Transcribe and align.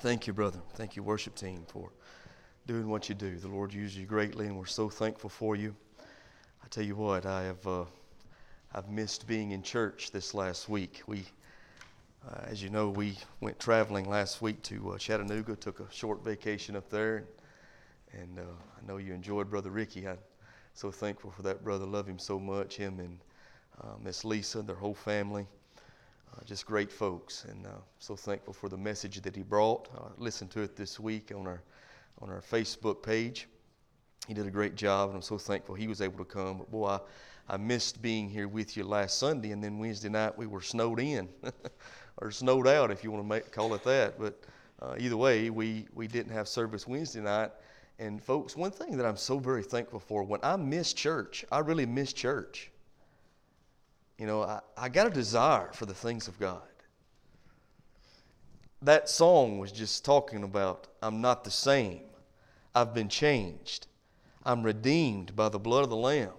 Thank 0.00 0.26
you, 0.26 0.32
brother. 0.32 0.58
Thank 0.76 0.96
you, 0.96 1.02
worship 1.02 1.34
team, 1.34 1.62
for 1.68 1.90
doing 2.66 2.88
what 2.88 3.10
you 3.10 3.14
do. 3.14 3.36
The 3.36 3.48
Lord 3.48 3.74
uses 3.74 3.98
you 3.98 4.06
greatly, 4.06 4.46
and 4.46 4.56
we're 4.56 4.64
so 4.64 4.88
thankful 4.88 5.28
for 5.28 5.56
you. 5.56 5.76
I 6.64 6.68
tell 6.70 6.82
you 6.84 6.96
what, 6.96 7.26
I 7.26 7.42
have 7.42 7.66
uh, 7.66 7.84
I've 8.74 8.88
missed 8.88 9.26
being 9.26 9.50
in 9.50 9.62
church 9.62 10.10
this 10.10 10.32
last 10.32 10.70
week. 10.70 11.02
We, 11.06 11.26
uh, 12.26 12.46
as 12.46 12.62
you 12.62 12.70
know, 12.70 12.88
we 12.88 13.18
went 13.42 13.60
traveling 13.60 14.08
last 14.08 14.40
week 14.40 14.62
to 14.62 14.92
uh, 14.92 14.96
Chattanooga, 14.96 15.54
took 15.54 15.80
a 15.80 15.92
short 15.92 16.24
vacation 16.24 16.76
up 16.76 16.88
there, 16.88 17.24
and 18.18 18.38
uh, 18.38 18.42
I 18.42 18.86
know 18.86 18.96
you 18.96 19.12
enjoyed 19.12 19.50
Brother 19.50 19.68
Ricky. 19.68 20.08
I'm 20.08 20.16
so 20.72 20.90
thankful 20.90 21.30
for 21.30 21.42
that 21.42 21.62
brother. 21.62 21.84
Love 21.84 22.06
him 22.06 22.18
so 22.18 22.40
much. 22.40 22.74
Him 22.74 23.00
and 23.00 23.18
uh, 23.82 23.96
Miss 24.02 24.24
Lisa, 24.24 24.62
their 24.62 24.76
whole 24.76 24.94
family. 24.94 25.46
Uh, 26.32 26.44
just 26.44 26.64
great 26.64 26.92
folks, 26.92 27.44
and 27.44 27.66
uh, 27.66 27.70
so 27.98 28.14
thankful 28.14 28.52
for 28.52 28.68
the 28.68 28.76
message 28.76 29.20
that 29.20 29.34
he 29.34 29.42
brought. 29.42 29.88
I 29.96 30.10
listened 30.16 30.50
to 30.52 30.60
it 30.60 30.76
this 30.76 31.00
week 31.00 31.32
on 31.34 31.46
our 31.46 31.62
on 32.20 32.30
our 32.30 32.40
Facebook 32.40 33.02
page. 33.02 33.48
He 34.28 34.34
did 34.34 34.46
a 34.46 34.50
great 34.50 34.76
job, 34.76 35.08
and 35.08 35.16
I'm 35.16 35.22
so 35.22 35.38
thankful 35.38 35.74
he 35.74 35.88
was 35.88 36.00
able 36.00 36.18
to 36.18 36.24
come. 36.24 36.58
But 36.58 36.70
boy, 36.70 36.86
I, 36.86 37.00
I 37.48 37.56
missed 37.56 38.00
being 38.00 38.28
here 38.28 38.46
with 38.46 38.76
you 38.76 38.84
last 38.84 39.18
Sunday, 39.18 39.50
and 39.50 39.64
then 39.64 39.78
Wednesday 39.78 40.08
night 40.08 40.36
we 40.38 40.46
were 40.46 40.60
snowed 40.60 41.00
in, 41.00 41.28
or 42.18 42.30
snowed 42.30 42.68
out, 42.68 42.92
if 42.92 43.02
you 43.02 43.10
want 43.10 43.24
to 43.24 43.28
make, 43.28 43.50
call 43.50 43.74
it 43.74 43.82
that. 43.82 44.18
But 44.18 44.40
uh, 44.80 44.94
either 44.98 45.16
way, 45.16 45.50
we 45.50 45.86
we 45.94 46.06
didn't 46.06 46.32
have 46.32 46.46
service 46.46 46.86
Wednesday 46.86 47.20
night. 47.20 47.50
And 47.98 48.22
folks, 48.22 48.56
one 48.56 48.70
thing 48.70 48.96
that 48.98 49.04
I'm 49.04 49.16
so 49.16 49.38
very 49.40 49.64
thankful 49.64 49.98
for 49.98 50.22
when 50.22 50.40
I 50.44 50.54
miss 50.56 50.92
church, 50.92 51.44
I 51.50 51.58
really 51.58 51.86
miss 51.86 52.12
church. 52.12 52.70
You 54.20 54.26
know, 54.26 54.42
I, 54.42 54.60
I 54.76 54.88
got 54.90 55.06
a 55.06 55.10
desire 55.10 55.70
for 55.72 55.86
the 55.86 55.94
things 55.94 56.28
of 56.28 56.38
God. 56.38 56.60
That 58.82 59.08
song 59.08 59.58
was 59.58 59.72
just 59.72 60.04
talking 60.04 60.42
about 60.42 60.88
I'm 61.00 61.22
not 61.22 61.42
the 61.42 61.50
same. 61.50 62.02
I've 62.74 62.92
been 62.92 63.08
changed. 63.08 63.86
I'm 64.44 64.62
redeemed 64.62 65.34
by 65.34 65.48
the 65.48 65.58
blood 65.58 65.84
of 65.84 65.90
the 65.90 65.96
Lamb. 65.96 66.34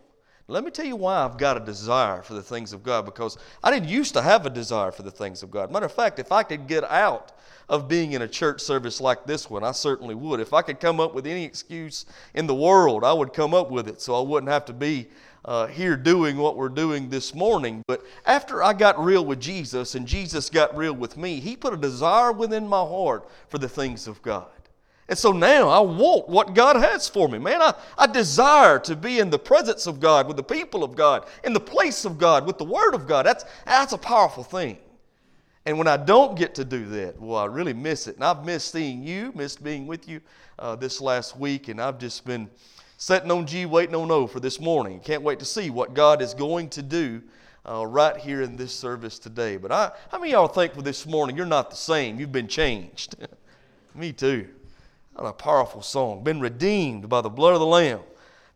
Let 0.52 0.66
me 0.66 0.72
tell 0.72 0.86
you 0.86 0.98
why 0.98 1.24
I've 1.24 1.38
got 1.38 1.56
a 1.56 1.62
desire 1.62 2.22
for 2.22 2.34
the 2.34 2.42
things 2.42 2.74
of 2.74 2.84
God 2.84 3.06
because 3.06 3.38
I 3.64 3.72
didn't 3.72 3.88
used 3.88 4.14
to 4.16 4.22
have 4.22 4.46
a 4.46 4.50
desire 4.50 4.92
for 4.92 5.02
the 5.02 5.10
things 5.10 5.44
of 5.44 5.50
God. 5.50 5.72
Matter 5.72 5.86
of 5.86 5.94
fact, 5.94 6.20
if 6.20 6.34
I 6.34 6.44
could 6.44 6.68
get 6.68 6.84
out 6.84 7.32
of 7.70 7.88
being 7.88 8.12
in 8.12 8.22
a 8.22 8.28
church 8.28 8.60
service 8.60 9.00
like 9.00 9.26
this 9.26 9.50
one, 9.50 9.64
I 9.64 9.72
certainly 9.72 10.14
would. 10.14 10.42
If 10.42 10.54
I 10.54 10.62
could 10.62 10.82
come 10.82 11.00
up 11.00 11.14
with 11.16 11.26
any 11.26 11.46
excuse 11.46 12.06
in 12.34 12.48
the 12.48 12.54
world, 12.54 13.06
I 13.06 13.14
would 13.14 13.32
come 13.32 13.54
up 13.54 13.72
with 13.72 13.88
it 13.88 14.02
so 14.02 14.14
I 14.14 14.28
wouldn't 14.28 14.52
have 14.52 14.66
to 14.66 14.74
be 14.74 15.08
uh, 15.46 15.68
here 15.68 15.96
doing 15.96 16.36
what 16.36 16.58
we're 16.58 16.68
doing 16.68 17.10
this 17.10 17.34
morning. 17.34 17.82
But 17.88 18.04
after 18.26 18.62
I 18.62 18.74
got 18.74 19.02
real 19.02 19.24
with 19.24 19.40
Jesus 19.40 19.96
and 19.96 20.06
Jesus 20.06 20.50
got 20.50 20.76
real 20.76 20.94
with 20.94 21.16
me, 21.16 21.40
He 21.40 21.56
put 21.56 21.74
a 21.74 21.78
desire 21.78 22.34
within 22.34 22.68
my 22.68 22.82
heart 22.82 23.26
for 23.48 23.58
the 23.58 23.70
things 23.70 24.06
of 24.06 24.22
God. 24.22 24.50
And 25.08 25.18
so 25.18 25.32
now 25.32 25.68
I 25.68 25.80
want 25.80 26.30
what 26.30 26.54
God 26.54 26.78
has 26.78 27.10
for 27.10 27.28
me. 27.28 27.38
Man, 27.38 27.62
I, 27.62 27.74
I 27.98 28.08
desire 28.08 28.80
to 28.80 28.96
be 28.96 29.20
in 29.20 29.30
the 29.30 29.40
presence 29.40 29.88
of 29.88 30.00
God, 30.00 30.28
with 30.28 30.38
the 30.38 30.44
people 30.44 30.84
of 30.84 30.96
God, 30.96 31.26
in 31.44 31.54
the 31.54 31.60
place 31.60 32.06
of 32.06 32.18
God, 32.18 32.46
with 32.46 32.58
the 32.58 32.64
Word 32.64 32.94
of 32.94 33.08
God. 33.08 33.26
That's, 33.26 33.44
that's 33.66 33.94
a 33.94 33.98
powerful 33.98 34.44
thing. 34.44 34.78
And 35.66 35.78
when 35.78 35.88
I 35.88 35.98
don't 35.98 36.38
get 36.38 36.56
to 36.56 36.66
do 36.66 36.86
that, 36.88 37.22
well, 37.22 37.38
I 37.38 37.46
really 37.46 37.74
miss 37.74 38.08
it. 38.08 38.16
And 38.16 38.24
I've 38.24 38.46
missed 38.46 38.72
seeing 38.72 39.04
you, 39.04 39.32
missed 39.36 39.64
being 39.64 39.86
with 39.86 40.08
you 40.08 40.22
uh, 40.58 40.76
this 40.76 41.02
last 41.02 41.38
week, 41.38 41.68
and 41.68 41.82
I've 41.82 42.00
just 42.00 42.26
been 42.26 42.50
Sitting 43.02 43.32
on 43.32 43.48
G, 43.48 43.66
waiting 43.66 43.96
on 43.96 44.12
O 44.12 44.28
for 44.28 44.40
this 44.40 44.60
morning. 44.60 45.00
Can't 45.00 45.24
wait 45.24 45.40
to 45.40 45.46
see 45.46 45.72
what 45.72 45.96
God 45.96 46.22
is 46.22 46.36
going 46.36 46.70
to 46.70 46.84
do 46.84 47.24
uh, 47.68 47.84
right 47.84 48.16
here 48.16 48.44
in 48.44 48.56
this 48.56 48.72
service 48.72 49.18
today. 49.18 49.58
But 49.58 49.72
I, 49.72 49.92
how 50.12 50.20
many 50.20 50.34
y'all 50.34 50.48
thankful 50.48 50.84
this 50.84 51.08
morning 51.08 51.36
you're 51.36 51.48
not 51.48 51.72
the 51.72 51.76
same? 51.76 52.20
You've 52.20 52.32
been 52.32 52.48
changed. 52.48 53.16
Me 53.96 54.14
too. 54.14 54.50
What 55.22 55.30
a 55.30 55.34
powerful 55.34 55.84
song. 55.84 56.24
Been 56.24 56.40
redeemed 56.40 57.08
by 57.08 57.22
the 57.22 57.30
blood 57.30 57.54
of 57.54 57.60
the 57.60 57.66
Lamb 57.68 58.00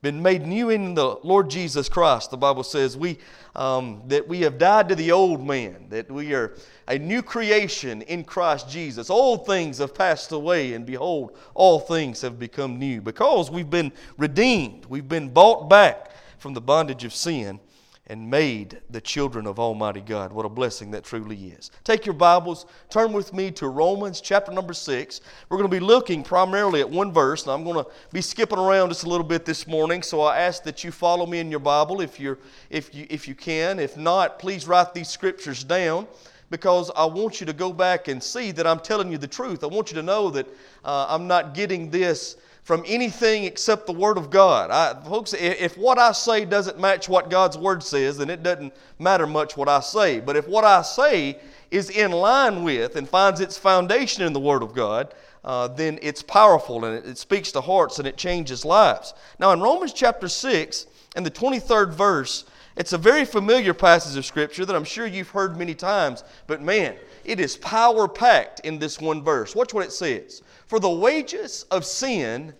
been 0.02 0.20
made 0.22 0.48
new 0.48 0.72
in 0.72 0.96
the 0.96 1.18
Lord 1.24 1.48
Jesus 1.48 1.88
Christ. 1.90 2.32
The 2.32 2.38
Bible 2.38 2.64
says 2.64 2.98
we, 2.98 3.20
um, 3.56 4.02
that 4.08 4.28
we 4.28 4.42
have 4.42 4.58
died 4.58 4.90
to 4.90 4.96
the 4.96 5.12
old 5.12 5.46
man, 5.46 5.86
that 5.90 6.10
we 6.12 6.34
are 6.34 6.56
a 6.88 6.98
new 6.98 7.22
creation 7.22 8.02
in 8.04 8.24
Christ 8.24 8.68
Jesus. 8.68 9.12
Old 9.12 9.46
things 9.46 9.78
have 9.78 9.94
passed 9.94 10.32
away, 10.32 10.74
and 10.74 10.88
behold, 10.88 11.38
all 11.54 11.80
things 11.80 12.22
have 12.22 12.40
become 12.40 12.80
new. 12.80 13.00
Because 13.00 13.52
we've 13.52 13.70
been 13.70 13.92
redeemed, 14.18 14.86
we've 14.86 15.10
been 15.10 15.30
bought 15.30 15.70
back 15.70 16.12
from 16.40 16.56
the 16.56 16.62
bondage 16.62 17.04
of 17.04 17.14
sin 17.14 17.60
and 18.08 18.30
made 18.30 18.80
the 18.92 19.02
children 19.02 19.48
of 19.48 19.60
Almighty 19.60 20.02
God. 20.02 20.32
What 20.32 20.46
a 20.46 20.50
blessing 20.50 20.92
that 20.92 21.04
truly 21.04 21.48
is. 21.48 21.72
Take 21.84 22.06
your 22.06 22.14
Bibles, 22.14 22.68
turn 22.90 23.14
with 23.14 23.34
me 23.34 23.50
to 23.52 23.68
Romans 23.68 24.22
chapter 24.22 24.52
number 24.52 24.74
6. 24.74 25.22
We're 25.50 25.58
going 25.58 25.70
to 25.70 25.76
be 25.76 25.84
looking 25.84 26.22
primarily 26.22 26.82
at 26.82 26.90
one 26.90 27.12
verse, 27.12 27.44
and 27.44 27.52
I'm 27.52 27.64
going 27.64 27.84
to 27.84 27.90
be 28.12 28.22
skipping 28.22 28.60
around 28.60 28.90
just 28.90 29.06
a 29.06 29.10
little 29.10 29.26
bit 29.26 29.44
this 29.44 29.66
morning, 29.66 30.04
so 30.04 30.22
I 30.22 30.38
ask 30.38 30.64
that 30.64 30.84
you 30.84 30.92
follow 30.92 31.26
me 31.26 31.40
in 31.40 31.50
your 31.50 31.60
Bible 31.60 32.00
if, 32.00 32.20
you're, 32.20 32.38
if, 32.70 32.94
you, 32.94 33.08
if 33.10 33.28
you 33.28 33.34
can. 33.34 33.80
If 33.80 33.98
not, 33.98 34.38
please 34.38 34.68
write 34.68 34.94
these 34.94 35.10
scriptures 35.10 35.64
down 35.64 36.08
because 36.52 36.92
I 36.96 37.06
want 37.06 37.40
you 37.40 37.48
to 37.48 37.54
go 37.54 37.74
back 37.74 38.08
and 38.08 38.22
see 38.22 38.52
that 38.52 38.68
I'm 38.68 38.80
telling 38.80 39.12
you 39.12 39.18
the 39.18 39.28
truth. 39.28 39.64
I 39.64 39.68
want 39.68 39.90
you 39.90 39.96
to 39.96 40.04
know 40.04 40.30
that 40.30 40.48
uh, 40.84 41.08
I'm 41.10 41.28
not 41.28 41.56
getting 41.56 41.90
this 41.90 42.38
from 42.66 42.84
anything 42.88 43.44
except 43.44 43.86
the 43.86 43.94
Word 43.94 44.18
of 44.18 44.32
God. 44.32 44.72
I, 44.72 45.00
folks, 45.08 45.34
if 45.34 45.78
what 45.78 46.00
I 46.00 46.12
say 46.12 46.46
doesn't 46.46 46.80
match 46.80 47.08
what 47.08 47.30
God's 47.30 47.60
Word 47.60 47.84
says, 47.84 48.18
then 48.18 48.32
it 48.32 48.42
doesn't 48.42 48.74
matter 48.98 49.28
much 49.28 49.56
what 49.56 49.70
I 49.70 49.82
say. 49.82 50.20
But 50.20 50.36
if 50.36 50.48
what 50.48 50.64
I 50.66 50.82
say 50.82 51.38
is 51.70 51.92
in 51.92 52.12
line 52.12 52.64
with 52.64 52.96
and 52.96 53.08
finds 53.08 53.40
its 53.40 53.56
foundation 53.56 54.24
in 54.24 54.34
the 54.34 54.40
Word 54.40 54.64
of 54.64 54.74
God, 54.74 55.14
uh, 55.44 55.68
then 55.68 56.00
it's 56.02 56.24
powerful 56.24 56.84
and 56.86 56.98
it, 56.98 57.06
it 57.08 57.20
speaks 57.20 57.52
to 57.52 57.62
hearts 57.62 58.00
and 58.00 58.08
it 58.08 58.18
changes 58.18 58.66
lives. 58.66 59.14
Now, 59.38 59.52
in 59.52 59.62
Romans 59.62 59.94
chapter 59.94 60.28
6 60.28 60.88
and 61.16 61.24
the 61.24 61.30
23rd 61.30 61.94
verse, 61.94 62.46
it's 62.78 62.94
a 62.94 62.98
very 62.98 63.26
familiar 63.26 63.76
passage 63.76 64.18
of 64.18 64.26
Scripture 64.26 64.66
that 64.66 64.76
I'm 64.76 64.84
sure 64.84 65.06
you've 65.06 65.30
heard 65.30 65.56
many 65.56 65.76
times, 65.76 66.24
but 66.48 66.64
man, 66.64 66.96
it 67.24 67.40
is 67.40 67.58
power 67.58 68.08
packed 68.08 68.62
in 68.62 68.80
this 68.80 69.00
one 69.00 69.24
verse. 69.24 69.56
Watch 69.56 69.72
what 69.72 69.86
it 69.86 69.92
says. 69.92 70.42
For 70.66 70.80
the 70.80 70.90
wages 70.90 71.66
of 71.72 71.86
sin 71.86 72.54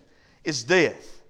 is 0.44 0.62
death, 0.62 1.22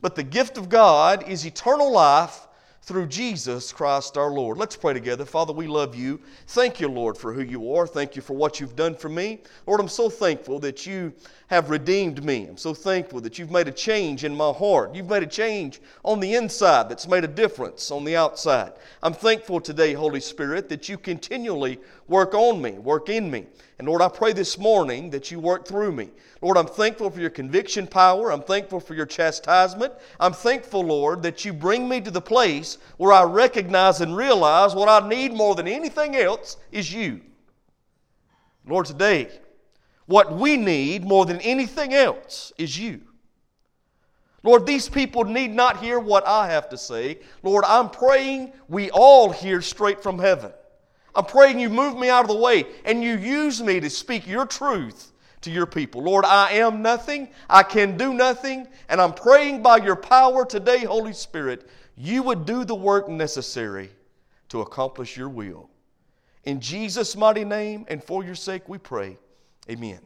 but 0.00 0.14
the 0.14 0.22
gift 0.22 0.58
of 0.58 0.68
God 0.68 1.26
is 1.26 1.46
eternal 1.46 1.90
life 1.90 2.46
through 2.88 3.06
Jesus 3.06 3.70
Christ 3.70 4.16
our 4.16 4.30
Lord. 4.30 4.56
Let's 4.56 4.74
pray 4.74 4.94
together. 4.94 5.26
Father, 5.26 5.52
we 5.52 5.66
love 5.66 5.94
you. 5.94 6.20
Thank 6.46 6.80
you, 6.80 6.88
Lord, 6.88 7.18
for 7.18 7.34
who 7.34 7.42
you 7.42 7.74
are. 7.74 7.86
Thank 7.86 8.16
you 8.16 8.22
for 8.22 8.34
what 8.34 8.60
you've 8.60 8.76
done 8.76 8.94
for 8.94 9.10
me. 9.10 9.40
Lord, 9.66 9.78
I'm 9.78 9.88
so 9.88 10.08
thankful 10.08 10.58
that 10.60 10.86
you 10.86 11.12
have 11.48 11.68
redeemed 11.68 12.24
me. 12.24 12.46
I'm 12.46 12.56
so 12.56 12.72
thankful 12.72 13.20
that 13.20 13.38
you've 13.38 13.50
made 13.50 13.68
a 13.68 13.72
change 13.72 14.24
in 14.24 14.34
my 14.34 14.52
heart. 14.52 14.94
You've 14.94 15.10
made 15.10 15.22
a 15.22 15.26
change 15.26 15.82
on 16.02 16.18
the 16.18 16.34
inside 16.34 16.88
that's 16.88 17.06
made 17.06 17.24
a 17.24 17.28
difference 17.28 17.90
on 17.90 18.04
the 18.04 18.16
outside. 18.16 18.72
I'm 19.02 19.12
thankful 19.12 19.60
today, 19.60 19.92
Holy 19.92 20.20
Spirit, 20.20 20.70
that 20.70 20.88
you 20.88 20.96
continually 20.96 21.80
work 22.08 22.34
on 22.34 22.60
me, 22.60 22.72
work 22.72 23.08
in 23.08 23.30
me. 23.30 23.46
And 23.78 23.86
Lord, 23.86 24.02
I 24.02 24.08
pray 24.08 24.32
this 24.32 24.58
morning 24.58 25.10
that 25.10 25.30
you 25.30 25.38
work 25.38 25.66
through 25.66 25.92
me. 25.92 26.10
Lord, 26.42 26.56
I'm 26.56 26.66
thankful 26.66 27.10
for 27.10 27.20
your 27.20 27.30
conviction 27.30 27.86
power. 27.86 28.32
I'm 28.32 28.42
thankful 28.42 28.80
for 28.80 28.94
your 28.94 29.06
chastisement. 29.06 29.92
I'm 30.18 30.32
thankful, 30.32 30.80
Lord, 30.80 31.22
that 31.22 31.44
you 31.44 31.52
bring 31.52 31.88
me 31.88 32.00
to 32.00 32.10
the 32.10 32.20
place 32.20 32.78
where 32.96 33.12
I 33.12 33.22
recognize 33.22 34.00
and 34.00 34.16
realize 34.16 34.74
what 34.74 34.88
I 34.88 35.06
need 35.06 35.32
more 35.32 35.54
than 35.54 35.68
anything 35.68 36.16
else 36.16 36.56
is 36.72 36.92
you. 36.92 37.20
Lord, 38.66 38.86
today, 38.86 39.28
what 40.06 40.32
we 40.32 40.56
need 40.56 41.04
more 41.04 41.26
than 41.26 41.40
anything 41.40 41.94
else 41.94 42.52
is 42.58 42.78
you. 42.78 43.02
Lord, 44.42 44.66
these 44.66 44.88
people 44.88 45.24
need 45.24 45.52
not 45.52 45.78
hear 45.78 45.98
what 45.98 46.26
I 46.26 46.48
have 46.48 46.68
to 46.70 46.78
say. 46.78 47.18
Lord, 47.42 47.64
I'm 47.66 47.90
praying 47.90 48.52
we 48.68 48.90
all 48.90 49.30
hear 49.30 49.60
straight 49.60 50.02
from 50.02 50.18
heaven. 50.18 50.52
I'm 51.18 51.24
praying 51.24 51.58
you 51.58 51.68
move 51.68 51.98
me 51.98 52.08
out 52.10 52.22
of 52.22 52.28
the 52.28 52.36
way 52.36 52.64
and 52.84 53.02
you 53.02 53.18
use 53.18 53.60
me 53.60 53.80
to 53.80 53.90
speak 53.90 54.28
your 54.28 54.46
truth 54.46 55.10
to 55.40 55.50
your 55.50 55.66
people. 55.66 56.00
Lord, 56.00 56.24
I 56.24 56.52
am 56.52 56.80
nothing, 56.80 57.30
I 57.50 57.64
can 57.64 57.96
do 57.96 58.14
nothing, 58.14 58.68
and 58.88 59.00
I'm 59.00 59.12
praying 59.12 59.60
by 59.60 59.78
your 59.78 59.96
power 59.96 60.46
today, 60.46 60.84
Holy 60.84 61.12
Spirit, 61.12 61.68
you 61.96 62.22
would 62.22 62.46
do 62.46 62.64
the 62.64 62.76
work 62.76 63.08
necessary 63.08 63.90
to 64.50 64.60
accomplish 64.60 65.16
your 65.16 65.28
will. 65.28 65.68
In 66.44 66.60
Jesus' 66.60 67.16
mighty 67.16 67.44
name 67.44 67.84
and 67.88 68.02
for 68.02 68.22
your 68.22 68.36
sake 68.36 68.68
we 68.68 68.78
pray. 68.78 69.18
Amen. 69.68 69.98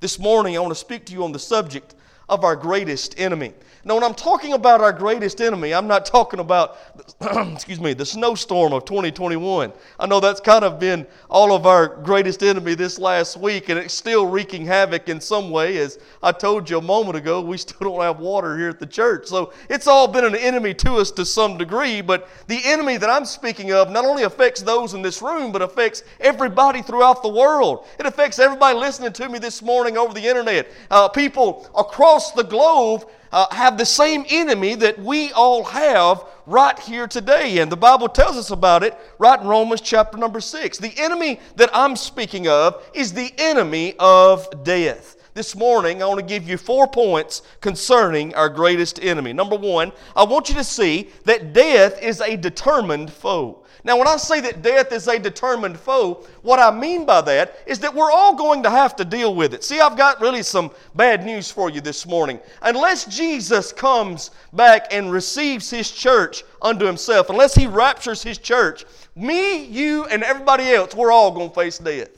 This 0.00 0.18
morning 0.18 0.56
I 0.56 0.58
want 0.58 0.72
to 0.72 0.80
speak 0.80 1.06
to 1.06 1.12
you 1.12 1.22
on 1.22 1.30
the 1.30 1.38
subject 1.38 1.94
of 2.28 2.44
our 2.44 2.56
greatest 2.56 3.18
enemy. 3.18 3.52
Now, 3.86 3.94
when 3.94 4.02
I'm 4.02 4.14
talking 4.14 4.54
about 4.54 4.80
our 4.80 4.92
greatest 4.92 5.40
enemy, 5.40 5.72
I'm 5.72 5.86
not 5.86 6.04
talking 6.04 6.40
about, 6.40 6.76
excuse 7.52 7.78
me, 7.78 7.92
the 7.92 8.04
snowstorm 8.04 8.72
of 8.72 8.84
2021. 8.84 9.72
I 10.00 10.06
know 10.08 10.18
that's 10.18 10.40
kind 10.40 10.64
of 10.64 10.80
been 10.80 11.06
all 11.30 11.52
of 11.52 11.66
our 11.66 11.86
greatest 11.86 12.42
enemy 12.42 12.74
this 12.74 12.98
last 12.98 13.36
week, 13.36 13.68
and 13.68 13.78
it's 13.78 13.94
still 13.94 14.26
wreaking 14.26 14.66
havoc 14.66 15.08
in 15.08 15.20
some 15.20 15.50
way. 15.50 15.78
As 15.78 16.00
I 16.20 16.32
told 16.32 16.68
you 16.68 16.78
a 16.78 16.82
moment 16.82 17.16
ago, 17.16 17.40
we 17.40 17.56
still 17.58 17.92
don't 17.92 18.00
have 18.00 18.18
water 18.18 18.58
here 18.58 18.70
at 18.70 18.80
the 18.80 18.86
church. 18.86 19.28
So 19.28 19.52
it's 19.70 19.86
all 19.86 20.08
been 20.08 20.24
an 20.24 20.34
enemy 20.34 20.74
to 20.74 20.94
us 20.94 21.12
to 21.12 21.24
some 21.24 21.56
degree, 21.56 22.00
but 22.00 22.28
the 22.48 22.58
enemy 22.64 22.96
that 22.96 23.08
I'm 23.08 23.24
speaking 23.24 23.70
of 23.70 23.92
not 23.92 24.04
only 24.04 24.24
affects 24.24 24.62
those 24.62 24.94
in 24.94 25.02
this 25.02 25.22
room, 25.22 25.52
but 25.52 25.62
affects 25.62 26.02
everybody 26.18 26.82
throughout 26.82 27.22
the 27.22 27.28
world. 27.28 27.86
It 28.00 28.06
affects 28.06 28.40
everybody 28.40 28.76
listening 28.76 29.12
to 29.12 29.28
me 29.28 29.38
this 29.38 29.62
morning 29.62 29.96
over 29.96 30.12
the 30.12 30.26
internet. 30.26 30.72
Uh, 30.90 31.08
people 31.08 31.70
across 31.76 32.15
the 32.32 32.42
globe 32.42 33.08
uh, 33.32 33.46
have 33.54 33.76
the 33.76 33.86
same 33.86 34.24
enemy 34.30 34.74
that 34.76 34.98
we 34.98 35.32
all 35.32 35.64
have 35.64 36.24
right 36.46 36.78
here 36.78 37.06
today. 37.06 37.58
And 37.58 37.70
the 37.70 37.76
Bible 37.76 38.08
tells 38.08 38.36
us 38.36 38.50
about 38.50 38.82
it 38.82 38.96
right 39.18 39.40
in 39.40 39.46
Romans 39.46 39.80
chapter 39.80 40.16
number 40.16 40.40
6. 40.40 40.78
The 40.78 40.94
enemy 40.96 41.40
that 41.56 41.70
I'm 41.72 41.96
speaking 41.96 42.48
of 42.48 42.82
is 42.94 43.12
the 43.12 43.32
enemy 43.38 43.94
of 43.98 44.64
death. 44.64 45.15
This 45.36 45.54
morning, 45.54 46.02
I 46.02 46.06
want 46.06 46.18
to 46.18 46.24
give 46.24 46.48
you 46.48 46.56
four 46.56 46.86
points 46.86 47.42
concerning 47.60 48.34
our 48.34 48.48
greatest 48.48 49.04
enemy. 49.04 49.34
Number 49.34 49.54
one, 49.54 49.92
I 50.16 50.24
want 50.24 50.48
you 50.48 50.54
to 50.54 50.64
see 50.64 51.10
that 51.24 51.52
death 51.52 52.02
is 52.02 52.22
a 52.22 52.38
determined 52.38 53.12
foe. 53.12 53.62
Now, 53.84 53.98
when 53.98 54.08
I 54.08 54.16
say 54.16 54.40
that 54.40 54.62
death 54.62 54.92
is 54.92 55.08
a 55.08 55.18
determined 55.18 55.78
foe, 55.78 56.24
what 56.40 56.58
I 56.58 56.70
mean 56.70 57.04
by 57.04 57.20
that 57.20 57.58
is 57.66 57.78
that 57.80 57.94
we're 57.94 58.10
all 58.10 58.34
going 58.34 58.62
to 58.62 58.70
have 58.70 58.96
to 58.96 59.04
deal 59.04 59.34
with 59.34 59.52
it. 59.52 59.62
See, 59.62 59.78
I've 59.78 59.98
got 59.98 60.22
really 60.22 60.42
some 60.42 60.70
bad 60.94 61.22
news 61.22 61.50
for 61.50 61.68
you 61.68 61.82
this 61.82 62.06
morning. 62.06 62.40
Unless 62.62 63.14
Jesus 63.14 63.74
comes 63.74 64.30
back 64.54 64.86
and 64.90 65.12
receives 65.12 65.68
his 65.68 65.90
church 65.90 66.44
unto 66.62 66.86
himself, 66.86 67.28
unless 67.28 67.54
he 67.54 67.66
raptures 67.66 68.22
his 68.22 68.38
church, 68.38 68.86
me, 69.14 69.66
you, 69.66 70.06
and 70.06 70.22
everybody 70.22 70.70
else, 70.70 70.94
we're 70.94 71.12
all 71.12 71.30
going 71.30 71.50
to 71.50 71.54
face 71.54 71.76
death. 71.76 72.15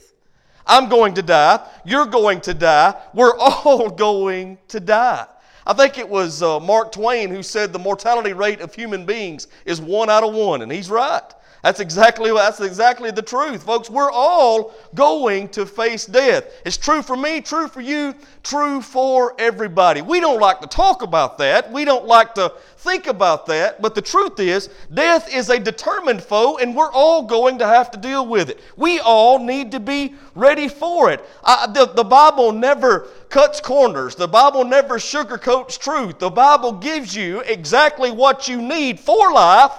I'm 0.69 0.89
going 0.89 1.15
to 1.15 1.23
die. 1.23 1.67
You're 1.85 2.07
going 2.07 2.41
to 2.43 2.55
die. 2.55 2.95
We're 3.15 3.37
all 3.39 3.89
going 3.91 4.59
to 4.69 4.81
die. 4.81 5.27
I 5.67 5.75
think 5.75 5.99
it 5.99 6.09
was 6.09 6.43
uh, 6.43 6.61
Mark 6.61 6.93
Twain 6.93 7.31
who 7.31 7.43
said 7.43 7.73
the 7.73 7.79
mortality 7.79 8.33
rate 8.33 8.61
of 8.61 8.75
human 8.75 9.05
beings 9.05 9.49
is 9.67 9.81
one 9.81 10.09
out 10.09 10.25
of 10.25 10.33
one, 10.35 10.63
and 10.63 10.73
he's 10.73 10.89
right. 10.89 11.23
That's 11.63 11.81
exactly 11.81 12.31
that's 12.31 12.61
exactly 12.61 13.11
the 13.11 13.23
truth, 13.23 13.65
folks. 13.65 13.91
We're 13.91 14.13
all 14.13 14.75
going 14.95 15.49
to 15.51 15.67
face 15.67 16.07
death. 16.07 16.45
It's 16.65 16.77
true 16.77 17.03
for 17.03 17.17
me, 17.17 17.41
true 17.41 17.67
for 17.67 17.81
you, 17.81 18.15
true 18.45 18.81
for 18.81 19.35
everybody. 19.41 20.01
We 20.01 20.21
don't 20.21 20.41
like 20.41 20.61
to 20.61 20.69
talk 20.69 21.03
about 21.03 21.37
that. 21.39 21.73
We 21.73 21.85
don't 21.85 22.07
like 22.07 22.35
to 22.35 22.53
think 22.77 23.09
about 23.09 23.47
that, 23.47 23.83
but 23.83 23.97
the 23.97 24.03
truth 24.03 24.39
is, 24.39 24.69
death 24.95 25.35
is 25.35 25.51
a 25.51 25.59
determined 25.59 26.23
foe 26.23 26.59
and 26.59 26.77
we're 26.77 26.93
all 26.93 27.25
going 27.25 27.59
to 27.59 27.67
have 27.67 27.91
to 27.91 27.99
deal 27.99 28.25
with 28.25 28.51
it. 28.51 28.61
We 28.77 29.01
all 29.01 29.41
need 29.45 29.73
to 29.73 29.81
be 29.81 30.15
ready 30.37 30.69
for 30.69 31.11
it. 31.11 31.25
I, 31.43 31.67
the, 31.67 31.87
the 31.87 32.05
Bible 32.05 32.53
never 32.53 33.09
cuts 33.31 33.61
corners. 33.61 34.15
The 34.15 34.29
Bible 34.29 34.65
never 34.65 34.99
sugarcoats 34.99 35.77
truth. 35.77 36.21
The 36.21 36.31
Bible 36.31 36.73
gives 36.73 37.17
you 37.17 37.41
exactly 37.41 38.13
what 38.13 38.47
you 38.47 38.63
need 38.63 39.01
for 39.01 39.33
life 39.33 39.73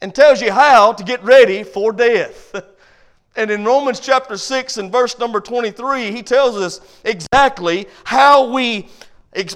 and 0.00 0.14
tells 0.14 0.40
you 0.40 0.52
how 0.52 0.92
to 0.92 1.04
get 1.04 1.22
ready 1.22 1.62
for 1.62 1.92
death. 1.92 2.54
And 3.38 3.52
in 3.52 3.64
Romans 3.64 4.00
chapter 4.00 4.36
6 4.36 4.78
and 4.78 4.90
verse 4.90 5.16
number 5.16 5.40
23, 5.40 6.10
he 6.10 6.24
tells 6.24 6.56
us 6.56 6.80
exactly 7.04 7.86
how 8.02 8.52
we 8.52 8.88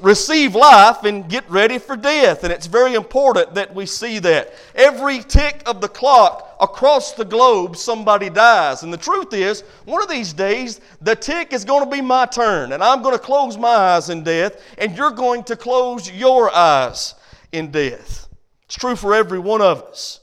receive 0.00 0.54
life 0.54 1.02
and 1.02 1.28
get 1.28 1.50
ready 1.50 1.78
for 1.78 1.96
death. 1.96 2.44
And 2.44 2.52
it's 2.52 2.68
very 2.68 2.94
important 2.94 3.54
that 3.54 3.74
we 3.74 3.86
see 3.86 4.20
that. 4.20 4.52
Every 4.76 5.18
tick 5.18 5.64
of 5.66 5.80
the 5.80 5.88
clock 5.88 6.56
across 6.60 7.14
the 7.14 7.24
globe, 7.24 7.76
somebody 7.76 8.30
dies. 8.30 8.84
And 8.84 8.92
the 8.92 8.98
truth 8.98 9.32
is, 9.32 9.62
one 9.84 10.00
of 10.00 10.08
these 10.08 10.32
days, 10.32 10.80
the 11.00 11.16
tick 11.16 11.52
is 11.52 11.64
going 11.64 11.82
to 11.82 11.90
be 11.90 12.00
my 12.00 12.26
turn. 12.26 12.70
And 12.72 12.84
I'm 12.84 13.02
going 13.02 13.16
to 13.16 13.24
close 13.24 13.58
my 13.58 13.68
eyes 13.68 14.10
in 14.10 14.22
death, 14.22 14.62
and 14.78 14.96
you're 14.96 15.10
going 15.10 15.42
to 15.44 15.56
close 15.56 16.08
your 16.08 16.54
eyes 16.54 17.16
in 17.50 17.72
death. 17.72 18.28
It's 18.66 18.76
true 18.76 18.94
for 18.94 19.12
every 19.12 19.40
one 19.40 19.60
of 19.60 19.82
us. 19.82 20.20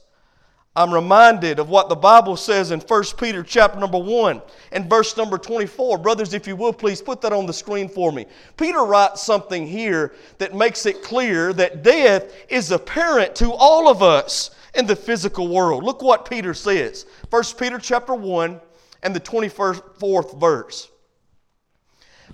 I'm 0.80 0.94
reminded 0.94 1.58
of 1.58 1.68
what 1.68 1.90
the 1.90 1.94
Bible 1.94 2.38
says 2.38 2.70
in 2.70 2.80
1 2.80 3.04
Peter 3.18 3.42
chapter 3.42 3.78
number 3.78 3.98
1 3.98 4.40
and 4.72 4.88
verse 4.88 5.14
number 5.14 5.36
24. 5.36 5.98
Brothers, 5.98 6.32
if 6.32 6.46
you 6.46 6.56
will, 6.56 6.72
please 6.72 7.02
put 7.02 7.20
that 7.20 7.34
on 7.34 7.44
the 7.44 7.52
screen 7.52 7.86
for 7.86 8.10
me. 8.10 8.24
Peter 8.56 8.84
writes 8.84 9.22
something 9.22 9.66
here 9.66 10.14
that 10.38 10.54
makes 10.54 10.86
it 10.86 11.02
clear 11.02 11.52
that 11.52 11.82
death 11.82 12.34
is 12.48 12.70
apparent 12.70 13.34
to 13.36 13.52
all 13.52 13.90
of 13.90 14.02
us 14.02 14.52
in 14.74 14.86
the 14.86 14.96
physical 14.96 15.48
world. 15.48 15.84
Look 15.84 16.00
what 16.00 16.28
Peter 16.30 16.54
says. 16.54 17.04
1 17.28 17.42
Peter 17.58 17.78
chapter 17.78 18.14
1 18.14 18.58
and 19.02 19.14
the 19.14 19.20
24th 19.20 20.40
verse. 20.40 20.88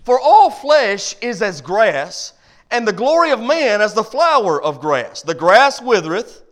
For 0.04 0.20
all 0.20 0.50
flesh 0.50 1.16
is 1.20 1.42
as 1.42 1.60
grass, 1.60 2.34
and 2.70 2.86
the 2.86 2.92
glory 2.92 3.32
of 3.32 3.40
man 3.40 3.80
as 3.80 3.92
the 3.92 4.04
flower 4.04 4.62
of 4.62 4.80
grass. 4.80 5.22
The 5.22 5.34
grass 5.34 5.82
withereth, 5.82 6.42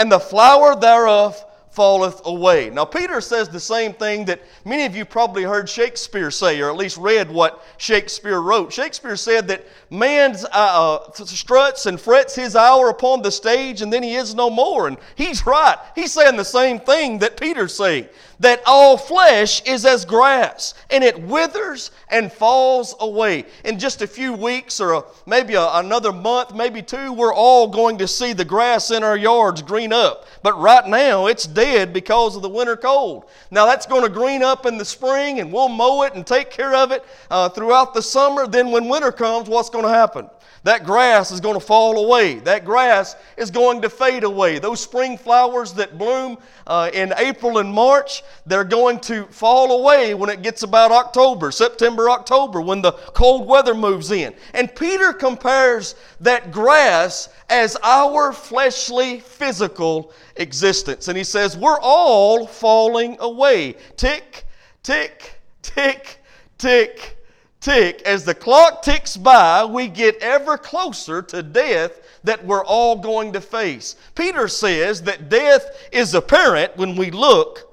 and 0.00 0.10
the 0.10 0.18
flower 0.18 0.74
thereof 0.74 1.44
falleth 1.68 2.22
away. 2.24 2.70
Now, 2.70 2.86
Peter 2.86 3.20
says 3.20 3.50
the 3.50 3.60
same 3.60 3.92
thing 3.92 4.24
that 4.24 4.40
many 4.64 4.86
of 4.86 4.96
you 4.96 5.04
probably 5.04 5.42
heard 5.42 5.68
Shakespeare 5.68 6.30
say, 6.30 6.58
or 6.58 6.70
at 6.70 6.76
least 6.76 6.96
read 6.96 7.30
what 7.30 7.62
Shakespeare 7.76 8.40
wrote. 8.40 8.72
Shakespeare 8.72 9.14
said 9.14 9.46
that 9.48 9.66
man 9.90 10.36
uh, 10.52 11.04
uh, 11.06 11.12
struts 11.12 11.84
and 11.84 12.00
frets 12.00 12.34
his 12.34 12.56
hour 12.56 12.88
upon 12.88 13.20
the 13.20 13.30
stage, 13.30 13.82
and 13.82 13.92
then 13.92 14.02
he 14.02 14.14
is 14.14 14.34
no 14.34 14.48
more. 14.48 14.88
And 14.88 14.96
he's 15.16 15.44
right. 15.44 15.76
He's 15.94 16.12
saying 16.12 16.36
the 16.36 16.44
same 16.46 16.80
thing 16.80 17.18
that 17.18 17.38
Peter's 17.38 17.74
saying 17.74 18.08
that 18.40 18.62
all 18.66 18.96
flesh 18.96 19.62
is 19.62 19.84
as 19.84 20.04
grass, 20.04 20.74
and 20.90 21.04
it 21.04 21.20
withers 21.22 21.90
and 22.08 22.32
falls 22.32 22.94
away. 23.00 23.44
In 23.64 23.78
just 23.78 24.02
a 24.02 24.06
few 24.06 24.32
weeks 24.32 24.80
or 24.80 25.06
maybe 25.26 25.54
another 25.54 26.10
month, 26.10 26.54
maybe 26.54 26.82
two, 26.82 27.12
we're 27.12 27.34
all 27.34 27.68
going 27.68 27.98
to 27.98 28.08
see 28.08 28.32
the 28.32 28.44
grass 28.44 28.90
in 28.90 29.04
our 29.04 29.16
yards 29.16 29.62
green 29.62 29.92
up. 29.92 30.26
But 30.42 30.58
right 30.58 30.86
now, 30.86 31.26
it's 31.26 31.46
dead 31.46 31.92
because 31.92 32.34
of 32.34 32.42
the 32.42 32.48
winter 32.48 32.76
cold. 32.76 33.26
Now, 33.50 33.66
that's 33.66 33.86
going 33.86 34.02
to 34.02 34.08
green 34.08 34.42
up 34.42 34.64
in 34.64 34.78
the 34.78 34.84
spring, 34.84 35.40
and 35.40 35.52
we'll 35.52 35.68
mow 35.68 36.02
it 36.02 36.14
and 36.14 36.26
take 36.26 36.50
care 36.50 36.74
of 36.74 36.92
it 36.92 37.04
uh, 37.30 37.50
throughout 37.50 37.92
the 37.92 38.02
summer. 38.02 38.46
Then, 38.46 38.70
when 38.70 38.88
winter 38.88 39.12
comes, 39.12 39.48
what's 39.48 39.70
going 39.70 39.84
to 39.84 39.90
happen? 39.90 40.28
That 40.62 40.84
grass 40.84 41.30
is 41.30 41.40
going 41.40 41.54
to 41.54 41.64
fall 41.64 42.04
away. 42.04 42.34
That 42.34 42.66
grass 42.66 43.16
is 43.38 43.50
going 43.50 43.80
to 43.80 43.88
fade 43.88 44.24
away. 44.24 44.58
Those 44.58 44.80
spring 44.80 45.16
flowers 45.16 45.72
that 45.74 45.96
bloom 45.96 46.36
uh, 46.66 46.90
in 46.92 47.14
April 47.16 47.58
and 47.58 47.72
March, 47.72 48.22
they're 48.46 48.64
going 48.64 49.00
to 49.00 49.24
fall 49.26 49.80
away 49.80 50.14
when 50.14 50.30
it 50.30 50.42
gets 50.42 50.62
about 50.62 50.90
October, 50.90 51.50
September, 51.50 52.10
October, 52.10 52.60
when 52.60 52.82
the 52.82 52.92
cold 52.92 53.46
weather 53.46 53.74
moves 53.74 54.10
in. 54.10 54.34
And 54.54 54.74
Peter 54.74 55.12
compares 55.12 55.94
that 56.20 56.50
grass 56.50 57.28
as 57.48 57.76
our 57.82 58.32
fleshly, 58.32 59.20
physical 59.20 60.12
existence. 60.36 61.08
And 61.08 61.16
he 61.16 61.24
says, 61.24 61.56
We're 61.56 61.80
all 61.80 62.46
falling 62.46 63.16
away. 63.20 63.76
Tick, 63.96 64.46
tick, 64.82 65.40
tick, 65.62 66.18
tick 66.58 67.16
tick, 67.60 68.02
as 68.02 68.24
the 68.24 68.34
clock 68.34 68.82
ticks 68.82 69.16
by, 69.16 69.64
we 69.64 69.86
get 69.86 70.16
ever 70.22 70.56
closer 70.56 71.22
to 71.22 71.42
death 71.42 72.00
that 72.24 72.44
we're 72.44 72.64
all 72.64 72.96
going 72.96 73.32
to 73.32 73.40
face. 73.40 73.96
Peter 74.14 74.48
says 74.48 75.02
that 75.02 75.28
death 75.28 75.88
is 75.92 76.14
apparent 76.14 76.76
when 76.76 76.96
we 76.96 77.10
look 77.10 77.69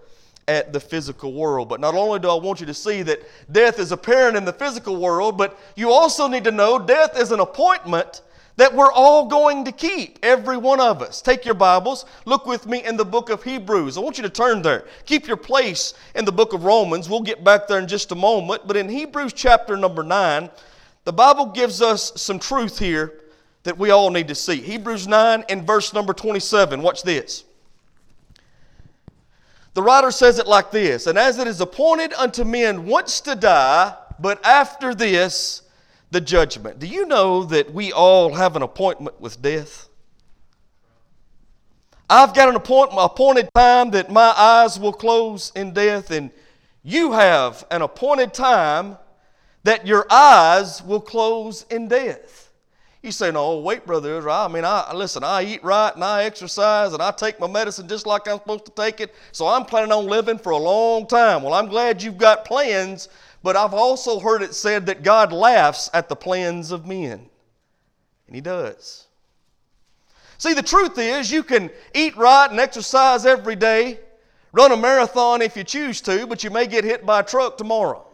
at 0.47 0.71
the 0.73 0.79
physical 0.79 1.33
world. 1.33 1.69
But 1.69 1.79
not 1.79 1.95
only 1.95 2.19
do 2.19 2.29
I 2.29 2.35
want 2.35 2.59
you 2.59 2.65
to 2.65 2.73
see 2.73 3.01
that 3.03 3.21
death 3.51 3.79
is 3.79 3.91
apparent 3.91 4.37
in 4.37 4.45
the 4.45 4.53
physical 4.53 4.95
world, 4.97 5.37
but 5.37 5.59
you 5.75 5.91
also 5.91 6.27
need 6.27 6.43
to 6.45 6.51
know 6.51 6.79
death 6.79 7.19
is 7.19 7.31
an 7.31 7.39
appointment 7.39 8.21
that 8.57 8.73
we're 8.73 8.91
all 8.91 9.27
going 9.27 9.65
to 9.65 9.71
keep, 9.71 10.17
every 10.23 10.57
one 10.57 10.79
of 10.79 11.01
us. 11.01 11.21
Take 11.21 11.45
your 11.45 11.53
Bibles, 11.53 12.05
look 12.25 12.47
with 12.47 12.65
me 12.65 12.83
in 12.83 12.97
the 12.97 13.05
book 13.05 13.29
of 13.29 13.43
Hebrews. 13.43 13.97
I 13.97 14.01
want 14.01 14.17
you 14.17 14.23
to 14.23 14.29
turn 14.29 14.63
there. 14.63 14.85
Keep 15.05 15.27
your 15.27 15.37
place 15.37 15.93
in 16.15 16.25
the 16.25 16.31
book 16.31 16.53
of 16.53 16.63
Romans. 16.63 17.07
We'll 17.07 17.21
get 17.21 17.43
back 17.43 17.67
there 17.67 17.77
in 17.79 17.87
just 17.87 18.11
a 18.11 18.15
moment. 18.15 18.63
But 18.65 18.75
in 18.75 18.89
Hebrews 18.89 19.33
chapter 19.33 19.77
number 19.77 20.01
9, 20.01 20.49
the 21.03 21.13
Bible 21.13 21.45
gives 21.45 21.81
us 21.83 22.19
some 22.19 22.39
truth 22.39 22.79
here 22.79 23.21
that 23.61 23.77
we 23.77 23.91
all 23.91 24.09
need 24.09 24.27
to 24.29 24.35
see. 24.35 24.55
Hebrews 24.55 25.07
9 25.07 25.45
and 25.49 25.67
verse 25.67 25.93
number 25.93 26.13
27. 26.13 26.81
Watch 26.81 27.03
this. 27.03 27.43
The 29.77 29.83
writer 29.83 30.09
says 30.09 30.39
it 30.39 30.47
like 30.47 30.71
this 30.71 31.05
And 31.05 31.19
as 31.19 31.37
it 31.37 31.45
is 31.45 31.61
appointed 31.61 32.11
unto 32.13 32.43
men 32.43 32.87
once 32.87 33.21
to 33.21 33.35
die, 33.35 33.95
but 34.19 34.43
after 34.43 34.95
this, 34.95 35.61
the 36.09 36.19
judgment. 36.19 36.79
Do 36.79 36.87
you 36.87 37.05
know 37.05 37.43
that 37.43 37.71
we 37.71 37.91
all 37.93 38.33
have 38.33 38.55
an 38.55 38.63
appointment 38.63 39.21
with 39.21 39.39
death? 39.39 39.87
I've 42.09 42.33
got 42.33 42.49
an 42.49 42.55
appointment, 42.55 43.05
appointed 43.05 43.49
time 43.53 43.91
that 43.91 44.11
my 44.11 44.33
eyes 44.35 44.79
will 44.79 44.93
close 44.93 45.51
in 45.55 45.75
death, 45.75 46.09
and 46.09 46.31
you 46.81 47.11
have 47.11 47.63
an 47.69 47.83
appointed 47.83 48.33
time 48.33 48.97
that 49.63 49.85
your 49.85 50.07
eyes 50.09 50.81
will 50.81 51.01
close 51.01 51.67
in 51.69 51.87
death. 51.87 52.46
You 53.07 53.13
say, 53.13 53.31
no, 53.31 53.59
wait, 53.59 53.85
Brother 53.85 54.17
Israel. 54.17 54.35
I 54.35 54.49
mean, 54.49 54.65
I 54.65 54.93
listen, 54.93 55.23
I 55.23 55.41
eat 55.43 55.63
right 55.63 55.95
and 55.95 56.03
I 56.03 56.25
exercise 56.25 56.91
and 56.91 57.01
I 57.01 57.11
take 57.11 57.39
my 57.39 57.47
medicine 57.47 57.87
just 57.87 58.05
like 58.05 58.27
I'm 58.27 58.37
supposed 58.37 58.65
to 58.65 58.71
take 58.71 58.99
it, 58.99 59.15
so 59.31 59.47
I'm 59.47 59.63
planning 59.63 59.93
on 59.93 60.07
living 60.07 60.37
for 60.37 60.49
a 60.49 60.57
long 60.57 61.07
time. 61.07 61.41
Well, 61.41 61.53
I'm 61.53 61.67
glad 61.67 62.03
you've 62.03 62.17
got 62.17 62.43
plans, 62.43 63.07
but 63.43 63.55
I've 63.55 63.73
also 63.73 64.19
heard 64.19 64.41
it 64.41 64.53
said 64.53 64.87
that 64.87 65.03
God 65.03 65.31
laughs 65.31 65.89
at 65.93 66.09
the 66.09 66.17
plans 66.17 66.71
of 66.71 66.85
men. 66.85 67.29
And 68.27 68.35
He 68.35 68.41
does. 68.41 69.07
See, 70.37 70.53
the 70.53 70.61
truth 70.61 70.97
is, 70.97 71.31
you 71.31 71.43
can 71.43 71.69
eat 71.95 72.17
right 72.17 72.51
and 72.51 72.59
exercise 72.59 73.25
every 73.25 73.55
day, 73.55 74.01
run 74.51 74.73
a 74.73 74.77
marathon 74.77 75.41
if 75.41 75.55
you 75.55 75.63
choose 75.63 76.01
to, 76.01 76.27
but 76.27 76.43
you 76.43 76.49
may 76.49 76.67
get 76.67 76.83
hit 76.83 77.05
by 77.05 77.21
a 77.21 77.23
truck 77.23 77.57
tomorrow. 77.57 78.05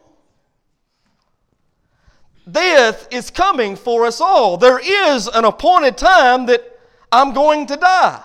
Death 2.49 3.07
is 3.11 3.29
coming 3.29 3.75
for 3.75 4.05
us 4.05 4.19
all. 4.19 4.57
There 4.57 4.79
is 4.79 5.27
an 5.27 5.45
appointed 5.45 5.97
time 5.97 6.45
that 6.47 6.79
I'm 7.11 7.33
going 7.33 7.67
to 7.67 7.77
die. 7.77 8.21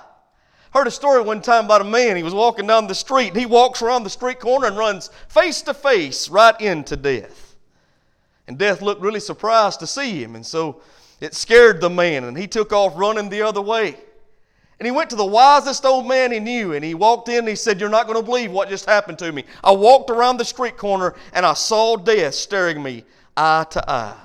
Heard 0.73 0.87
a 0.87 0.91
story 0.91 1.23
one 1.23 1.41
time 1.41 1.67
about 1.67 1.81
a 1.81 1.85
man. 1.85 2.17
He 2.17 2.23
was 2.23 2.35
walking 2.35 2.67
down 2.67 2.87
the 2.87 2.95
street. 2.95 3.35
He 3.37 3.47
walks 3.47 3.81
around 3.81 4.03
the 4.03 4.11
street 4.11 4.41
corner 4.41 4.67
and 4.67 4.77
runs 4.77 5.11
face 5.29 5.63
to 5.63 5.75
face 5.75 6.29
right 6.29 6.61
into 6.61 6.97
death. 6.97 7.57
And 8.47 8.59
death 8.59 8.83
looked 8.83 9.03
really 9.03 9.21
surprised 9.21 9.81
to 9.81 9.87
see 9.87 10.23
him. 10.23 10.35
And 10.35 10.45
so 10.45 10.81
it 11.21 11.35
scared 11.35 11.81
the 11.81 11.91
man, 11.91 12.25
and 12.25 12.37
he 12.37 12.47
took 12.47 12.73
off 12.73 12.93
running 12.97 13.29
the 13.29 13.43
other 13.43 13.61
way. 13.61 13.97
And 14.79 14.87
he 14.87 14.93
went 14.93 15.11
to 15.11 15.17
the 15.17 15.25
wisest 15.25 15.85
old 15.85 16.07
man 16.07 16.31
he 16.31 16.39
knew, 16.39 16.73
and 16.75 16.85
he 16.85 16.95
walked 16.95 17.29
in 17.29 17.41
and 17.41 17.49
he 17.49 17.57
said, 17.57 17.81
You're 17.81 17.89
not 17.89 18.07
going 18.07 18.19
to 18.19 18.25
believe 18.25 18.53
what 18.53 18.69
just 18.69 18.87
happened 18.87 19.19
to 19.19 19.33
me. 19.33 19.45
I 19.65 19.73
walked 19.73 20.11
around 20.11 20.37
the 20.37 20.45
street 20.45 20.77
corner 20.77 21.15
and 21.33 21.45
I 21.45 21.55
saw 21.55 21.97
death 21.97 22.35
staring 22.35 22.83
me 22.83 23.05
eye 23.37 23.67
to 23.71 23.91
eye. 23.91 24.17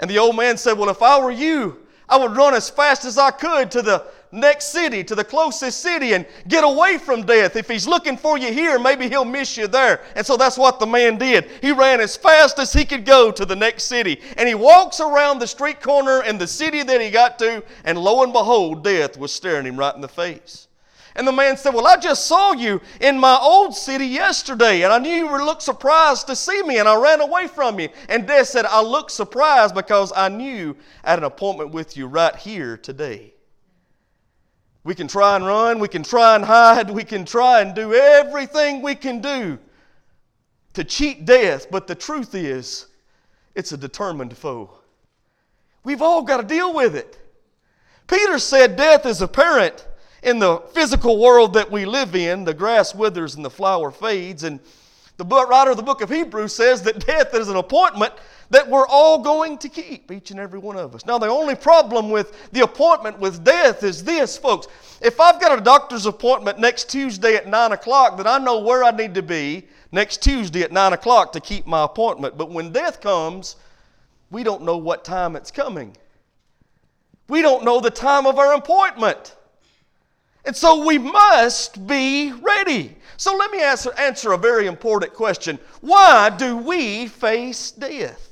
And 0.00 0.10
the 0.10 0.18
old 0.18 0.36
man 0.36 0.56
said, 0.56 0.76
Well, 0.76 0.90
if 0.90 1.02
I 1.02 1.20
were 1.20 1.30
you, 1.30 1.86
I 2.08 2.16
would 2.16 2.36
run 2.36 2.54
as 2.54 2.68
fast 2.68 3.04
as 3.04 3.16
I 3.16 3.30
could 3.30 3.70
to 3.72 3.82
the 3.82 4.06
next 4.32 4.66
city, 4.66 5.02
to 5.04 5.14
the 5.14 5.24
closest 5.24 5.80
city, 5.80 6.12
and 6.12 6.26
get 6.48 6.64
away 6.64 6.98
from 6.98 7.24
death. 7.24 7.56
If 7.56 7.68
he's 7.68 7.86
looking 7.86 8.16
for 8.16 8.38
you 8.38 8.52
here, 8.52 8.78
maybe 8.78 9.08
he'll 9.08 9.24
miss 9.24 9.56
you 9.56 9.66
there. 9.66 10.02
And 10.14 10.26
so 10.26 10.36
that's 10.36 10.58
what 10.58 10.78
the 10.80 10.86
man 10.86 11.18
did. 11.18 11.50
He 11.60 11.72
ran 11.72 12.00
as 12.00 12.16
fast 12.16 12.58
as 12.58 12.72
he 12.72 12.84
could 12.84 13.04
go 13.04 13.30
to 13.30 13.44
the 13.44 13.56
next 13.56 13.84
city. 13.84 14.20
And 14.36 14.48
he 14.48 14.54
walks 14.54 15.00
around 15.00 15.38
the 15.38 15.46
street 15.46 15.80
corner 15.80 16.22
in 16.24 16.38
the 16.38 16.46
city 16.46 16.82
that 16.82 17.00
he 17.00 17.10
got 17.10 17.38
to, 17.40 17.62
and 17.84 17.98
lo 17.98 18.22
and 18.22 18.32
behold, 18.32 18.84
death 18.84 19.18
was 19.18 19.32
staring 19.32 19.66
him 19.66 19.78
right 19.78 19.94
in 19.94 20.00
the 20.00 20.08
face. 20.08 20.68
And 21.18 21.26
the 21.26 21.32
man 21.32 21.56
said, 21.56 21.74
Well, 21.74 21.88
I 21.88 21.96
just 21.96 22.28
saw 22.28 22.52
you 22.52 22.80
in 23.00 23.18
my 23.18 23.36
old 23.42 23.74
city 23.74 24.06
yesterday, 24.06 24.82
and 24.82 24.92
I 24.92 24.98
knew 24.98 25.10
you 25.10 25.26
would 25.26 25.42
look 25.42 25.60
surprised 25.60 26.28
to 26.28 26.36
see 26.36 26.62
me, 26.62 26.78
and 26.78 26.88
I 26.88 26.94
ran 26.94 27.20
away 27.20 27.48
from 27.48 27.80
you. 27.80 27.88
And 28.08 28.24
Death 28.24 28.46
said, 28.46 28.66
I 28.66 28.80
looked 28.82 29.10
surprised 29.10 29.74
because 29.74 30.12
I 30.14 30.28
knew 30.28 30.76
I 31.02 31.10
had 31.10 31.18
an 31.18 31.24
appointment 31.24 31.72
with 31.72 31.96
you 31.96 32.06
right 32.06 32.36
here 32.36 32.76
today. 32.76 33.34
We 34.88 34.94
can 34.94 35.06
try 35.06 35.36
and 35.36 35.44
run, 35.46 35.80
we 35.80 35.88
can 35.88 36.02
try 36.02 36.34
and 36.34 36.42
hide, 36.42 36.88
we 36.88 37.04
can 37.04 37.26
try 37.26 37.60
and 37.60 37.74
do 37.74 37.92
everything 37.92 38.80
we 38.80 38.94
can 38.94 39.20
do 39.20 39.58
to 40.72 40.82
cheat 40.82 41.26
death, 41.26 41.70
but 41.70 41.86
the 41.86 41.94
truth 41.94 42.34
is, 42.34 42.86
it's 43.54 43.72
a 43.72 43.76
determined 43.76 44.34
foe. 44.34 44.70
We've 45.84 46.00
all 46.00 46.22
got 46.22 46.38
to 46.38 46.42
deal 46.42 46.72
with 46.72 46.96
it. 46.96 47.20
Peter 48.06 48.38
said 48.38 48.76
death 48.76 49.04
is 49.04 49.20
apparent 49.20 49.86
in 50.22 50.38
the 50.38 50.60
physical 50.72 51.20
world 51.20 51.52
that 51.52 51.70
we 51.70 51.84
live 51.84 52.16
in, 52.16 52.44
the 52.44 52.54
grass 52.54 52.94
withers 52.94 53.34
and 53.34 53.44
the 53.44 53.50
flower 53.50 53.90
fades. 53.90 54.42
And 54.42 54.58
the 55.18 55.26
writer 55.26 55.72
of 55.72 55.76
the 55.76 55.82
book 55.82 56.00
of 56.00 56.08
Hebrews 56.08 56.54
says 56.54 56.80
that 56.84 57.04
death 57.04 57.34
is 57.34 57.50
an 57.50 57.56
appointment 57.56 58.14
that 58.50 58.68
we're 58.68 58.86
all 58.86 59.18
going 59.18 59.58
to 59.58 59.68
keep, 59.68 60.10
each 60.10 60.30
and 60.30 60.40
every 60.40 60.58
one 60.58 60.76
of 60.76 60.94
us. 60.94 61.04
Now, 61.04 61.18
the 61.18 61.28
only 61.28 61.54
problem 61.54 62.10
with 62.10 62.50
the 62.52 62.62
appointment 62.62 63.18
with 63.18 63.44
death 63.44 63.82
is 63.82 64.02
this, 64.02 64.38
folks. 64.38 64.68
If 65.00 65.20
I've 65.20 65.40
got 65.40 65.58
a 65.58 65.60
doctor's 65.60 66.06
appointment 66.06 66.58
next 66.58 66.88
Tuesday 66.88 67.36
at 67.36 67.46
9 67.46 67.72
o'clock, 67.72 68.16
then 68.16 68.26
I 68.26 68.38
know 68.38 68.58
where 68.58 68.84
I 68.84 68.90
need 68.90 69.14
to 69.14 69.22
be 69.22 69.66
next 69.92 70.22
Tuesday 70.22 70.62
at 70.62 70.72
9 70.72 70.94
o'clock 70.94 71.32
to 71.32 71.40
keep 71.40 71.66
my 71.66 71.84
appointment. 71.84 72.38
But 72.38 72.50
when 72.50 72.72
death 72.72 73.00
comes, 73.00 73.56
we 74.30 74.42
don't 74.42 74.62
know 74.62 74.78
what 74.78 75.04
time 75.04 75.36
it's 75.36 75.50
coming. 75.50 75.94
We 77.28 77.42
don't 77.42 77.64
know 77.64 77.80
the 77.80 77.90
time 77.90 78.26
of 78.26 78.38
our 78.38 78.54
appointment. 78.54 79.36
And 80.46 80.56
so 80.56 80.86
we 80.86 80.96
must 80.96 81.86
be 81.86 82.32
ready. 82.32 82.96
So 83.18 83.36
let 83.36 83.50
me 83.50 83.60
answer, 83.60 83.92
answer 83.98 84.32
a 84.32 84.38
very 84.38 84.66
important 84.66 85.12
question. 85.12 85.58
Why 85.82 86.30
do 86.30 86.56
we 86.56 87.08
face 87.08 87.70
death? 87.70 88.27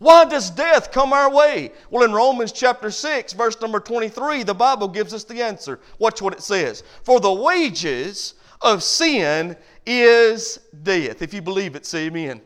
Why 0.00 0.24
does 0.24 0.48
death 0.48 0.92
come 0.92 1.12
our 1.12 1.30
way? 1.30 1.72
Well, 1.90 2.04
in 2.04 2.12
Romans 2.12 2.52
chapter 2.52 2.90
6, 2.90 3.34
verse 3.34 3.60
number 3.60 3.78
23, 3.78 4.44
the 4.44 4.54
Bible 4.54 4.88
gives 4.88 5.12
us 5.12 5.24
the 5.24 5.42
answer. 5.42 5.78
Watch 5.98 6.22
what 6.22 6.32
it 6.32 6.42
says. 6.42 6.82
For 7.02 7.20
the 7.20 7.30
wages 7.30 8.32
of 8.62 8.82
sin 8.82 9.58
is 9.84 10.58
death. 10.82 11.20
If 11.20 11.34
you 11.34 11.42
believe 11.42 11.76
it, 11.76 11.84
say 11.84 12.06
amen. 12.06 12.40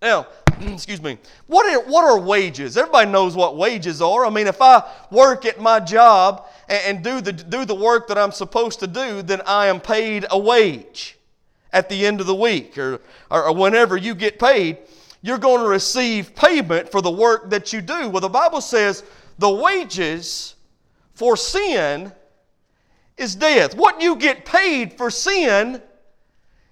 Now, 0.00 0.28
excuse 0.62 1.02
me, 1.02 1.18
what 1.46 1.66
are, 1.66 1.86
what 1.86 2.06
are 2.06 2.18
wages? 2.18 2.78
Everybody 2.78 3.10
knows 3.10 3.36
what 3.36 3.58
wages 3.58 4.00
are. 4.00 4.24
I 4.24 4.30
mean, 4.30 4.46
if 4.46 4.62
I 4.62 4.82
work 5.10 5.44
at 5.44 5.60
my 5.60 5.78
job 5.78 6.46
and, 6.70 6.96
and 6.96 7.04
do, 7.04 7.20
the, 7.20 7.34
do 7.34 7.66
the 7.66 7.74
work 7.74 8.08
that 8.08 8.16
I'm 8.16 8.32
supposed 8.32 8.80
to 8.80 8.86
do, 8.86 9.20
then 9.20 9.42
I 9.44 9.66
am 9.66 9.78
paid 9.78 10.24
a 10.30 10.38
wage 10.38 11.18
at 11.70 11.90
the 11.90 12.06
end 12.06 12.22
of 12.22 12.26
the 12.26 12.34
week 12.34 12.78
or, 12.78 13.02
or, 13.30 13.44
or 13.44 13.54
whenever 13.54 13.98
you 13.98 14.14
get 14.14 14.38
paid. 14.38 14.78
You're 15.22 15.38
going 15.38 15.60
to 15.60 15.68
receive 15.68 16.34
payment 16.34 16.90
for 16.90 17.02
the 17.02 17.10
work 17.10 17.50
that 17.50 17.72
you 17.72 17.80
do. 17.80 18.08
Well, 18.08 18.20
the 18.20 18.28
Bible 18.28 18.60
says 18.60 19.04
the 19.38 19.50
wages 19.50 20.54
for 21.14 21.36
sin 21.36 22.12
is 23.16 23.34
death. 23.34 23.74
What 23.74 24.00
you 24.00 24.16
get 24.16 24.46
paid 24.46 24.94
for 24.94 25.10
sin 25.10 25.82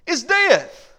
is 0.06 0.24
death. 0.24 0.94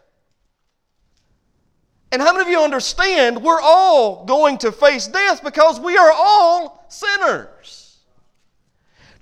And 2.11 2.21
how 2.21 2.31
many 2.33 2.43
of 2.43 2.49
you 2.49 2.59
understand 2.59 3.41
we're 3.41 3.61
all 3.61 4.25
going 4.25 4.57
to 4.59 4.71
face 4.71 5.07
death 5.07 5.43
because 5.43 5.79
we 5.79 5.97
are 5.97 6.11
all 6.11 6.85
sinners? 6.89 7.97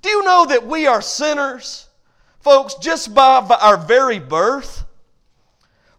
Do 0.00 0.10
you 0.10 0.24
know 0.24 0.46
that 0.46 0.66
we 0.66 0.86
are 0.86 1.02
sinners, 1.02 1.86
folks, 2.40 2.74
just 2.74 3.14
by, 3.14 3.40
our 3.60 3.76
very 3.76 4.18
birth? 4.18 4.84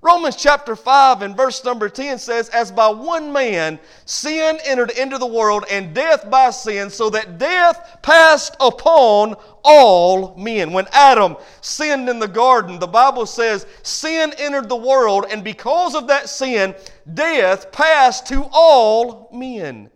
Romans 0.01 0.37
chapter 0.37 0.77
5 0.77 1.23
and 1.23 1.35
verse 1.35 1.61
number 1.65 1.89
10 1.89 2.19
says, 2.19 2.47
As 2.49 2.71
by 2.71 2.87
one 2.87 3.33
man 3.33 3.77
sin 4.05 4.57
entered 4.63 4.91
into 4.91 5.17
the 5.17 5.27
world, 5.27 5.65
and 5.69 5.93
death 5.93 6.29
by 6.29 6.51
sin, 6.51 6.89
so 6.89 7.09
that 7.09 7.37
death 7.37 7.99
passed 8.01 8.55
upon 8.61 9.35
all 9.61 10.37
men. 10.37 10.71
When 10.71 10.87
Adam 10.93 11.35
sinned 11.59 12.07
in 12.07 12.17
the 12.17 12.29
garden, 12.29 12.79
the 12.79 12.87
Bible 12.87 13.25
says 13.25 13.65
sin 13.83 14.33
entered 14.37 14.69
the 14.69 14.75
world, 14.77 15.25
and 15.29 15.43
because 15.43 15.95
of 15.95 16.07
that 16.07 16.29
sin, 16.29 16.75
death 17.13 17.69
passed 17.73 18.25
to 18.27 18.47
all 18.53 19.29
men. 19.33 19.89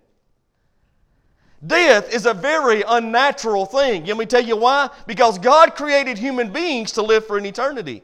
Death 1.65 2.13
is 2.13 2.25
a 2.25 2.33
very 2.33 2.83
unnatural 2.86 3.65
thing. 3.65 4.03
Let 4.03 4.17
me 4.17 4.25
tell 4.25 4.43
you 4.43 4.57
why? 4.57 4.89
Because 5.07 5.39
God 5.39 5.75
created 5.75 6.17
human 6.17 6.51
beings 6.51 6.91
to 6.93 7.01
live 7.01 7.25
for 7.25 7.38
an 7.38 7.45
eternity. 7.45 8.03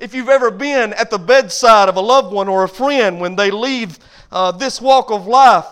If 0.00 0.14
you've 0.14 0.30
ever 0.30 0.50
been 0.50 0.94
at 0.94 1.10
the 1.10 1.18
bedside 1.18 1.90
of 1.90 1.96
a 1.96 2.00
loved 2.00 2.32
one 2.32 2.48
or 2.48 2.64
a 2.64 2.68
friend 2.68 3.20
when 3.20 3.36
they 3.36 3.50
leave 3.50 3.98
uh, 4.32 4.50
this 4.50 4.80
walk 4.80 5.10
of 5.10 5.26
life, 5.26 5.66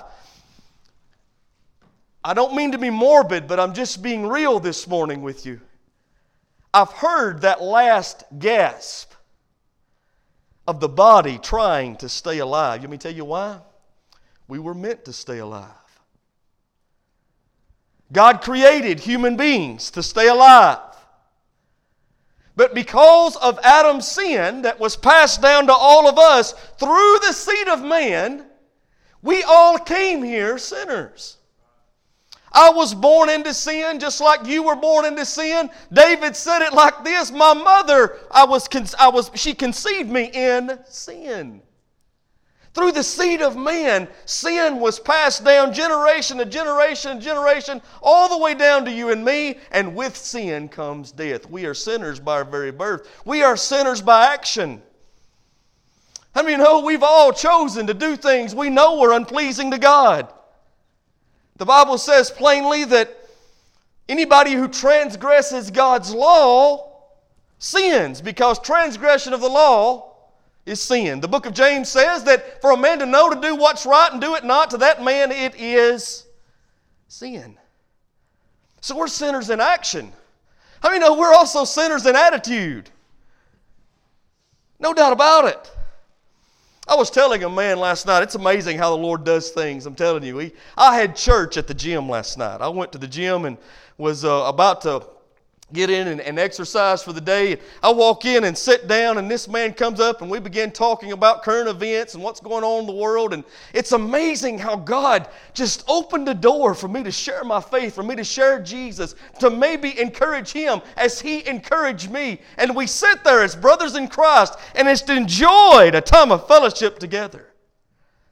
I 2.23 2.35
don't 2.35 2.55
mean 2.55 2.73
to 2.73 2.79
be 2.79 2.91
morbid, 2.91 3.49
but 3.49 3.59
I'm 3.59 3.73
just 3.73 4.03
being 4.03 4.27
real 4.27 4.61
this 4.61 4.87
morning 4.87 5.23
with 5.23 5.47
you. 5.47 5.61
I've 6.75 6.93
heard 6.93 7.41
that 7.41 7.63
last 7.63 8.25
gasp 8.39 9.15
of 10.67 10.81
the 10.81 10.89
body 10.91 11.39
trying 11.39 11.97
to 11.97 12.09
stay 12.11 12.41
alive. 12.41 12.83
Let 12.83 12.91
me 12.91 12.99
tell 12.99 13.15
you 13.15 13.25
why. 13.25 13.61
We 14.47 14.59
were 14.59 14.75
meant 14.75 15.07
to 15.07 15.13
stay 15.15 15.39
alive. 15.39 15.71
God 18.13 18.43
created 18.43 19.01
human 19.01 19.39
beings 19.39 19.91
to 19.93 20.03
stay 20.03 20.29
alive. 20.29 20.88
But 22.59 22.75
because 22.75 23.37
of 23.37 23.61
Adam's 23.63 24.09
sin 24.09 24.63
that 24.63 24.81
was 24.81 24.97
passed 24.97 25.41
down 25.41 25.69
to 25.69 25.73
all 25.73 26.09
of 26.09 26.19
us 26.19 26.55
through 26.77 27.19
the 27.21 27.33
seed 27.33 27.69
of 27.69 27.85
man, 27.85 28.47
we 29.23 29.45
all 29.45 29.79
came 29.79 30.25
here 30.25 30.59
sinners. 30.59 31.37
I 32.51 32.71
was 32.71 32.97
born 32.97 33.31
into 33.31 33.55
sin 33.55 34.01
just 34.01 34.21
like 34.21 34.45
you 34.45 34.65
were 34.65 34.75
born 34.75 35.05
into 35.05 35.25
sin. 35.25 35.71
David 35.93 36.35
said 36.35 36.63
it 36.63 36.73
like 36.73 37.05
this 37.05 37.31
My 37.31 37.55
mother, 37.55 38.17
I 38.29 38.45
was, 38.45 38.69
I 38.99 39.09
was, 39.09 39.31
she 39.37 39.55
conceived 39.55 40.11
me 40.11 40.25
in 40.25 40.81
sin. 40.89 41.63
Through 42.79 42.93
the 42.93 43.03
seed 43.03 43.43
of 43.43 43.57
man, 43.57 44.07
sin 44.25 44.79
was 44.79 45.01
passed 45.01 45.43
down 45.43 45.75
generation 45.75 46.39
to 46.39 46.45
generation 46.45 47.19
to 47.19 47.25
generation, 47.25 47.83
all 48.01 48.29
the 48.29 48.39
way 48.39 48.55
down 48.55 48.85
to 48.85 48.93
you 48.93 49.11
and 49.11 49.25
me, 49.25 49.59
and 49.73 49.97
with 49.97 50.17
sin 50.17 50.69
comes 50.69 51.11
death. 51.11 51.51
We 51.51 51.67
are 51.67 51.75
sinners 51.75 52.21
by 52.21 52.35
our 52.35 52.45
very 52.45 52.71
birth. 52.71 53.09
We 53.25 53.43
are 53.43 53.57
sinners 53.57 54.01
by 54.01 54.27
action. 54.27 54.81
Of 56.37 56.49
you 56.49 56.57
know 56.57 56.79
we've 56.79 57.03
all 57.03 57.33
chosen 57.33 57.89
to 57.89 57.95
do 57.95 58.15
things 58.15 58.55
we 58.55 58.71
know 58.71 59.03
are 59.03 59.13
unpleasing 59.13 59.73
to 59.73 59.79
God? 59.79 60.33
The 61.57 61.67
Bible 61.67 61.99
says 61.99 62.31
plainly 62.31 62.85
that 62.85 63.29
anybody 64.09 64.53
who 64.53 64.69
transgresses 64.69 65.73
God's 65.73 66.15
law 66.15 67.09
sins 67.59 68.21
because 68.21 68.61
transgression 68.61 69.33
of 69.33 69.41
the 69.41 69.49
law 69.49 70.08
is 70.69 70.81
sin. 70.83 71.21
The 71.21 71.29
book 71.29 71.47
of 71.47 71.55
James 71.55 71.89
says 71.89 72.25
that 72.25 72.61
for 72.61 72.71
a 72.71 72.77
man 72.77 72.99
to 73.01 73.07
know 73.07 73.31
to 73.31 73.41
do 73.41 73.57
what's 73.57 73.87
right 73.87 74.13
and 74.13 74.21
do 74.21 74.35
it 74.35 74.45
not, 74.45 74.71
to 74.71 74.79
that 74.79 75.03
man 75.03 75.33
it 75.33 75.55
is 75.57 76.27
sin. 77.09 77.57
So 78.81 78.97
we're 78.97 79.09
sinners 79.09 79.51
in 79.51 79.61
action. 79.61 80.13
I 80.83 80.93
mean, 80.93 81.01
no, 81.01 81.15
we're 81.15 81.35
also 81.35 81.65
sinners 81.65 82.07
in 82.07 82.15
attitude. 82.15 82.91
No 84.79 84.95
doubt 84.95 85.13
about 85.13 85.47
it. 85.47 85.71
I 86.87 86.95
was 86.95 87.11
telling 87.11 87.45
a 87.45 87.51
man 87.51 87.79
last 87.79 88.07
night, 88.07 88.23
it's 88.23 88.35
amazing 88.35 88.79
how 88.79 88.91
the 88.91 89.03
Lord 89.03 89.25
does 89.25 89.51
things. 89.51 89.85
I'm 89.85 89.95
telling 89.95 90.23
you. 90.23 90.39
He, 90.39 90.53
I 90.77 90.99
had 90.99 91.17
church 91.17 91.57
at 91.57 91.67
the 91.67 91.75
gym 91.75 92.09
last 92.09 92.39
night. 92.39 92.61
I 92.61 92.69
went 92.69 92.93
to 92.93 92.99
the 92.99 93.07
gym 93.07 93.45
and 93.45 93.59
was 93.99 94.25
uh, 94.25 94.45
about 94.47 94.81
to 94.83 95.05
get 95.73 95.91
in 95.91 96.09
and, 96.09 96.21
and, 96.21 96.39
exercise 96.39 97.03
for 97.03 97.13
the 97.13 97.21
day. 97.21 97.59
I 97.83 97.91
walk 97.91 98.25
in 98.25 98.45
and 98.45 98.57
sit 98.57 98.89
down, 98.89 99.19
and 99.19 99.31
this 99.31 99.49
man 99.49 99.75
comes 99.75 100.01
up, 100.01 100.23
and 100.23 100.31
we 100.31 100.39
begin 100.39 100.71
talking 100.71 101.13
about 101.13 101.43
current 101.43 101.69
events 101.69 102.15
and 102.15 102.23
what's 102.23 102.41
going 102.41 102.65
on 102.65 102.81
in 102.81 102.87
the 102.87 102.93
world. 102.93 103.35
And 103.35 103.45
it's 103.75 103.93
amazing 103.93 104.59
how 104.59 104.77
God 104.77 105.29
just 105.53 105.85
opened 105.87 106.27
the 106.27 106.35
door 106.35 106.75
for 106.75 106.89
me 106.89 107.03
to 107.03 107.11
share 107.11 107.45
my 107.45 107.61
faith, 107.61 107.95
for 107.95 108.03
me 108.03 108.17
to 108.17 108.25
share 108.25 108.61
Jesus, 108.61 109.15
to 109.41 109.51
maybe 109.51 109.99
encourage 110.01 110.53
him 110.53 110.81
as 110.97 111.21
he 111.21 111.47
encouraged 111.47 112.11
me. 112.11 112.41
And 112.57 112.75
we 112.75 112.87
sit 112.87 113.23
there 113.23 113.43
as 113.43 113.55
brothers 113.55 113.95
in 113.95 114.09
Christ 114.09 114.55
and 114.75 114.89
just 114.89 115.11
enjoyed 115.11 115.95
a 115.95 116.01
time 116.01 116.33
of 116.33 116.47
fellowship 116.49 116.99
together. 116.99 117.48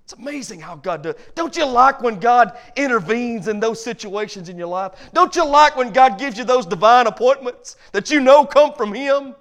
It's 0.06 0.12
amazing 0.12 0.60
how 0.60 0.76
God 0.76 1.02
does. 1.02 1.16
Don't 1.34 1.56
you 1.56 1.66
like 1.66 2.00
when 2.00 2.20
God 2.20 2.56
intervenes 2.76 3.48
in 3.48 3.58
those 3.58 3.82
situations 3.82 4.48
in 4.48 4.56
your 4.56 4.68
life? 4.68 4.92
Don't 5.12 5.34
you 5.34 5.44
like 5.44 5.74
when 5.74 5.92
God 5.92 6.16
gives 6.16 6.38
you 6.38 6.44
those 6.44 6.64
divine 6.64 7.08
appointments 7.08 7.76
that 7.90 8.08
you 8.08 8.20
know 8.20 8.46
come 8.46 8.72
from 8.74 8.94
Him? 8.94 9.34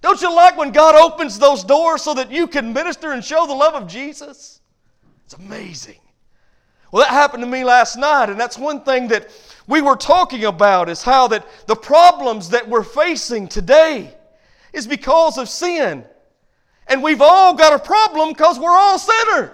Don't 0.00 0.22
you 0.22 0.34
like 0.34 0.56
when 0.56 0.72
God 0.72 0.94
opens 0.94 1.38
those 1.38 1.62
doors 1.62 2.00
so 2.00 2.14
that 2.14 2.30
you 2.32 2.46
can 2.46 2.72
minister 2.72 3.12
and 3.12 3.22
show 3.22 3.46
the 3.46 3.52
love 3.52 3.74
of 3.74 3.86
Jesus? 3.86 4.62
It's 5.26 5.34
amazing. 5.34 6.00
Well, 6.90 7.04
that 7.04 7.12
happened 7.12 7.42
to 7.42 7.46
me 7.46 7.62
last 7.62 7.98
night, 7.98 8.30
and 8.30 8.40
that's 8.40 8.56
one 8.56 8.82
thing 8.82 9.08
that 9.08 9.28
we 9.66 9.82
were 9.82 9.96
talking 9.96 10.46
about 10.46 10.88
is 10.88 11.02
how 11.02 11.28
that 11.28 11.46
the 11.66 11.76
problems 11.76 12.48
that 12.48 12.66
we're 12.66 12.82
facing 12.82 13.46
today 13.46 14.14
is 14.72 14.86
because 14.86 15.36
of 15.36 15.50
sin. 15.50 16.06
And 16.86 17.02
we've 17.02 17.20
all 17.20 17.52
got 17.52 17.74
a 17.74 17.78
problem 17.78 18.30
because 18.30 18.58
we're 18.58 18.70
all 18.70 18.98
sinners. 18.98 19.50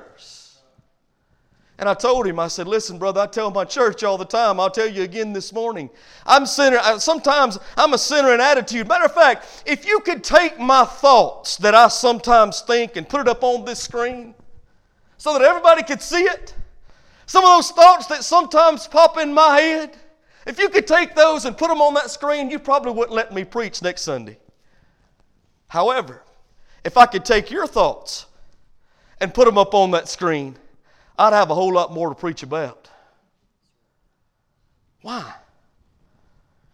And 1.83 1.89
I 1.89 1.95
told 1.95 2.29
him, 2.29 2.39
I 2.39 2.47
said, 2.47 2.69
listen, 2.69 2.97
brother, 2.97 3.23
I 3.23 3.27
tell 3.27 3.51
my 3.51 3.65
church 3.65 4.05
all 4.05 4.17
the 4.17 4.25
time. 4.25 4.61
I'll 4.61 4.71
tell 4.71 4.87
you 4.87 5.03
again 5.03 5.33
this 5.33 5.53
morning. 5.53 5.91
I'm 6.25 6.47
sinner. 6.47 6.79
Sometimes 7.01 7.59
I'm 7.77 7.93
a 7.93 7.99
sinner 7.99 8.33
in 8.33 8.41
attitude. 8.41 8.87
Matter 8.87 9.07
of 9.07 9.13
fact, 9.13 9.65
if 9.67 9.85
you 9.85 9.99
could 9.99 10.23
take 10.23 10.61
my 10.61 10.85
thoughts 10.85 11.57
that 11.57 11.75
I 11.75 11.89
sometimes 11.89 12.61
think 12.61 12.95
and 12.95 13.09
put 13.09 13.23
it 13.23 13.27
up 13.27 13.43
on 13.43 13.65
this 13.65 13.83
screen 13.83 14.37
so 15.17 15.33
that 15.33 15.43
everybody 15.43 15.83
could 15.83 16.01
see 16.01 16.23
it, 16.23 16.55
some 17.27 17.45
of 17.45 17.51
those 17.51 17.73
thoughts 17.73 18.07
that 18.07 18.23
sometimes 18.23 18.87
pop 18.87 19.19
in 19.19 19.35
my 19.35 19.59
head, 19.59 19.97
if 20.47 20.61
you 20.61 20.69
could 20.69 20.87
take 20.87 21.17
those 21.17 21.47
and 21.47 21.59
put 21.59 21.67
them 21.67 21.83
on 21.83 21.95
that 21.95 22.13
screen, 22.13 22.49
you 22.49 22.61
probably 22.61 22.93
wouldn't 22.93 23.17
let 23.17 23.35
me 23.35 23.43
preach 23.43 23.83
next 23.83 24.03
Sunday. 24.03 24.39
However, 25.67 26.23
if 26.85 26.97
I 26.97 27.07
could 27.07 27.25
take 27.25 27.51
your 27.51 27.67
thoughts 27.67 28.27
and 29.21 29.35
put 29.35 29.47
them 29.47 29.59
up 29.59 29.75
on 29.75 29.91
that 29.91 30.09
screen, 30.09 30.59
I'd 31.19 31.33
have 31.33 31.51
a 31.51 31.55
whole 31.55 31.73
lot 31.73 31.93
more 31.93 32.09
to 32.09 32.15
preach 32.15 32.43
about. 32.43 32.89
Why? 35.03 35.35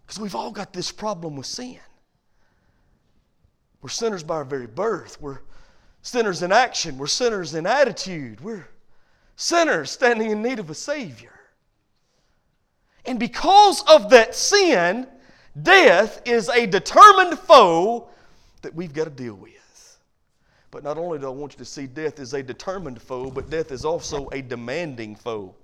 Because 0.06 0.20
we've 0.20 0.34
all 0.34 0.50
got 0.50 0.72
this 0.72 0.92
problem 0.92 1.36
with 1.36 1.46
sin. 1.46 1.78
We're 3.82 3.88
sinners 3.90 4.22
by 4.22 4.36
our 4.36 4.44
very 4.44 4.66
birth. 4.66 5.20
We're 5.20 5.40
sinners 6.02 6.42
in 6.42 6.52
action. 6.52 6.98
We're 6.98 7.06
sinners 7.06 7.54
in 7.54 7.66
attitude. 7.66 8.40
We're 8.40 8.68
sinners 9.36 9.90
standing 9.90 10.30
in 10.30 10.42
need 10.42 10.58
of 10.58 10.70
a 10.70 10.74
Savior. 10.74 11.32
And 13.04 13.18
because 13.18 13.82
of 13.88 14.10
that 14.10 14.34
sin, 14.34 15.06
death 15.60 16.22
is 16.26 16.48
a 16.48 16.66
determined 16.66 17.38
foe 17.38 18.08
that 18.62 18.74
we've 18.74 18.92
got 18.92 19.04
to 19.04 19.10
deal 19.10 19.34
with. 19.34 19.57
But 20.70 20.84
not 20.84 20.98
only 20.98 21.18
do 21.18 21.26
I 21.26 21.30
want 21.30 21.54
you 21.54 21.58
to 21.58 21.64
see 21.64 21.86
death 21.86 22.20
as 22.20 22.34
a 22.34 22.42
determined 22.42 23.00
foe, 23.00 23.30
but 23.30 23.48
death 23.48 23.72
is 23.72 23.84
also 23.84 24.28
a 24.32 24.42
demanding 24.42 25.16
foe. 25.16 25.54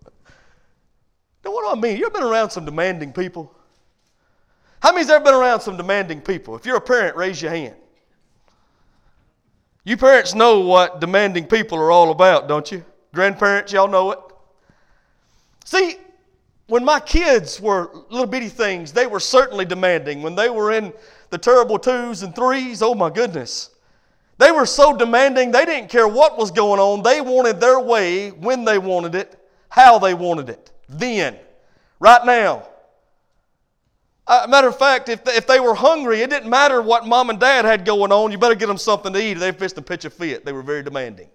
Now, 1.44 1.52
what 1.52 1.64
do 1.64 1.78
I 1.78 1.80
mean? 1.80 1.98
You 1.98 2.06
ever 2.06 2.14
been 2.14 2.22
around 2.22 2.50
some 2.50 2.64
demanding 2.64 3.12
people? 3.12 3.54
How 4.80 4.92
many's 4.92 5.10
ever 5.10 5.24
been 5.24 5.34
around 5.34 5.60
some 5.60 5.76
demanding 5.76 6.20
people? 6.20 6.56
If 6.56 6.64
you're 6.64 6.76
a 6.76 6.80
parent, 6.80 7.16
raise 7.16 7.40
your 7.40 7.50
hand. 7.50 7.74
You 9.84 9.98
parents 9.98 10.34
know 10.34 10.60
what 10.60 11.00
demanding 11.00 11.46
people 11.46 11.78
are 11.78 11.90
all 11.90 12.10
about, 12.10 12.48
don't 12.48 12.70
you? 12.72 12.82
Grandparents, 13.12 13.72
y'all 13.72 13.88
know 13.88 14.12
it. 14.12 14.18
See, 15.66 15.96
when 16.68 16.82
my 16.82 16.98
kids 17.00 17.60
were 17.60 17.90
little 18.08 18.26
bitty 18.26 18.48
things, 18.48 18.92
they 18.92 19.06
were 19.06 19.20
certainly 19.20 19.66
demanding. 19.66 20.22
When 20.22 20.34
they 20.34 20.48
were 20.48 20.72
in 20.72 20.92
the 21.28 21.36
terrible 21.36 21.78
twos 21.78 22.22
and 22.22 22.34
threes, 22.34 22.80
oh 22.80 22.94
my 22.94 23.10
goodness. 23.10 23.73
They 24.44 24.52
were 24.52 24.66
so 24.66 24.94
demanding, 24.94 25.52
they 25.52 25.64
didn't 25.64 25.88
care 25.88 26.06
what 26.06 26.36
was 26.36 26.50
going 26.50 26.78
on. 26.78 27.02
They 27.02 27.22
wanted 27.22 27.60
their 27.60 27.80
way 27.80 28.28
when 28.28 28.66
they 28.66 28.76
wanted 28.76 29.14
it, 29.14 29.42
how 29.70 29.98
they 29.98 30.12
wanted 30.12 30.50
it, 30.50 30.70
then, 30.86 31.38
right 31.98 32.22
now. 32.26 32.68
Uh, 34.26 34.46
matter 34.50 34.68
of 34.68 34.76
fact, 34.76 35.08
if 35.08 35.24
they, 35.24 35.32
if 35.32 35.46
they 35.46 35.60
were 35.60 35.74
hungry, 35.74 36.20
it 36.20 36.28
didn't 36.28 36.50
matter 36.50 36.82
what 36.82 37.06
mom 37.06 37.30
and 37.30 37.40
dad 37.40 37.64
had 37.64 37.86
going 37.86 38.12
on. 38.12 38.32
You 38.32 38.36
better 38.36 38.54
get 38.54 38.66
them 38.66 38.76
something 38.76 39.14
to 39.14 39.18
eat. 39.18 39.38
They 39.38 39.50
fixed 39.50 39.76
to 39.76 39.82
pitch 39.82 40.04
a 40.04 40.10
fit. 40.10 40.44
They 40.44 40.52
were 40.52 40.60
very 40.60 40.82
demanding. 40.82 41.30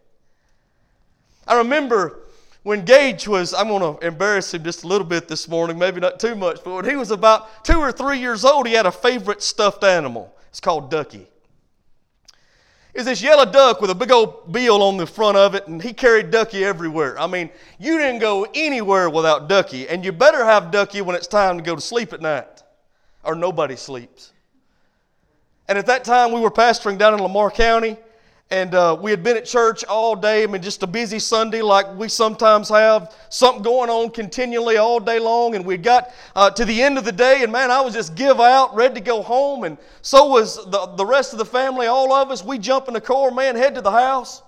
I 1.48 1.58
remember 1.58 2.20
when 2.62 2.86
Gage 2.86 3.28
was, 3.28 3.56
I'm 3.56 3.70
going 3.70 3.98
to 3.98 4.06
embarrass 4.06 4.54
him 4.54 4.64
just 4.64 4.84
a 4.84 4.88
little 4.88 5.08
bit 5.08 5.28
this 5.28 5.48
morning, 5.48 5.80
maybe 5.80 6.00
not 6.00 6.20
too 6.20 6.36
much, 6.36 6.64
but 6.64 6.76
when 6.76 6.86
he 6.86 6.96
was 6.96 7.10
about 7.10 7.66
two 7.66 7.80
or 7.80 7.92
three 7.92 8.20
years 8.20 8.46
old, 8.46 8.68
he 8.68 8.74
had 8.74 8.86
a 8.86 8.92
favorite 8.92 9.42
stuffed 9.42 9.84
animal. 9.84 10.32
It's 10.52 10.60
called 10.60 10.92
Ducky 10.92 11.28
is 12.94 13.06
this 13.06 13.22
yellow 13.22 13.46
duck 13.46 13.82
with 13.82 13.92
a 13.92 13.96
big 13.96 14.12
old 14.12 14.52
bill 14.52 14.82
on 14.82 14.98
the 14.98 15.06
front 15.06 15.38
of 15.38 15.56
it, 15.56 15.68
and 15.68 15.82
he 15.82 15.94
carried 15.94 16.32
Ducky 16.32 16.66
everywhere. 16.66 17.20
I 17.20 17.28
mean, 17.28 17.50
you 17.78 17.98
didn't 17.98 18.20
go 18.20 18.48
anywhere 18.54 19.10
without 19.10 19.48
Ducky, 19.48 19.88
and 19.88 20.04
you 20.04 20.12
better 20.12 20.44
have 20.44 20.72
Ducky 20.72 21.02
when 21.02 21.16
it's 21.16 21.28
time 21.28 21.58
to 21.58 21.64
go 21.64 21.76
to 21.76 21.82
sleep 21.82 22.14
at 22.14 22.22
night, 22.22 22.64
or 23.24 23.36
nobody 23.36 23.76
sleeps. 23.76 24.34
And 25.68 25.78
at 25.78 25.86
that 25.86 26.04
time, 26.04 26.32
we 26.32 26.40
were 26.40 26.50
pastoring 26.50 26.98
down 26.98 27.14
in 27.14 27.22
Lamar 27.22 27.52
County, 27.52 27.96
and 28.52 28.74
uh, 28.74 28.98
we 29.00 29.12
had 29.12 29.22
been 29.22 29.38
at 29.38 29.46
church 29.46 29.84
all 29.84 30.16
day. 30.16 30.42
I 30.44 30.48
mean, 30.48 30.64
just 30.64 30.82
a 30.82 30.88
busy 30.88 31.20
Sunday 31.20 31.62
like 31.62 31.96
we 31.96 32.10
sometimes 32.10 32.70
have. 32.70 33.16
Something 33.30 33.62
going 33.62 33.92
on 33.92 34.10
continually 34.10 34.78
all 34.78 35.00
day 35.00 35.20
long. 35.20 35.54
And 35.54 35.64
we 35.64 35.78
got 35.78 36.12
uh, 36.36 36.50
to 36.52 36.66
the 36.66 36.82
end 36.82 36.98
of 36.98 37.06
the 37.06 37.12
day, 37.12 37.44
and 37.44 37.52
man, 37.52 37.70
I 37.70 37.82
was 37.82 37.94
just 37.94 38.16
give 38.16 38.40
out, 38.40 38.74
ready 38.74 38.96
to 38.96 39.02
go 39.02 39.22
home. 39.22 39.66
And 39.66 39.78
so 40.02 40.30
was 40.30 40.56
the, 40.72 40.88
the 40.96 41.06
rest 41.06 41.32
of 41.32 41.38
the 41.38 41.46
family, 41.46 41.86
all 41.86 42.12
of 42.12 42.32
us. 42.32 42.44
We 42.44 42.58
jump 42.58 42.88
in 42.88 42.96
the 42.96 43.02
car, 43.02 43.30
man, 43.30 43.56
head 43.56 43.76
to 43.76 43.82
the 43.82 43.92
house. 43.92 44.42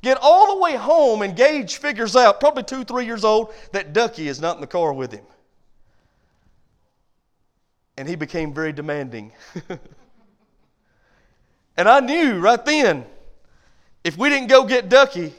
Get 0.00 0.16
all 0.22 0.54
the 0.54 0.62
way 0.62 0.76
home, 0.76 1.22
and 1.22 1.36
Gage 1.36 1.76
figures 1.76 2.14
out, 2.14 2.38
probably 2.38 2.62
two, 2.62 2.84
three 2.84 3.04
years 3.04 3.24
old, 3.24 3.52
that 3.72 3.92
Ducky 3.92 4.28
is 4.28 4.40
not 4.40 4.54
in 4.56 4.60
the 4.60 4.66
car 4.66 4.92
with 4.92 5.12
him. 5.12 5.24
And 7.98 8.08
he 8.08 8.14
became 8.14 8.54
very 8.54 8.72
demanding. 8.72 9.32
and 11.76 11.88
I 11.88 12.00
knew 12.00 12.38
right 12.38 12.64
then 12.64 13.04
if 14.04 14.16
we 14.16 14.28
didn't 14.28 14.48
go 14.48 14.64
get 14.64 14.88
Ducky, 14.88 15.34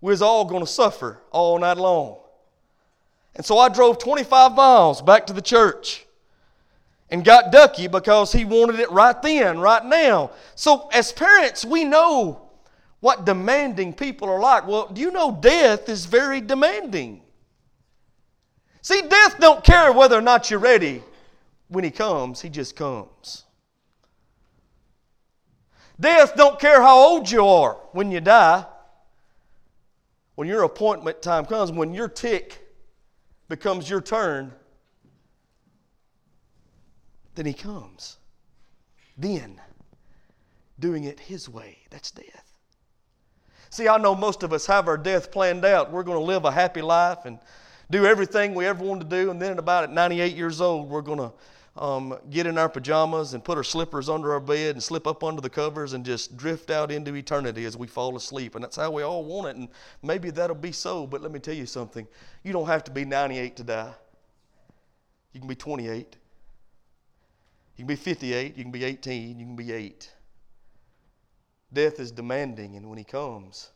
we 0.00 0.10
was 0.10 0.22
all 0.22 0.44
going 0.44 0.62
to 0.62 0.66
suffer 0.66 1.20
all 1.30 1.58
night 1.58 1.76
long. 1.76 2.18
And 3.34 3.44
so 3.44 3.58
I 3.58 3.68
drove 3.68 3.98
25 3.98 4.52
miles 4.54 5.02
back 5.02 5.26
to 5.26 5.32
the 5.32 5.42
church 5.42 6.06
and 7.10 7.24
got 7.24 7.52
Ducky 7.52 7.86
because 7.86 8.32
he 8.32 8.44
wanted 8.44 8.80
it 8.80 8.90
right 8.90 9.20
then, 9.22 9.58
right 9.60 9.84
now. 9.84 10.32
So 10.54 10.88
as 10.88 11.12
parents, 11.12 11.64
we 11.64 11.84
know 11.84 12.50
what 13.00 13.24
demanding 13.24 13.92
people 13.92 14.28
are 14.28 14.40
like. 14.40 14.66
Well, 14.66 14.88
do 14.88 15.00
you 15.00 15.12
know 15.12 15.36
death 15.40 15.88
is 15.88 16.06
very 16.06 16.40
demanding? 16.40 17.22
See, 18.82 19.02
death 19.02 19.38
don't 19.38 19.62
care 19.62 19.92
whether 19.92 20.16
or 20.16 20.22
not 20.22 20.50
you're 20.50 20.60
ready. 20.60 21.02
When 21.68 21.84
he 21.84 21.90
comes, 21.90 22.40
he 22.40 22.48
just 22.48 22.76
comes. 22.76 23.45
Death 25.98 26.36
don't 26.36 26.58
care 26.58 26.82
how 26.82 26.98
old 26.98 27.30
you 27.30 27.46
are 27.46 27.74
when 27.92 28.10
you 28.10 28.20
die. 28.20 28.64
When 30.34 30.46
your 30.46 30.64
appointment 30.64 31.22
time 31.22 31.46
comes, 31.46 31.72
when 31.72 31.94
your 31.94 32.08
tick 32.08 32.68
becomes 33.48 33.88
your 33.88 34.02
turn, 34.02 34.52
then 37.34 37.46
he 37.46 37.54
comes. 37.54 38.18
Then, 39.16 39.60
doing 40.78 41.04
it 41.04 41.18
his 41.20 41.48
way, 41.48 41.78
that's 41.88 42.10
death. 42.10 42.58
See, 43.70 43.88
I 43.88 43.96
know 43.96 44.14
most 44.14 44.42
of 44.42 44.52
us 44.52 44.66
have 44.66 44.88
our 44.88 44.98
death 44.98 45.30
planned 45.30 45.64
out. 45.64 45.90
We're 45.90 46.02
going 46.02 46.18
to 46.18 46.24
live 46.24 46.44
a 46.44 46.50
happy 46.50 46.82
life 46.82 47.24
and 47.24 47.38
do 47.90 48.04
everything 48.04 48.54
we 48.54 48.66
ever 48.66 48.84
wanted 48.84 49.08
to 49.08 49.24
do, 49.24 49.30
and 49.30 49.40
then 49.40 49.52
at 49.52 49.58
about 49.58 49.84
at 49.84 49.92
98 49.92 50.36
years 50.36 50.60
old, 50.60 50.90
we're 50.90 51.02
going 51.02 51.18
to 51.18 51.32
um, 51.76 52.18
get 52.30 52.46
in 52.46 52.56
our 52.56 52.68
pajamas 52.68 53.34
and 53.34 53.44
put 53.44 53.58
our 53.58 53.64
slippers 53.64 54.08
under 54.08 54.32
our 54.32 54.40
bed 54.40 54.74
and 54.74 54.82
slip 54.82 55.06
up 55.06 55.22
under 55.22 55.42
the 55.42 55.50
covers 55.50 55.92
and 55.92 56.04
just 56.04 56.36
drift 56.36 56.70
out 56.70 56.90
into 56.90 57.14
eternity 57.14 57.64
as 57.64 57.76
we 57.76 57.86
fall 57.86 58.16
asleep. 58.16 58.54
And 58.54 58.64
that's 58.64 58.76
how 58.76 58.90
we 58.90 59.02
all 59.02 59.24
want 59.24 59.48
it. 59.48 59.56
And 59.56 59.68
maybe 60.02 60.30
that'll 60.30 60.56
be 60.56 60.72
so, 60.72 61.06
but 61.06 61.20
let 61.20 61.30
me 61.30 61.38
tell 61.38 61.54
you 61.54 61.66
something. 61.66 62.06
You 62.42 62.52
don't 62.52 62.66
have 62.66 62.84
to 62.84 62.90
be 62.90 63.04
98 63.04 63.56
to 63.56 63.64
die. 63.64 63.92
You 65.32 65.40
can 65.40 65.48
be 65.48 65.54
28. 65.54 66.16
You 67.76 67.82
can 67.82 67.86
be 67.86 67.96
58. 67.96 68.56
You 68.56 68.64
can 68.64 68.72
be 68.72 68.84
18. 68.84 69.38
You 69.38 69.44
can 69.44 69.56
be 69.56 69.72
8. 69.72 70.10
Death 71.72 72.00
is 72.00 72.10
demanding, 72.10 72.76
and 72.76 72.88
when 72.88 72.96
he 72.96 73.04
comes, 73.04 73.70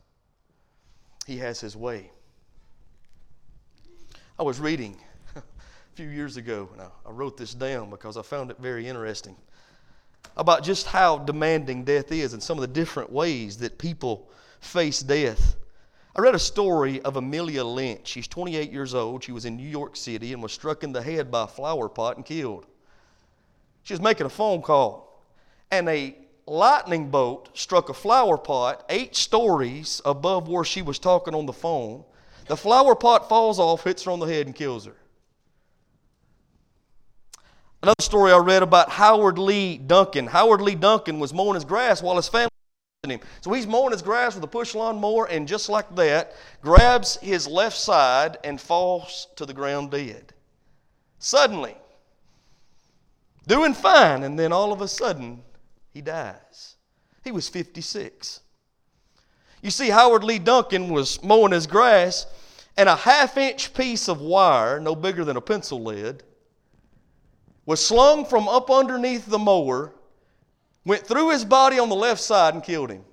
he 1.26 1.36
has 1.36 1.60
his 1.60 1.76
way. 1.76 2.10
I 4.38 4.42
was 4.42 4.58
reading 4.58 4.96
few 5.94 6.08
years 6.08 6.36
ago, 6.36 6.68
and 6.72 6.82
I, 6.82 6.88
I 7.06 7.10
wrote 7.10 7.36
this 7.36 7.54
down 7.54 7.90
because 7.90 8.16
I 8.16 8.22
found 8.22 8.50
it 8.50 8.58
very 8.58 8.88
interesting 8.88 9.36
about 10.36 10.62
just 10.62 10.86
how 10.86 11.18
demanding 11.18 11.84
death 11.84 12.12
is 12.12 12.32
and 12.32 12.42
some 12.42 12.56
of 12.56 12.62
the 12.62 12.68
different 12.68 13.10
ways 13.10 13.58
that 13.58 13.78
people 13.78 14.28
face 14.60 15.00
death. 15.00 15.56
I 16.14 16.20
read 16.20 16.34
a 16.34 16.40
story 16.40 17.00
of 17.02 17.16
Amelia 17.16 17.64
Lynch. 17.64 18.06
She's 18.06 18.28
28 18.28 18.72
years 18.72 18.94
old. 18.94 19.22
She 19.22 19.32
was 19.32 19.44
in 19.44 19.56
New 19.56 19.68
York 19.68 19.96
City 19.96 20.32
and 20.32 20.42
was 20.42 20.52
struck 20.52 20.82
in 20.82 20.92
the 20.92 21.02
head 21.02 21.30
by 21.30 21.44
a 21.44 21.46
flower 21.46 21.88
pot 21.88 22.16
and 22.16 22.24
killed. 22.24 22.66
She 23.82 23.94
was 23.94 24.00
making 24.00 24.26
a 24.26 24.30
phone 24.30 24.62
call, 24.62 25.22
and 25.70 25.88
a 25.88 26.16
lightning 26.46 27.10
bolt 27.10 27.48
struck 27.54 27.88
a 27.88 27.94
flower 27.94 28.36
pot 28.36 28.84
eight 28.88 29.14
stories 29.16 30.02
above 30.04 30.48
where 30.48 30.64
she 30.64 30.82
was 30.82 30.98
talking 30.98 31.34
on 31.34 31.46
the 31.46 31.52
phone. 31.52 32.04
The 32.46 32.56
flower 32.56 32.94
pot 32.94 33.28
falls 33.28 33.58
off, 33.58 33.84
hits 33.84 34.04
her 34.04 34.10
on 34.10 34.18
the 34.18 34.26
head, 34.26 34.46
and 34.46 34.54
kills 34.54 34.84
her. 34.86 34.96
Another 37.82 38.02
story 38.02 38.30
I 38.30 38.36
read 38.36 38.62
about 38.62 38.90
Howard 38.90 39.38
Lee 39.38 39.78
Duncan. 39.78 40.26
Howard 40.26 40.60
Lee 40.60 40.74
Duncan 40.74 41.18
was 41.18 41.32
mowing 41.32 41.54
his 41.54 41.64
grass 41.64 42.02
while 42.02 42.16
his 42.16 42.28
family 42.28 42.50
was 43.02 43.10
him. 43.10 43.20
So 43.40 43.52
he's 43.54 43.66
mowing 43.66 43.92
his 43.92 44.02
grass 44.02 44.34
with 44.34 44.44
a 44.44 44.48
push 44.48 44.74
lawn 44.74 45.00
mower, 45.00 45.24
and 45.24 45.48
just 45.48 45.70
like 45.70 45.94
that, 45.96 46.34
grabs 46.60 47.16
his 47.22 47.46
left 47.46 47.78
side 47.78 48.36
and 48.44 48.60
falls 48.60 49.28
to 49.36 49.46
the 49.46 49.54
ground 49.54 49.90
dead. 49.90 50.34
Suddenly, 51.18 51.74
doing 53.46 53.72
fine, 53.72 54.24
and 54.24 54.38
then 54.38 54.52
all 54.52 54.72
of 54.72 54.82
a 54.82 54.88
sudden, 54.88 55.42
he 55.90 56.02
dies. 56.02 56.76
He 57.24 57.30
was 57.30 57.48
56. 57.48 58.40
You 59.62 59.70
see, 59.70 59.88
Howard 59.88 60.24
Lee 60.24 60.38
Duncan 60.38 60.90
was 60.90 61.22
mowing 61.22 61.52
his 61.52 61.66
grass, 61.66 62.26
and 62.76 62.90
a 62.90 62.96
half 62.96 63.38
inch 63.38 63.72
piece 63.72 64.06
of 64.06 64.20
wire, 64.20 64.80
no 64.80 64.94
bigger 64.94 65.24
than 65.24 65.38
a 65.38 65.42
pencil 65.42 65.82
lead, 65.82 66.22
was 67.66 67.84
slung 67.84 68.24
from 68.24 68.48
up 68.48 68.70
underneath 68.70 69.26
the 69.26 69.38
mower, 69.38 69.92
went 70.84 71.06
through 71.06 71.30
his 71.30 71.44
body 71.44 71.78
on 71.78 71.88
the 71.88 71.94
left 71.94 72.20
side, 72.20 72.54
and 72.54 72.62
killed 72.62 72.90
him. 72.90 73.04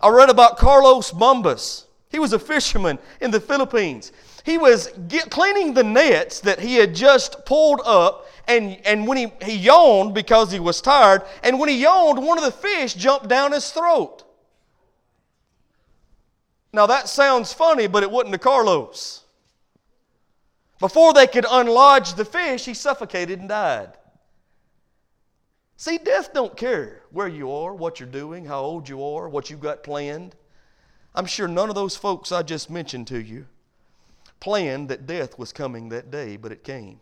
I 0.00 0.08
read 0.08 0.30
about 0.30 0.58
Carlos 0.58 1.12
Bumbas. 1.12 1.84
He 2.10 2.18
was 2.18 2.32
a 2.32 2.38
fisherman 2.38 2.98
in 3.20 3.30
the 3.30 3.40
Philippines. 3.40 4.12
He 4.44 4.58
was 4.58 4.88
get, 5.08 5.30
cleaning 5.30 5.72
the 5.72 5.84
nets 5.84 6.40
that 6.40 6.58
he 6.58 6.74
had 6.74 6.94
just 6.94 7.46
pulled 7.46 7.80
up, 7.84 8.26
and, 8.48 8.78
and 8.84 9.06
when 9.06 9.16
he, 9.16 9.32
he 9.42 9.56
yawned 9.56 10.12
because 10.12 10.50
he 10.50 10.58
was 10.58 10.80
tired, 10.80 11.22
and 11.42 11.58
when 11.58 11.68
he 11.68 11.80
yawned, 11.80 12.22
one 12.22 12.36
of 12.36 12.44
the 12.44 12.50
fish 12.50 12.94
jumped 12.94 13.28
down 13.28 13.52
his 13.52 13.70
throat. 13.70 14.24
Now 16.72 16.86
that 16.86 17.08
sounds 17.08 17.52
funny, 17.52 17.86
but 17.86 18.02
it 18.02 18.10
wasn't 18.10 18.32
to 18.32 18.38
Carlos. 18.38 19.21
Before 20.82 21.12
they 21.12 21.28
could 21.28 21.44
unlodge 21.44 22.16
the 22.16 22.24
fish, 22.24 22.64
he 22.64 22.74
suffocated 22.74 23.38
and 23.38 23.48
died. 23.48 23.92
See, 25.76 25.96
death 25.96 26.32
don't 26.32 26.56
care 26.56 27.02
where 27.12 27.28
you 27.28 27.52
are, 27.52 27.72
what 27.72 28.00
you're 28.00 28.08
doing, 28.08 28.46
how 28.46 28.62
old 28.62 28.88
you 28.88 29.00
are, 29.00 29.28
what 29.28 29.48
you've 29.48 29.60
got 29.60 29.84
planned. 29.84 30.34
I'm 31.14 31.26
sure 31.26 31.46
none 31.46 31.68
of 31.68 31.76
those 31.76 31.94
folks 31.94 32.32
I 32.32 32.42
just 32.42 32.68
mentioned 32.68 33.06
to 33.06 33.22
you 33.22 33.46
planned 34.40 34.88
that 34.88 35.06
death 35.06 35.38
was 35.38 35.52
coming 35.52 35.88
that 35.90 36.10
day, 36.10 36.36
but 36.36 36.50
it 36.50 36.64
came. 36.64 36.98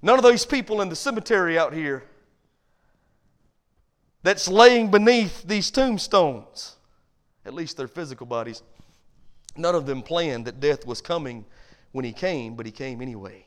None 0.00 0.18
of 0.18 0.22
those 0.22 0.46
people 0.46 0.80
in 0.80 0.88
the 0.88 0.96
cemetery 0.96 1.58
out 1.58 1.74
here 1.74 2.04
that's 4.22 4.48
laying 4.48 4.90
beneath 4.90 5.42
these 5.42 5.70
tombstones, 5.70 6.76
at 7.44 7.52
least 7.52 7.76
their 7.76 7.86
physical 7.86 8.24
bodies, 8.24 8.62
none 9.58 9.74
of 9.74 9.84
them 9.84 10.00
planned 10.00 10.46
that 10.46 10.58
death 10.58 10.86
was 10.86 11.02
coming 11.02 11.44
when 11.96 12.04
he 12.04 12.12
came, 12.12 12.54
but 12.56 12.66
he 12.66 12.72
came 12.72 13.00
anyway. 13.00 13.46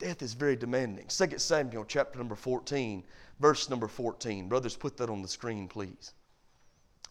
Death 0.00 0.20
is 0.20 0.32
very 0.34 0.56
demanding. 0.56 1.06
2 1.06 1.38
Samuel 1.38 1.84
chapter 1.84 2.18
number 2.18 2.34
14, 2.34 3.04
verse 3.38 3.70
number 3.70 3.86
14. 3.86 4.48
Brothers, 4.48 4.74
put 4.74 4.96
that 4.96 5.08
on 5.08 5.22
the 5.22 5.28
screen, 5.28 5.68
please. 5.68 6.12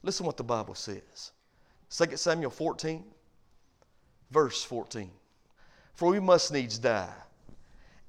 Listen 0.04 0.26
what 0.26 0.36
the 0.36 0.44
Bible 0.44 0.76
says. 0.76 1.32
2 1.90 2.18
Samuel 2.18 2.52
14, 2.52 3.06
verse 4.30 4.62
14. 4.62 5.10
For 5.94 6.10
we 6.10 6.20
must 6.20 6.52
needs 6.52 6.78
die, 6.78 7.14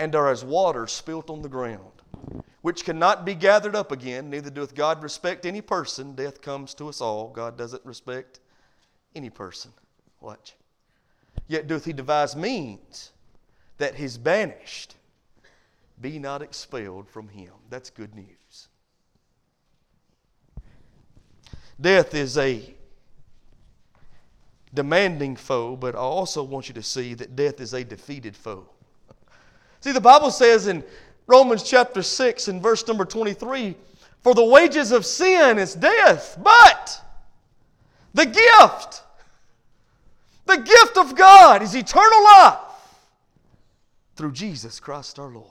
and 0.00 0.16
are 0.16 0.32
as 0.32 0.44
water 0.44 0.88
spilt 0.88 1.30
on 1.30 1.42
the 1.42 1.48
ground, 1.48 2.02
which 2.62 2.84
cannot 2.84 3.24
be 3.24 3.36
gathered 3.36 3.76
up 3.76 3.92
again, 3.92 4.30
neither 4.30 4.50
doeth 4.50 4.74
God 4.74 5.00
respect 5.00 5.46
any 5.46 5.60
person. 5.60 6.16
Death 6.16 6.42
comes 6.42 6.74
to 6.74 6.88
us 6.88 7.00
all. 7.00 7.28
God 7.28 7.56
doesn't 7.56 7.86
respect 7.86 8.40
any 9.14 9.30
person. 9.30 9.70
Watch. 10.20 10.56
Yet 11.50 11.66
doth 11.66 11.84
he 11.84 11.92
devise 11.92 12.36
means 12.36 13.10
that 13.78 13.96
his 13.96 14.16
banished 14.16 14.94
be 16.00 16.16
not 16.20 16.42
expelled 16.42 17.08
from 17.08 17.26
him. 17.26 17.50
That's 17.68 17.90
good 17.90 18.14
news. 18.14 18.68
Death 21.80 22.14
is 22.14 22.38
a 22.38 22.72
demanding 24.72 25.34
foe, 25.34 25.74
but 25.74 25.96
I 25.96 25.98
also 25.98 26.44
want 26.44 26.68
you 26.68 26.74
to 26.74 26.84
see 26.84 27.14
that 27.14 27.34
death 27.34 27.60
is 27.60 27.74
a 27.74 27.82
defeated 27.82 28.36
foe. 28.36 28.68
See, 29.80 29.90
the 29.90 30.00
Bible 30.00 30.30
says 30.30 30.68
in 30.68 30.84
Romans 31.26 31.64
chapter 31.64 32.04
6 32.04 32.46
and 32.46 32.62
verse 32.62 32.86
number 32.86 33.04
23 33.04 33.74
For 34.20 34.36
the 34.36 34.44
wages 34.44 34.92
of 34.92 35.04
sin 35.04 35.58
is 35.58 35.74
death, 35.74 36.38
but 36.40 37.04
the 38.14 38.26
gift 38.26 39.02
the 40.50 40.62
gift 40.62 40.96
of 40.96 41.14
God 41.14 41.62
is 41.62 41.74
eternal 41.74 42.24
life 42.24 42.58
through 44.16 44.32
Jesus 44.32 44.80
Christ 44.80 45.18
our 45.18 45.30
Lord. 45.30 45.46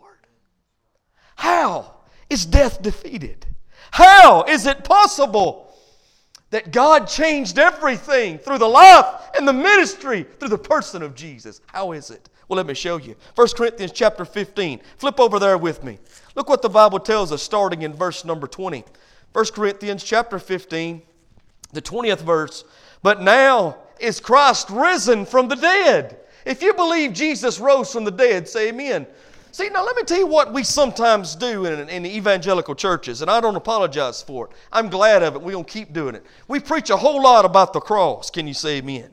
How 1.36 1.96
is 2.30 2.46
death 2.46 2.82
defeated? 2.82 3.46
How 3.92 4.44
is 4.44 4.66
it 4.66 4.84
possible 4.84 5.74
that 6.52 6.72
God 6.72 7.08
changed 7.08 7.58
everything 7.58 8.38
through 8.38 8.58
the 8.58 8.68
life 8.68 9.06
and 9.38 9.48
the 9.48 9.54
ministry 9.54 10.26
through 10.40 10.50
the 10.50 10.58
person 10.58 11.02
of 11.02 11.16
Jesus? 11.16 11.62
How 11.68 11.94
is 11.94 12.12
it? 12.12 12.30
Well, 12.48 12.58
let 12.58 12.66
me 12.66 12.74
show 12.74 12.98
you. 12.98 13.16
1 13.36 13.48
Corinthians 13.56 13.92
chapter 13.92 14.26
15. 14.26 14.82
Flip 14.98 15.20
over 15.20 15.40
there 15.40 15.58
with 15.58 15.84
me. 15.84 16.00
Look 16.36 16.50
what 16.50 16.62
the 16.62 16.70
Bible 16.70 17.00
tells 17.00 17.32
us 17.32 17.44
starting 17.44 17.84
in 17.84 17.94
verse 17.94 18.26
number 18.26 18.48
20. 18.48 18.84
1 19.32 19.46
Corinthians 19.54 20.04
chapter 20.04 20.40
15, 20.40 21.04
the 21.72 21.82
20th 21.82 22.22
verse. 22.22 22.64
But 23.04 23.22
now 23.22 23.78
is 24.00 24.20
Christ 24.20 24.70
risen 24.70 25.26
from 25.26 25.48
the 25.48 25.56
dead. 25.56 26.18
If 26.46 26.62
you 26.62 26.74
believe 26.74 27.14
Jesus 27.14 27.60
rose 27.60 27.92
from 27.92 28.06
the 28.06 28.12
dead, 28.12 28.48
say 28.48 28.70
amen. 28.70 29.06
See, 29.52 29.70
now 29.70 29.84
let 29.84 29.96
me 29.96 30.04
tell 30.04 30.20
you 30.20 30.28
what 30.28 30.54
we 30.54 30.64
sometimes 30.64 31.36
do 31.36 31.66
in, 31.66 31.90
in 31.90 32.06
evangelical 32.06 32.76
churches, 32.76 33.22
and 33.22 33.32
I 33.32 33.42
don't 33.42 33.56
apologize 33.56 34.22
for 34.22 34.46
it. 34.46 34.52
I'm 34.72 34.90
glad 34.90 35.24
of 35.24 35.36
it. 35.36 35.42
We're 35.42 35.54
going 35.54 35.66
to 35.66 35.72
keep 35.72 35.92
doing 35.92 36.16
it. 36.16 36.26
We 36.48 36.60
preach 36.60 36.92
a 36.92 36.98
whole 36.98 37.22
lot 37.22 37.46
about 37.46 37.74
the 37.74 37.80
cross. 37.80 38.30
Can 38.30 38.48
you 38.48 38.54
say 38.54 38.78
amen? 38.78 39.10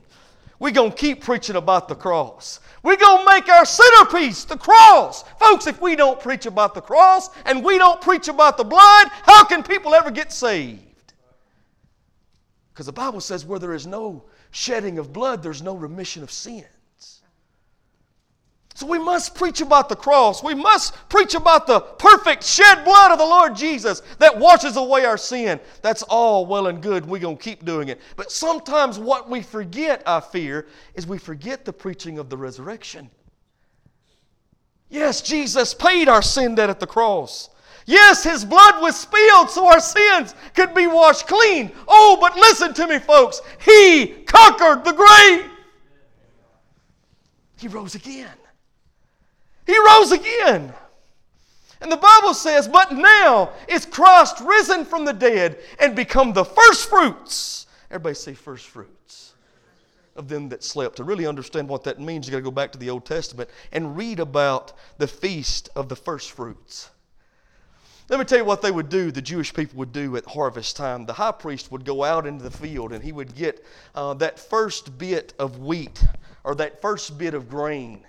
We're 0.59 0.71
going 0.71 0.91
to 0.91 0.97
keep 0.97 1.21
preaching 1.21 1.55
about 1.55 1.87
the 1.87 1.95
cross. 1.95 2.59
We're 2.83 2.97
going 2.97 3.25
to 3.25 3.31
make 3.31 3.49
our 3.49 3.65
centerpiece 3.65 4.45
the 4.45 4.57
cross. 4.57 5.23
Folks, 5.39 5.67
if 5.67 5.81
we 5.81 5.95
don't 5.95 6.19
preach 6.19 6.45
about 6.45 6.73
the 6.73 6.81
cross 6.81 7.29
and 7.45 7.63
we 7.63 7.77
don't 7.77 8.01
preach 8.01 8.27
about 8.27 8.57
the 8.57 8.63
blood, 8.63 9.07
how 9.23 9.43
can 9.43 9.63
people 9.63 9.93
ever 9.93 10.11
get 10.11 10.31
saved? 10.31 10.81
Because 12.73 12.85
the 12.85 12.93
Bible 12.93 13.21
says 13.21 13.45
where 13.45 13.59
there 13.59 13.73
is 13.73 13.87
no 13.87 14.23
shedding 14.51 14.97
of 14.97 15.13
blood, 15.13 15.43
there's 15.43 15.61
no 15.61 15.75
remission 15.75 16.23
of 16.23 16.31
sins. 16.31 16.67
So 18.77 18.85
we 18.85 18.99
must 18.99 19.33
preach 19.33 19.59
about 19.59 19.89
the 19.89 19.95
cross. 19.95 20.43
We 20.43 20.53
must 20.53 20.93
preach 21.09 21.33
about 21.33 21.65
the 21.65 21.79
perfect 21.79 22.43
shed 22.43 22.85
blood 22.85 23.11
of 23.11 23.17
the 23.17 23.25
Lord 23.25 23.55
Jesus 23.55 24.03
that 24.19 24.37
washes 24.37 24.77
away 24.77 25.03
our 25.03 25.17
sin. 25.17 25.59
That's 25.81 26.03
all 26.03 26.45
well 26.45 26.67
and 26.67 26.79
good. 26.79 27.03
We're 27.03 27.17
going 27.17 27.37
to 27.37 27.43
keep 27.43 27.65
doing 27.65 27.87
it. 27.89 27.99
But 28.15 28.31
sometimes 28.31 28.99
what 28.99 29.31
we 29.31 29.41
forget, 29.41 30.03
I 30.05 30.19
fear, 30.19 30.67
is 30.93 31.07
we 31.07 31.17
forget 31.17 31.65
the 31.65 31.73
preaching 31.73 32.19
of 32.19 32.29
the 32.29 32.37
resurrection. 32.37 33.09
Yes, 34.91 35.21
Jesus 35.21 35.73
paid 35.73 36.07
our 36.07 36.21
sin 36.21 36.53
debt 36.53 36.69
at 36.69 36.79
the 36.79 36.85
cross. 36.85 37.49
Yes, 37.87 38.21
his 38.21 38.43
blood 38.43 38.81
was 38.81 38.99
spilled 38.99 39.49
so 39.49 39.65
our 39.65 39.79
sins 39.79 40.35
could 40.53 40.73
be 40.73 40.87
washed 40.87 41.25
clean. 41.25 41.71
Oh, 41.87 42.17
but 42.19 42.35
listen 42.35 42.73
to 42.73 42.85
me, 42.85 42.99
folks. 42.99 43.41
He 43.61 44.07
conquered 44.25 44.83
the 44.83 44.91
grave. 44.91 45.49
He 47.57 47.69
rose 47.69 47.95
again. 47.95 48.35
He 49.65 49.77
rose 49.79 50.11
again. 50.11 50.73
And 51.79 51.89
the 51.89 51.95
Bible 51.95 52.33
says, 52.33 52.67
But 52.67 52.91
now 52.91 53.51
is 53.69 53.85
Christ 53.85 54.41
risen 54.41 54.83
from 54.83 55.05
the 55.05 55.13
dead 55.13 55.57
and 55.79 55.95
become 55.95 56.33
the 56.33 56.43
first 56.43 56.89
fruits. 56.89 57.67
Everybody 57.89 58.15
say 58.15 58.33
first 58.33 58.65
fruits 58.67 59.31
of 60.17 60.27
them 60.27 60.49
that 60.49 60.61
slept. 60.61 60.97
To 60.97 61.05
really 61.05 61.25
understand 61.25 61.69
what 61.69 61.85
that 61.85 62.01
means, 62.01 62.27
you've 62.27 62.33
got 62.33 62.39
to 62.39 62.43
go 62.43 62.51
back 62.51 62.73
to 62.73 62.77
the 62.77 62.89
Old 62.89 63.05
Testament 63.05 63.49
and 63.71 63.95
read 63.95 64.19
about 64.19 64.73
the 64.97 65.07
feast 65.07 65.69
of 65.73 65.87
the 65.87 65.95
first 65.95 66.31
fruits. 66.31 66.89
Let 68.09 68.19
me 68.19 68.25
tell 68.25 68.37
you 68.37 68.45
what 68.45 68.61
they 68.61 68.71
would 68.71 68.87
do, 68.87 69.11
the 69.11 69.21
Jewish 69.21 69.53
people 69.53 69.77
would 69.79 69.91
do 69.91 70.15
at 70.15 70.25
harvest 70.25 70.77
time. 70.77 71.05
The 71.05 71.13
high 71.13 71.33
priest 71.33 71.71
would 71.71 71.83
go 71.83 72.05
out 72.05 72.25
into 72.25 72.41
the 72.43 72.51
field 72.51 72.93
and 72.93 73.03
he 73.03 73.11
would 73.11 73.35
get 73.35 73.65
uh, 73.95 74.13
that 74.15 74.39
first 74.39 74.97
bit 74.97 75.33
of 75.37 75.59
wheat 75.59 76.01
or 76.45 76.55
that 76.55 76.81
first 76.81 77.17
bit 77.17 77.33
of 77.33 77.49
grain 77.49 78.05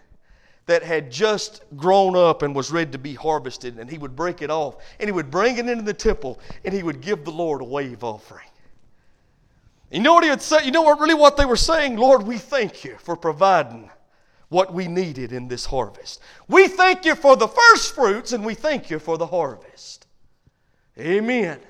that 0.67 0.85
had 0.85 1.11
just 1.11 1.63
grown 1.77 2.15
up 2.15 2.43
and 2.43 2.55
was 2.55 2.71
ready 2.71 2.91
to 2.93 2.99
be 2.99 3.15
harvested, 3.15 3.79
and 3.79 3.91
he 3.91 3.97
would 3.97 4.15
break 4.15 4.43
it 4.43 4.51
off 4.51 4.77
and 5.01 5.09
he 5.09 5.13
would 5.13 5.31
bring 5.31 5.57
it 5.57 5.67
into 5.67 5.83
the 5.83 5.95
temple 5.95 6.39
and 6.65 6.73
he 6.73 6.83
would 6.83 7.01
give 7.01 7.25
the 7.25 7.33
Lord 7.33 7.61
a 7.61 7.65
wave 7.65 8.05
offering. 8.05 8.47
You 9.91 10.01
know 10.01 10.13
what 10.13 10.23
he 10.23 10.31
would 10.31 10.43
say? 10.43 10.65
You 10.65 10.71
know 10.71 10.83
what 10.83 11.01
really 11.01 11.15
what 11.15 11.37
they 11.37 11.47
were 11.47 11.57
saying? 11.57 11.97
Lord, 11.97 12.23
we 12.23 12.39
thank 12.39 12.85
you 12.85 12.97
for 12.99 13.17
providing 13.17 13.91
what 14.49 14.73
we 14.73 14.89
needed 14.89 15.33
in 15.33 15.49
this 15.49 15.67
harvest. 15.67 16.21
We 16.49 16.69
thank 16.69 17.05
you 17.05 17.15
for 17.15 17.37
the 17.37 17.49
first 17.49 17.95
fruits 17.95 18.33
and 18.33 18.45
we 18.45 18.55
thank 18.55 18.91
you 18.91 18.99
for 18.99 19.19
the 19.19 19.27
harvest. 19.27 20.07
Amen. 20.99 21.61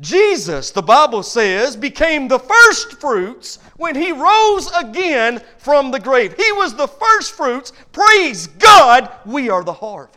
Jesus, 0.00 0.72
the 0.72 0.82
Bible 0.82 1.22
says, 1.22 1.74
became 1.74 2.28
the 2.28 2.38
first 2.38 3.00
fruits 3.00 3.58
when 3.76 3.94
he 3.94 4.12
rose 4.12 4.70
again 4.72 5.40
from 5.58 5.90
the 5.90 6.00
grave. 6.00 6.34
He 6.36 6.52
was 6.52 6.74
the 6.74 6.88
first 6.88 7.32
fruits. 7.32 7.72
Praise 7.92 8.46
God, 8.46 9.10
we 9.24 9.48
are 9.48 9.64
the 9.64 9.72
harvest. 9.72 10.16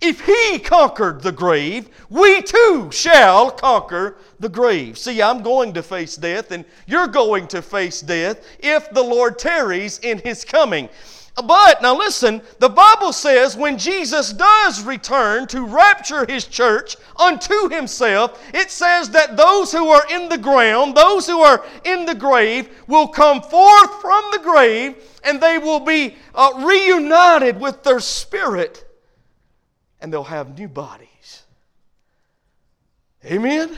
If 0.00 0.26
he 0.26 0.58
conquered 0.58 1.22
the 1.22 1.32
grave, 1.32 1.88
we 2.10 2.42
too 2.42 2.90
shall 2.92 3.50
conquer 3.50 4.18
the 4.38 4.48
grave. 4.48 4.98
See, 4.98 5.22
I'm 5.22 5.42
going 5.42 5.72
to 5.72 5.82
face 5.82 6.16
death, 6.16 6.50
and 6.50 6.64
you're 6.86 7.06
going 7.06 7.48
to 7.48 7.62
face 7.62 8.02
death 8.02 8.44
if 8.58 8.90
the 8.90 9.02
Lord 9.02 9.38
tarries 9.38 9.98
in 10.00 10.18
his 10.18 10.44
coming. 10.44 10.90
But, 11.44 11.82
now 11.82 11.96
listen, 11.96 12.40
the 12.60 12.68
Bible 12.68 13.12
says 13.12 13.56
when 13.56 13.76
Jesus 13.76 14.32
does 14.32 14.82
return 14.82 15.46
to 15.48 15.66
rapture 15.66 16.24
his 16.26 16.46
church 16.46 16.96
unto 17.16 17.68
himself, 17.68 18.42
it 18.54 18.70
says 18.70 19.10
that 19.10 19.36
those 19.36 19.70
who 19.70 19.88
are 19.88 20.06
in 20.10 20.30
the 20.30 20.38
ground, 20.38 20.94
those 20.94 21.26
who 21.26 21.40
are 21.40 21.62
in 21.84 22.06
the 22.06 22.14
grave, 22.14 22.70
will 22.86 23.08
come 23.08 23.42
forth 23.42 24.00
from 24.00 24.24
the 24.32 24.40
grave 24.42 24.96
and 25.24 25.38
they 25.38 25.58
will 25.58 25.80
be 25.80 26.16
uh, 26.34 26.52
reunited 26.64 27.60
with 27.60 27.82
their 27.82 28.00
spirit 28.00 28.85
and 30.00 30.12
they'll 30.12 30.24
have 30.24 30.58
new 30.58 30.68
bodies. 30.68 31.42
Amen? 33.24 33.76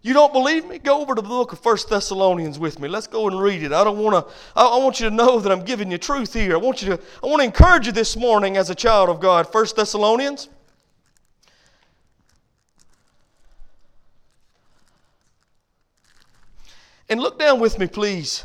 You 0.00 0.14
don't 0.14 0.32
believe 0.32 0.64
me? 0.64 0.78
Go 0.78 1.00
over 1.02 1.14
to 1.14 1.20
the 1.20 1.28
book 1.28 1.52
of 1.52 1.58
First 1.58 1.90
Thessalonians 1.90 2.58
with 2.58 2.78
me. 2.78 2.88
Let's 2.88 3.08
go 3.08 3.26
and 3.26 3.40
read 3.40 3.62
it. 3.62 3.72
I 3.72 3.82
don't 3.82 3.98
want 3.98 4.26
to, 4.26 4.32
I, 4.54 4.78
want 4.78 5.00
you 5.00 5.10
to 5.10 5.14
know 5.14 5.40
that 5.40 5.50
I'm 5.50 5.64
giving 5.64 5.90
you 5.90 5.98
truth 5.98 6.32
here. 6.32 6.54
I 6.54 6.56
want 6.56 6.82
you 6.82 6.96
to, 6.96 7.02
I 7.22 7.26
want 7.26 7.40
to 7.40 7.44
encourage 7.44 7.86
you 7.86 7.92
this 7.92 8.16
morning 8.16 8.56
as 8.56 8.70
a 8.70 8.74
child 8.74 9.08
of 9.08 9.20
God. 9.20 9.50
First 9.50 9.76
Thessalonians. 9.76 10.48
And 17.08 17.20
look 17.20 17.38
down 17.38 17.58
with 17.58 17.78
me, 17.78 17.86
please, 17.86 18.44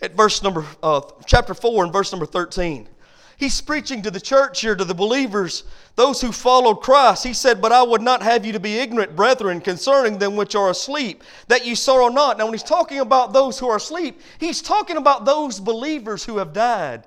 at 0.00 0.14
verse 0.14 0.42
number, 0.42 0.64
uh, 0.82 1.02
chapter 1.26 1.52
4 1.52 1.84
and 1.84 1.92
verse 1.92 2.12
number 2.12 2.26
13. 2.26 2.88
He's 3.36 3.60
preaching 3.60 4.02
to 4.02 4.10
the 4.10 4.20
church 4.20 4.60
here, 4.60 4.76
to 4.76 4.84
the 4.84 4.94
believers, 4.94 5.64
those 5.96 6.20
who 6.20 6.30
followed 6.30 6.76
Christ. 6.76 7.24
He 7.24 7.32
said, 7.32 7.60
But 7.60 7.72
I 7.72 7.82
would 7.82 8.02
not 8.02 8.22
have 8.22 8.46
you 8.46 8.52
to 8.52 8.60
be 8.60 8.78
ignorant, 8.78 9.16
brethren, 9.16 9.60
concerning 9.60 10.18
them 10.18 10.36
which 10.36 10.54
are 10.54 10.70
asleep, 10.70 11.24
that 11.48 11.66
you 11.66 11.74
sorrow 11.74 12.08
not. 12.08 12.38
Now, 12.38 12.44
when 12.44 12.54
he's 12.54 12.62
talking 12.62 13.00
about 13.00 13.32
those 13.32 13.58
who 13.58 13.68
are 13.68 13.76
asleep, 13.76 14.20
he's 14.38 14.62
talking 14.62 14.96
about 14.96 15.24
those 15.24 15.58
believers 15.58 16.24
who 16.24 16.38
have 16.38 16.52
died. 16.52 17.04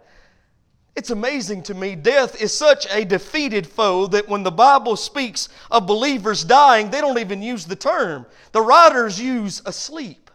It's 0.97 1.11
amazing 1.11 1.61
to 1.63 1.75
me. 1.75 1.95
Death 1.95 2.41
is 2.41 2.51
such 2.57 2.87
a 2.89 3.05
defeated 3.05 3.67
foe 3.67 4.07
that 4.07 4.27
when 4.27 4.41
the 4.41 4.51
Bible 4.51 4.95
speaks 4.95 5.47
of 5.69 5.85
believers 5.85 6.43
dying, 6.43 6.89
they 6.89 7.01
don't 7.01 7.19
even 7.19 7.41
use 7.41 7.65
the 7.65 7.75
term. 7.75 8.25
The 8.51 8.61
writers 8.61 9.21
use 9.21 9.61
asleep. 9.65 10.31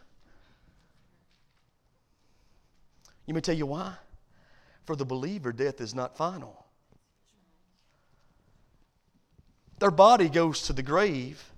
You 3.26 3.34
may 3.34 3.40
tell 3.40 3.56
you 3.56 3.66
why? 3.66 3.94
For 4.84 4.96
the 4.96 5.04
believer, 5.04 5.52
death 5.52 5.80
is 5.80 5.94
not 5.94 6.16
final. 6.16 6.66
Their 9.78 9.90
body 9.90 10.28
goes 10.28 10.62
to 10.62 10.72
the 10.72 10.82
grave. 10.82 11.52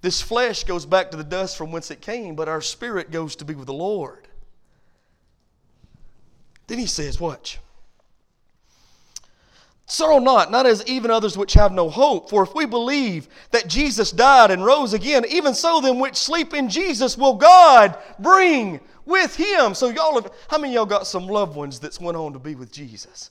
This 0.00 0.22
flesh 0.22 0.64
goes 0.64 0.86
back 0.86 1.10
to 1.10 1.16
the 1.16 1.24
dust 1.24 1.56
from 1.56 1.72
whence 1.72 1.90
it 1.90 2.00
came, 2.00 2.36
but 2.36 2.48
our 2.48 2.60
spirit 2.60 3.10
goes 3.10 3.34
to 3.36 3.44
be 3.44 3.54
with 3.54 3.66
the 3.66 3.72
Lord. 3.72 4.28
Then 6.66 6.78
he 6.78 6.86
says, 6.86 7.20
Watch. 7.20 7.58
Sorrow 9.86 10.18
not, 10.18 10.50
not 10.50 10.66
as 10.66 10.84
even 10.86 11.12
others 11.12 11.38
which 11.38 11.54
have 11.54 11.72
no 11.72 11.88
hope. 11.88 12.28
For 12.28 12.42
if 12.42 12.54
we 12.54 12.66
believe 12.66 13.28
that 13.52 13.68
Jesus 13.68 14.10
died 14.10 14.50
and 14.50 14.64
rose 14.64 14.92
again, 14.92 15.24
even 15.28 15.54
so 15.54 15.80
them 15.80 16.00
which 16.00 16.16
sleep 16.16 16.54
in 16.54 16.68
Jesus 16.68 17.16
will 17.16 17.34
God 17.34 17.96
bring 18.18 18.80
with 19.06 19.36
him. 19.36 19.74
So 19.74 19.88
y'all 19.88 20.20
have, 20.20 20.30
how 20.48 20.58
many 20.58 20.74
y'all 20.74 20.84
got 20.84 21.06
some 21.06 21.26
loved 21.26 21.56
ones 21.56 21.78
that's 21.78 22.00
went 22.00 22.16
on 22.16 22.34
to 22.34 22.38
be 22.38 22.54
with 22.54 22.70
Jesus? 22.70 23.30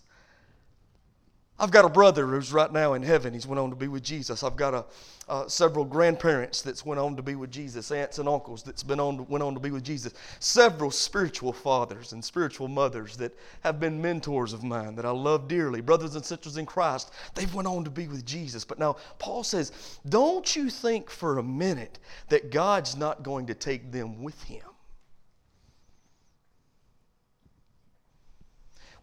I've 1.57 1.71
got 1.71 1.85
a 1.85 1.89
brother 1.89 2.27
who's 2.27 2.51
right 2.51 2.71
now 2.71 2.95
in 2.95 3.01
heaven. 3.01 3.33
He's 3.33 3.47
went 3.47 3.59
on 3.59 3.69
to 3.69 3.77
be 3.77 3.87
with 3.87 4.03
Jesus. 4.03 4.43
I've 4.43 4.57
got 4.57 4.73
a, 4.73 4.85
uh, 5.29 5.47
several 5.47 5.85
grandparents 5.85 6.61
that's 6.61 6.85
went 6.85 6.99
on 6.99 7.15
to 7.15 7.21
be 7.21 7.35
with 7.35 7.49
Jesus, 7.49 7.91
aunts 7.91 8.19
and 8.19 8.27
uncles 8.27 8.61
that's 8.61 8.83
been 8.83 8.99
on 8.99 9.17
to, 9.17 9.23
went 9.23 9.41
on 9.41 9.53
to 9.53 9.61
be 9.61 9.71
with 9.71 9.83
Jesus, 9.83 10.13
several 10.41 10.91
spiritual 10.91 11.53
fathers 11.53 12.11
and 12.11 12.23
spiritual 12.23 12.67
mothers 12.67 13.15
that 13.15 13.33
have 13.61 13.79
been 13.79 14.01
mentors 14.01 14.51
of 14.51 14.65
mine 14.65 14.95
that 14.95 15.05
I 15.05 15.11
love 15.11 15.47
dearly, 15.47 15.79
brothers 15.79 16.15
and 16.15 16.25
sisters 16.25 16.57
in 16.57 16.65
Christ. 16.65 17.13
They've 17.35 17.53
went 17.53 17.69
on 17.69 17.85
to 17.85 17.89
be 17.89 18.09
with 18.09 18.25
Jesus. 18.25 18.65
But 18.65 18.77
now 18.77 18.97
Paul 19.17 19.45
says, 19.45 19.71
don't 20.09 20.53
you 20.57 20.69
think 20.69 21.09
for 21.09 21.37
a 21.37 21.43
minute 21.43 21.99
that 22.27 22.51
God's 22.51 22.97
not 22.97 23.23
going 23.23 23.45
to 23.45 23.53
take 23.53 23.93
them 23.93 24.21
with 24.21 24.43
him? 24.43 24.63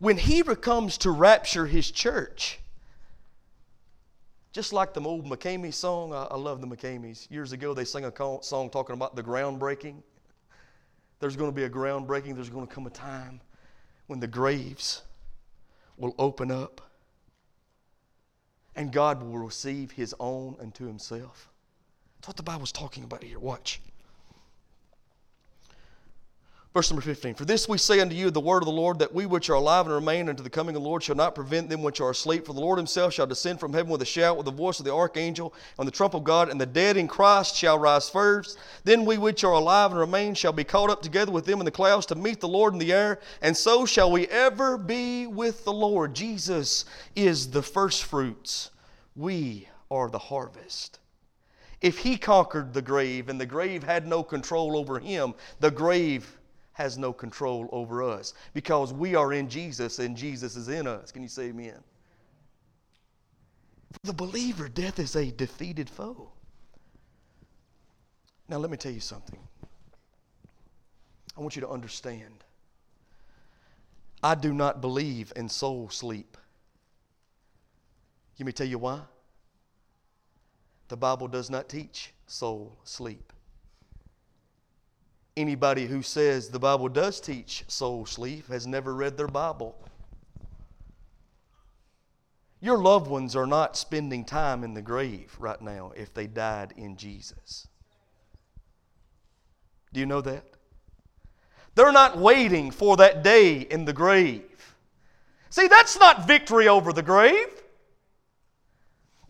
When 0.03 0.17
he 0.17 0.43
comes 0.43 0.99
to 0.99 1.13
rapture 1.13 1.65
his 1.65 1.89
church, 1.89 2.59
just 4.51 4.73
like 4.73 4.95
the 4.95 5.01
old 5.01 5.27
McKamey 5.27 5.73
song, 5.73 6.13
I, 6.13 6.25
I 6.25 6.37
love 6.37 6.61
the 6.61 6.67
McKameys. 6.67 7.31
Years 7.31 7.53
ago, 7.53 7.73
they 7.73 7.85
sang 7.85 8.05
a 8.05 8.13
song 8.43 8.69
talking 8.69 8.95
about 8.95 9.15
the 9.15 9.23
groundbreaking. 9.23 10.03
There's 11.21 11.37
going 11.37 11.53
to 11.53 11.55
be 11.55 11.63
a 11.63 11.71
groundbreaking. 11.71 12.35
There's 12.35 12.51
going 12.51 12.67
to 12.67 12.75
come 12.75 12.85
a 12.89 12.91
time 12.91 13.41
when 14.09 14.19
the 14.19 14.27
graves 14.27 15.03
will 15.97 16.17
open 16.19 16.51
up 16.51 16.81
and 18.75 18.93
God 18.93 19.23
will 19.23 19.39
receive 19.39 19.93
his 19.93 20.17
own 20.19 20.57
unto 20.61 20.85
himself. 20.85 21.49
That's 22.17 22.27
what 22.27 22.37
the 22.37 22.43
Bible's 22.43 22.73
talking 22.73 23.05
about 23.05 23.23
here. 23.23 23.39
Watch. 23.39 23.81
Verse 26.75 26.91
number 26.91 27.03
15 27.03 27.35
For 27.35 27.45
this 27.45 27.69
we 27.69 27.77
say 27.77 28.01
unto 28.01 28.15
you 28.15 28.31
the 28.31 28.41
word 28.41 28.63
of 28.63 28.67
the 28.67 28.73
Lord, 28.73 28.99
that 29.01 29.13
we 29.13 29.27
which 29.27 29.51
are 29.51 29.55
alive 29.55 29.85
and 29.85 29.95
remain 29.95 30.31
unto 30.31 30.43
the 30.43 30.49
coming 30.49 30.75
of 30.75 30.83
the 30.83 30.89
Lord 30.89 31.03
shall 31.03 31.15
not 31.15 31.35
prevent 31.35 31.69
them 31.69 31.83
which 31.83 32.01
are 32.01 32.11
asleep. 32.11 32.47
For 32.47 32.55
the 32.55 32.61
Lord 32.61 32.79
himself 32.79 33.13
shall 33.13 33.27
descend 33.27 33.61
from 33.61 33.75
heaven 33.75 33.93
with 33.93 34.01
a 34.01 34.07
shout, 34.07 34.39
with 34.39 34.47
the 34.47 34.53
voice 34.53 34.79
of 34.79 34.87
the 34.87 34.95
archangel, 34.95 35.53
and 35.79 35.87
the 35.87 35.93
trump 35.93 36.15
of 36.15 36.25
God, 36.25 36.49
and 36.49 36.59
the 36.59 36.65
dead 36.65 36.97
in 36.97 37.09
Christ 37.09 37.57
shall 37.57 37.79
rise 37.79 38.09
first. 38.09 38.59
Then 38.85 39.05
we 39.05 39.19
which 39.19 39.45
are 39.45 39.53
alive 39.53 39.91
and 39.91 40.01
remain 40.01 40.35
shall 40.35 40.53
be 40.53 40.65
caught 40.65 40.89
up 40.89 41.03
together 41.03 41.31
with 41.31 41.45
them 41.45 41.59
in 41.59 41.67
the 41.67 41.71
clouds 41.71 42.07
to 42.07 42.15
meet 42.15 42.41
the 42.41 42.49
Lord 42.49 42.73
in 42.73 42.79
the 42.79 42.93
air, 42.93 43.21
and 43.43 43.55
so 43.55 43.85
shall 43.85 44.11
we 44.11 44.27
ever 44.29 44.79
be 44.79 45.27
with 45.27 45.65
the 45.65 45.73
Lord. 45.73 46.15
Jesus 46.15 46.87
is 47.15 47.51
the 47.51 47.63
first 47.63 48.05
fruits, 48.05 48.71
we 49.15 49.69
are 49.91 50.09
the 50.09 50.19
harvest 50.19 50.99
if 51.83 51.99
he 51.99 52.17
conquered 52.17 52.73
the 52.73 52.81
grave 52.81 53.29
and 53.29 53.41
the 53.41 53.45
grave 53.45 53.83
had 53.83 54.07
no 54.07 54.23
control 54.23 54.77
over 54.77 55.01
him, 55.01 55.35
the 55.59 55.71
grave 55.71 56.39
has 56.75 56.97
no 56.97 57.13
control 57.13 57.69
over 57.73 58.03
us 58.03 58.35
because 58.55 58.93
we 58.93 59.15
are 59.15 59.33
in 59.33 59.49
Jesus 59.49 59.99
and 59.99 60.17
Jesus 60.17 60.57
is 60.57 60.69
in 60.69 60.87
us. 60.87 61.13
Can 61.13 61.23
you 61.23 61.29
say 61.29 61.45
amen? 61.45 61.79
For 63.93 64.07
the 64.07 64.13
believer, 64.13 64.69
death 64.69 64.99
is 64.99 65.17
a 65.17 65.31
defeated 65.31 65.91
foe. 65.91 66.31
Now, 68.49 68.59
let 68.59 68.71
me 68.71 68.77
tell 68.77 68.93
you 68.93 69.01
something. 69.01 69.39
I 71.37 71.41
want 71.41 71.57
you 71.57 71.63
to 71.63 71.69
understand. 71.69 72.45
I 74.23 74.35
do 74.35 74.53
not 74.53 74.81
believe 74.81 75.33
in 75.37 75.49
soul 75.49 75.89
sleep. 75.91 76.37
Let 78.39 78.47
me 78.47 78.53
tell 78.53 78.67
you 78.67 78.79
why. 78.79 79.01
The 80.89 80.97
Bible 80.97 81.29
does 81.29 81.49
not 81.49 81.69
teach 81.69 82.13
soul 82.27 82.77
sleep. 82.85 83.32
Anybody 85.37 85.87
who 85.87 86.03
says 86.03 86.49
the 86.49 86.59
Bible 86.59 86.89
does 86.89 87.21
teach 87.21 87.65
soul 87.67 88.05
sleep 88.05 88.49
has 88.49 88.67
never 88.67 88.95
read 88.95 89.17
their 89.17 89.29
Bible. 89.29 89.77
Your 92.61 92.79
loved 92.79 93.09
ones 93.09 93.35
are 93.35 93.47
not 93.47 93.77
spending 93.77 94.25
time 94.25 94.63
in 94.63 94.75
the 94.75 94.83
grave 94.83 95.35
right 95.39 95.61
now 95.61 95.93
if 95.97 96.13
they 96.15 96.27
died 96.27 96.75
in 96.77 96.97
Jesus. 96.97 97.67
Do 99.93 100.01
you 100.01 100.07
know 100.07 100.21
that? 100.21 100.45
They're 101.75 101.93
not 101.93 102.19
waiting 102.19 102.71
for 102.71 102.97
that 102.99 103.25
day 103.25 103.61
in 103.61 103.85
the 103.85 103.93
grave. 103.93 104.75
See, 105.51 105.67
that's 105.67 105.99
not 105.99 106.27
victory 106.27 106.69
over 106.69 106.93
the 106.93 107.03
grave. 107.03 107.62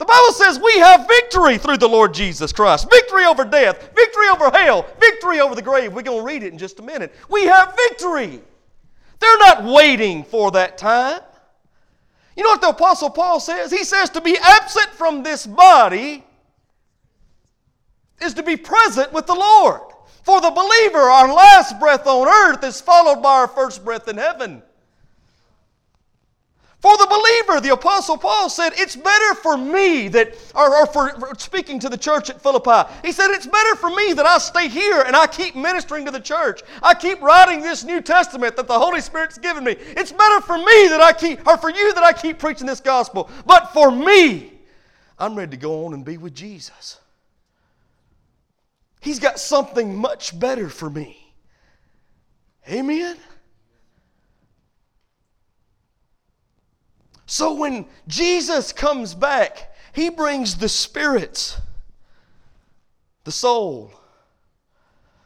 The 0.03 0.07
Bible 0.07 0.33
says 0.33 0.59
we 0.59 0.81
have 0.81 1.07
victory 1.07 1.59
through 1.59 1.77
the 1.77 1.89
Lord 1.89 2.13
Jesus 2.13 2.53
Christ. 2.53 2.91
Victory 2.91 3.25
over 3.25 3.45
death, 3.45 3.95
victory 3.95 4.27
over 4.33 4.51
hell, 4.51 4.85
victory 4.99 5.39
over 5.39 5.55
the 5.55 5.63
grave. 5.63 5.93
We're 5.93 6.03
going 6.03 6.19
to 6.19 6.27
read 6.27 6.43
it 6.43 6.53
in 6.53 6.59
just 6.59 6.81
a 6.81 6.83
minute. 6.83 7.15
We 7.29 7.45
have 7.45 7.77
victory. 7.89 8.41
They're 9.21 9.39
not 9.39 9.63
waiting 9.63 10.25
for 10.25 10.51
that 10.51 10.77
time. 10.77 11.21
You 12.37 12.43
know 12.43 12.51
what 12.51 12.61
the 12.61 12.71
Apostle 12.71 13.11
Paul 13.11 13.39
says? 13.39 13.71
He 13.71 13.85
says 13.85 14.11
to 14.11 14.21
be 14.21 14.37
absent 14.43 14.89
from 14.89 15.23
this 15.23 15.47
body 15.47 16.25
is 18.21 18.35
to 18.35 18.43
be 18.43 18.57
present 18.57 19.13
with 19.13 19.29
the 19.29 19.37
Lord. 19.37 19.83
For 20.25 20.41
the 20.41 20.51
believer, 20.51 20.99
our 20.99 21.33
last 21.33 21.79
breath 21.79 22.09
on 22.09 22.27
earth 22.27 22.65
is 22.65 22.81
followed 22.81 23.23
by 23.23 23.35
our 23.35 23.49
first 23.49 23.85
breath 23.85 24.09
in 24.09 24.17
heaven. 24.17 24.65
For 26.83 26.97
the 26.97 27.07
believer, 27.07 27.61
the 27.61 27.73
Apostle 27.75 28.19
Paul 28.19 28.51
said, 28.51 28.73
It's 28.75 28.97
better 28.97 29.35
for 29.35 29.57
me 29.57 30.09
that, 30.09 30.35
or, 30.53 30.79
or 30.79 30.87
for, 30.87 31.11
for, 31.11 31.33
speaking 31.39 31.79
to 31.79 31.89
the 31.89 31.97
church 31.97 32.29
at 32.29 32.43
Philippi, 32.43 32.93
he 33.05 33.13
said, 33.13 33.31
It's 33.31 33.47
better 33.47 33.77
for 33.77 33.89
me 33.89 34.13
that 34.15 34.27
I 34.27 34.39
stay 34.39 34.67
here 34.67 35.03
and 35.03 35.15
I 35.15 35.29
keep 35.29 35.55
ministering 35.55 36.05
to 36.07 36.11
the 36.11 36.19
church. 36.19 36.61
I 36.83 36.95
keep 36.95 37.23
writing 37.23 37.61
this 37.61 37.85
New 37.85 38.01
Testament 38.01 38.57
that 38.57 38.67
the 38.67 38.77
Holy 38.77 39.01
Spirit's 39.01 39.39
given 39.39 39.63
me. 39.63 39.77
It's 39.79 40.11
better 40.11 40.41
for 40.41 40.59
me 40.59 40.89
that 40.89 41.01
I 41.01 41.13
keep, 41.13 41.47
or 41.47 41.57
for 41.57 41.71
you 41.71 41.95
that 41.95 42.03
I 42.03 42.13
keep 42.13 42.41
preaching 42.41 42.67
this 42.67 42.81
gospel. 42.81 43.31
But 43.47 43.73
for 43.73 43.93
me, 43.93 44.53
I'm 45.21 45.37
ready 45.37 45.53
to 45.53 45.57
go 45.57 45.87
on 45.87 45.95
and 45.95 46.05
be 46.05 46.17
with 46.17 46.35
Jesus. 46.35 46.99
He's 49.01 49.21
got 49.21 49.39
something 49.39 49.97
much 49.97 50.37
better 50.37 50.69
for 50.69 50.91
me. 50.91 51.33
Amen? 52.69 53.17
So 57.33 57.55
when 57.55 57.87
Jesus 58.09 58.75
comes 58.75 59.15
back, 59.15 59.75
he 59.95 60.11
brings 60.11 60.57
the 60.57 60.69
spirits, 60.69 61.57
the 63.25 63.33
soul 63.33 63.91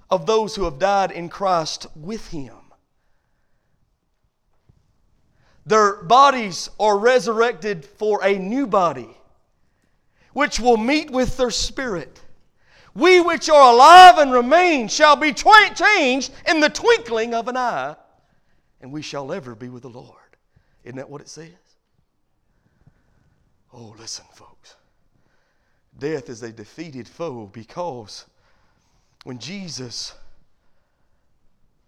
of 0.09 0.25
those 0.25 0.55
who 0.55 0.67
have 0.67 0.79
died 0.79 1.11
in 1.11 1.29
Christ 1.29 1.89
with 1.97 2.29
him. 2.29 2.55
Their 5.67 5.97
bodies 6.05 6.71
are 6.79 6.97
resurrected 6.97 7.85
for 7.85 8.25
a 8.25 8.39
new 8.39 8.69
body, 8.69 9.17
which 10.33 10.61
will 10.61 10.77
meet 10.77 11.11
with 11.11 11.37
their 11.37 11.51
spirit. 11.51 12.23
We 12.95 13.21
which 13.21 13.51
are 13.51 13.73
alive 13.73 14.19
and 14.19 14.33
remain 14.33 14.87
shall 14.87 15.17
be 15.17 15.33
changed 15.33 16.31
in 16.47 16.61
the 16.61 16.71
twinkling 16.71 17.35
of 17.35 17.49
an 17.49 17.57
eye, 17.57 17.97
and 18.81 18.93
we 18.93 19.03
shall 19.03 19.33
ever 19.33 19.57
be 19.57 19.69
with 19.69 19.83
the 19.83 19.91
Lord. 19.91 20.13
Isn't 20.85 20.99
that 20.99 21.11
what 21.11 21.21
it 21.21 21.29
says? 21.29 21.51
Oh, 23.79 23.95
listen, 23.99 24.25
folks. 24.33 24.75
Death 25.99 26.31
is 26.31 26.43
a 26.43 26.51
defeated 26.51 27.07
foe 27.07 27.51
because 27.53 28.25
when 29.25 29.39
Jesus 29.39 30.15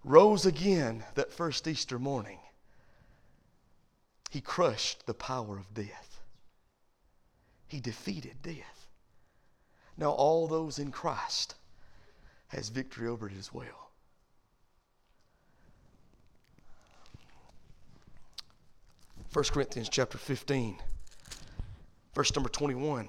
rose 0.05 0.45
again 0.45 1.03
that 1.15 1.33
first 1.33 1.67
Easter 1.67 1.99
morning, 1.99 2.39
he 4.31 4.43
crushed 4.43 5.07
the 5.07 5.15
power 5.15 5.57
of 5.57 5.73
death. 5.73 6.21
He 7.67 7.81
defeated 7.81 8.43
death. 8.43 8.87
Now 9.97 10.11
all 10.11 10.47
those 10.47 10.79
in 10.79 10.93
Christ 10.93 11.55
has 12.49 12.69
victory 12.69 13.09
over 13.09 13.29
it 13.29 13.39
as 13.39 13.53
well. 13.53 13.93
First 19.31 19.53
Corinthians 19.53 19.89
chapter 19.89 20.19
15. 20.19 20.79
Verse 22.19 22.35
number 22.35 22.49
21. 22.49 23.09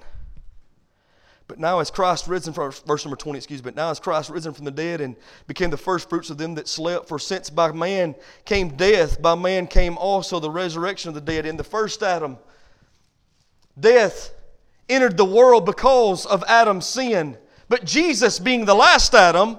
But 1.48 1.58
now 1.58 1.80
as 1.80 1.90
Christ 1.90 2.28
risen 2.28 2.52
from 2.52 2.70
verse 2.86 3.04
number 3.04 3.16
20, 3.16 3.38
excuse 3.38 3.58
me, 3.58 3.64
but 3.64 3.74
now 3.74 3.90
as 3.90 3.98
Christ 3.98 4.30
risen 4.30 4.52
from 4.52 4.64
the 4.64 4.70
dead 4.70 5.00
and 5.00 5.16
became 5.48 5.68
the 5.68 5.76
first 5.76 6.08
fruits 6.08 6.30
of 6.30 6.38
them 6.38 6.54
that 6.54 6.68
slept, 6.68 7.08
for 7.08 7.18
since 7.18 7.50
by 7.50 7.72
man 7.72 8.14
came 8.44 8.68
death, 8.76 9.20
by 9.20 9.34
man 9.34 9.66
came 9.66 9.98
also 9.98 10.38
the 10.38 10.48
resurrection 10.48 11.08
of 11.08 11.16
the 11.16 11.20
dead. 11.20 11.44
In 11.44 11.56
the 11.56 11.64
first 11.64 12.04
Adam, 12.04 12.38
death 13.80 14.32
entered 14.88 15.16
the 15.16 15.24
world 15.24 15.66
because 15.66 16.24
of 16.24 16.44
Adam's 16.46 16.86
sin. 16.86 17.36
But 17.68 17.84
Jesus, 17.84 18.38
being 18.38 18.64
the 18.64 18.76
last 18.76 19.12
Adam, 19.12 19.58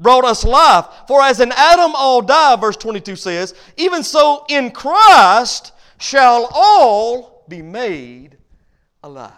brought 0.00 0.24
us 0.24 0.42
life. 0.42 0.86
For 1.06 1.22
as 1.22 1.38
in 1.38 1.52
Adam 1.52 1.92
all 1.94 2.22
die, 2.22 2.56
verse 2.56 2.76
22 2.76 3.14
says, 3.14 3.54
even 3.76 4.02
so 4.02 4.44
in 4.48 4.72
Christ 4.72 5.70
shall 5.96 6.48
all 6.52 7.44
be 7.48 7.62
made 7.62 8.36
alive. 9.02 9.32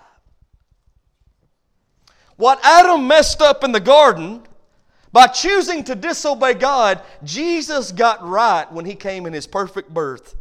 What 2.36 2.60
Adam 2.64 3.06
messed 3.06 3.40
up 3.40 3.62
in 3.62 3.72
the 3.72 3.80
garden, 3.80 4.42
by 5.12 5.26
choosing 5.26 5.84
to 5.84 5.94
disobey 5.94 6.54
God, 6.54 7.02
Jesus 7.22 7.92
got 7.92 8.26
right 8.26 8.70
when 8.72 8.86
he 8.86 8.94
came 8.94 9.26
in 9.26 9.32
his 9.32 9.46
perfect 9.46 9.92
birth, 9.92 10.34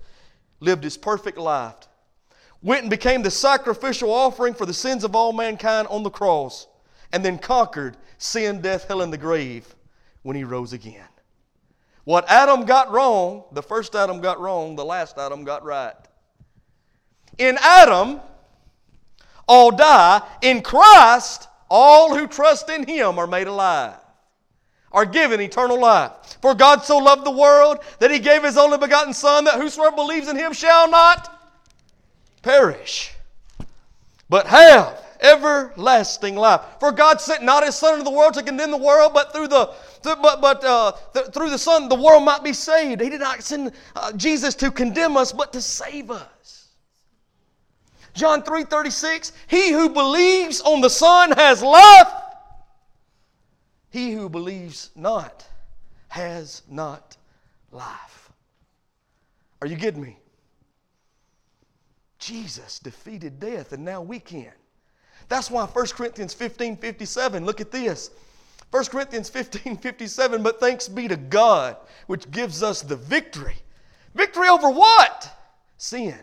lived 0.62 0.84
his 0.84 0.98
perfect 0.98 1.38
life, 1.38 1.76
went 2.62 2.82
and 2.82 2.90
became 2.90 3.22
the 3.22 3.32
sacrificial 3.32 4.12
offering 4.12 4.54
for 4.54 4.66
the 4.66 4.74
sins 4.74 5.04
of 5.04 5.16
all 5.16 5.34
mankind 5.34 5.88
on 5.90 6.04
the 6.04 6.10
cross, 6.10 6.68
and 7.12 7.26
then 7.26 7.38
conquered 7.38 7.98
sin, 8.18 8.62
death, 8.62 8.88
hell, 8.88 9.02
and 9.02 9.12
the 9.12 9.18
grave 9.18 9.76
when 10.24 10.36
he 10.36 10.44
rose 10.44 10.72
again. 10.72 11.08
What 12.06 12.28
Adam 12.30 12.66
got 12.66 12.92
wrong, 12.92 13.44
the 13.52 13.62
first 13.62 13.94
Adam 13.94 14.22
got 14.22 14.40
wrong, 14.40 14.76
the 14.76 14.86
last 14.86 15.18
Adam 15.18 15.44
got 15.44 15.64
right. 15.64 15.94
In 17.38 17.58
Adam, 17.62 18.22
all 19.52 19.70
die. 19.70 20.22
In 20.42 20.62
Christ, 20.62 21.50
all 21.70 22.16
who 22.16 22.26
trust 22.26 22.70
in 22.70 22.88
Him 22.88 23.20
are 23.20 23.28
made 23.28 23.48
alive, 23.48 23.98
are 24.94 25.06
given 25.06 25.42
eternal 25.42 25.78
life. 25.78 26.12
For 26.42 26.56
God 26.56 26.84
so 26.86 26.98
loved 26.98 27.26
the 27.26 27.32
world 27.32 27.80
that 28.00 28.12
He 28.12 28.20
gave 28.20 28.44
His 28.44 28.58
only 28.58 28.78
begotten 28.78 29.14
Son, 29.14 29.44
that 29.44 29.56
whosoever 29.56 29.94
believes 29.94 30.30
in 30.30 30.38
Him 30.38 30.54
shall 30.54 30.90
not 30.90 31.38
perish, 32.42 33.14
but 34.30 34.48
have 34.48 35.04
everlasting 35.20 36.38
life. 36.38 36.62
For 36.80 36.94
God 36.94 37.20
sent 37.20 37.44
not 37.44 37.66
His 37.66 37.76
Son 37.76 38.00
into 38.00 38.06
the 38.06 38.16
world 38.16 38.34
to 38.36 38.44
condemn 38.44 38.72
the 38.72 38.78
world, 38.78 39.14
but 39.14 39.34
through 39.34 39.50
the 39.50 39.70
but, 40.04 40.40
but 40.40 40.64
uh, 40.64 40.94
through 41.34 41.50
the 41.50 41.58
Son 41.58 41.90
the 41.90 41.96
world 41.96 42.24
might 42.24 42.42
be 42.42 42.54
saved. 42.54 43.02
He 43.02 43.10
did 43.10 43.20
not 43.20 43.44
send 43.44 43.74
uh, 43.98 44.14
Jesus 44.14 44.56
to 44.56 44.72
condemn 44.72 45.18
us, 45.18 45.34
but 45.34 45.52
to 45.52 45.62
save 45.62 46.10
us. 46.10 46.26
John 48.14 48.44
3:36, 48.44 49.32
he 49.48 49.72
who 49.72 49.90
believes 49.90 50.62
on 50.62 50.82
the 50.82 50.90
Son 50.90 51.32
has 51.32 51.62
life. 51.62 52.12
He 53.90 54.12
who 54.12 54.30
believes 54.30 54.90
not 54.96 55.48
has 56.10 56.62
not 56.70 57.18
life. 57.72 58.32
Are 59.62 59.68
you 59.68 59.76
getting 59.76 60.02
me? 60.02 60.18
Jesus 62.20 62.80
defeated 62.80 63.40
death, 63.40 63.72
and 63.72 63.84
now 63.84 64.02
we 64.02 64.20
can. 64.20 64.52
That's 65.28 65.50
why 65.50 65.66
1 65.66 65.88
Corinthians 65.88 66.34
15 66.34 66.78
57, 66.78 67.46
look 67.46 67.62
at 67.62 67.72
this. 67.72 68.12
1 68.72 68.86
Corinthians 68.86 69.30
15 69.30 69.78
57, 69.78 70.44
but 70.44 70.60
thanks 70.60 70.88
be 70.88 71.08
to 71.08 71.18
God, 71.18 71.76
which 72.08 72.30
gives 72.32 72.64
us 72.64 72.82
the 72.82 72.96
victory. 72.96 73.56
Victory 74.16 74.48
over 74.48 74.70
what? 74.70 75.30
Sin, 75.78 76.20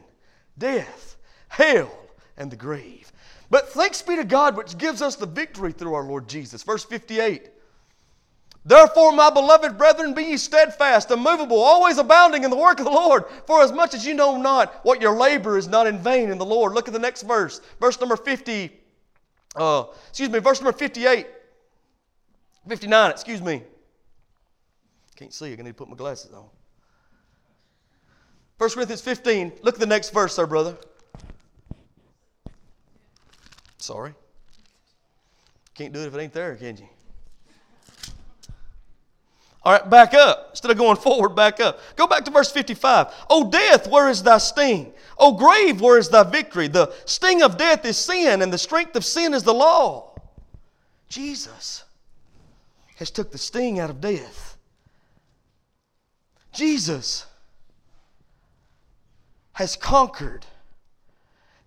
death, 0.57 1.17
hell, 1.49 1.91
and 2.37 2.51
the 2.51 2.57
grave. 2.57 3.13
But 3.51 3.71
thanks 3.71 4.03
be 4.03 4.17
to 4.17 4.25
God, 4.25 4.57
which 4.57 4.79
gives 4.79 5.03
us 5.03 5.17
the 5.17 5.27
victory 5.27 5.73
through 5.73 5.95
our 5.95 6.05
Lord 6.05 6.29
Jesus. 6.29 6.63
Verse 6.63 6.85
58. 6.85 7.51
Therefore, 8.65 9.13
my 9.13 9.31
beloved 9.31 9.79
brethren, 9.79 10.13
be 10.13 10.25
ye 10.25 10.37
steadfast, 10.37 11.11
immovable, 11.11 11.59
always 11.59 11.97
abounding 11.97 12.45
in 12.45 12.51
the 12.51 12.57
work 12.57 12.79
of 12.79 12.85
the 12.85 12.91
Lord, 12.91 13.25
for 13.47 13.63
as 13.63 13.73
much 13.73 13.95
as 13.95 14.05
you 14.05 14.13
know 14.13 14.37
not 14.37 14.85
what 14.85 15.01
your 15.01 15.17
labor 15.17 15.57
is 15.57 15.69
not 15.69 15.87
in 15.87 15.99
vain 15.99 16.29
in 16.31 16.37
the 16.37 16.45
Lord. 16.45 16.75
Look 16.75 16.87
at 16.87 16.93
the 16.93 17.01
next 17.01 17.23
verse, 17.23 17.63
verse 17.81 17.99
number 17.99 18.17
50, 18.17 18.71
uh, 19.57 19.85
excuse 20.11 20.29
me, 20.29 20.39
verse 20.41 20.61
number 20.61 20.77
58, 20.77 21.27
59, 22.69 23.11
excuse 23.11 23.41
me. 23.41 23.63
Can't 25.17 25.33
see, 25.33 25.53
I 25.53 25.57
need 25.57 25.65
to 25.65 25.75
put 25.75 25.89
my 25.89 25.97
glasses 25.97 26.33
on. 26.35 26.45
1 28.59 28.71
Corinthians 28.71 29.01
15, 29.01 29.53
look 29.63 29.77
at 29.77 29.81
the 29.81 29.87
next 29.87 30.11
verse, 30.11 30.35
sir, 30.35 30.47
brother. 30.47 30.77
Sorry. 33.79 34.15
Can't 35.75 35.93
do 35.93 36.01
it 36.01 36.07
if 36.07 36.15
it 36.15 36.19
ain't 36.19 36.33
there, 36.33 36.57
can 36.57 36.77
you? 36.77 36.89
All 39.63 39.73
right, 39.73 39.89
back 39.91 40.15
up. 40.15 40.49
Instead 40.51 40.71
of 40.71 40.79
going 40.79 40.97
forward, 40.97 41.31
back 41.31 41.61
up. 41.61 41.81
Go 41.97 42.07
back 42.07 42.25
to 42.25 42.31
verse 42.31 42.51
55. 42.51 43.13
O 43.29 43.51
death, 43.51 43.89
where 43.89 44.09
is 44.09 44.23
thy 44.23 44.39
sting? 44.39 44.93
O 45.19 45.33
grave, 45.33 45.81
where 45.81 45.99
is 45.99 46.09
thy 46.09 46.23
victory? 46.23 46.69
The 46.69 46.93
sting 47.05 47.43
of 47.43 47.57
death 47.59 47.85
is 47.85 47.97
sin, 47.97 48.43
and 48.43 48.53
the 48.53 48.59
strength 48.59 48.97
of 48.97 49.05
sin 49.05 49.35
is 49.35 49.43
the 49.43 49.55
law. 49.55 50.15
Jesus 51.09 51.85
has 52.97 53.11
took 53.11 53.31
the 53.31 53.39
sting 53.39 53.79
out 53.79 53.91
of 53.91 54.01
death. 54.01 54.57
Jesus 56.53 57.27
has 59.53 59.77
conquered 59.77 60.47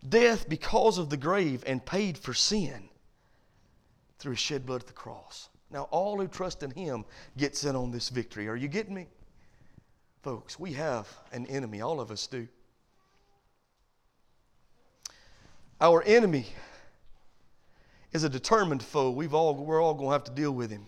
death 0.07 0.47
because 0.49 0.97
of 0.97 1.09
the 1.09 1.17
grave 1.17 1.63
and 1.67 1.85
paid 1.85 2.17
for 2.17 2.33
sin 2.33 2.89
through 4.19 4.31
his 4.31 4.39
shed 4.39 4.65
blood 4.65 4.81
at 4.81 4.87
the 4.87 4.93
cross. 4.93 5.49
Now, 5.69 5.83
all 5.91 6.17
who 6.17 6.27
trust 6.27 6.63
in 6.63 6.71
him 6.71 7.05
gets 7.37 7.63
in 7.63 7.75
on 7.75 7.91
this 7.91 8.09
victory. 8.09 8.47
Are 8.47 8.55
you 8.55 8.67
getting 8.67 8.93
me? 8.93 9.07
Folks, 10.21 10.59
we 10.59 10.73
have 10.73 11.07
an 11.31 11.45
enemy. 11.47 11.81
All 11.81 11.99
of 11.99 12.11
us 12.11 12.27
do. 12.27 12.47
Our 15.79 16.03
enemy 16.03 16.45
is 18.11 18.23
a 18.23 18.29
determined 18.29 18.83
foe. 18.83 19.09
We've 19.09 19.33
all, 19.33 19.55
we're 19.55 19.81
all 19.81 19.93
going 19.93 20.09
to 20.09 20.13
have 20.13 20.23
to 20.25 20.31
deal 20.31 20.51
with 20.51 20.69
him. 20.69 20.85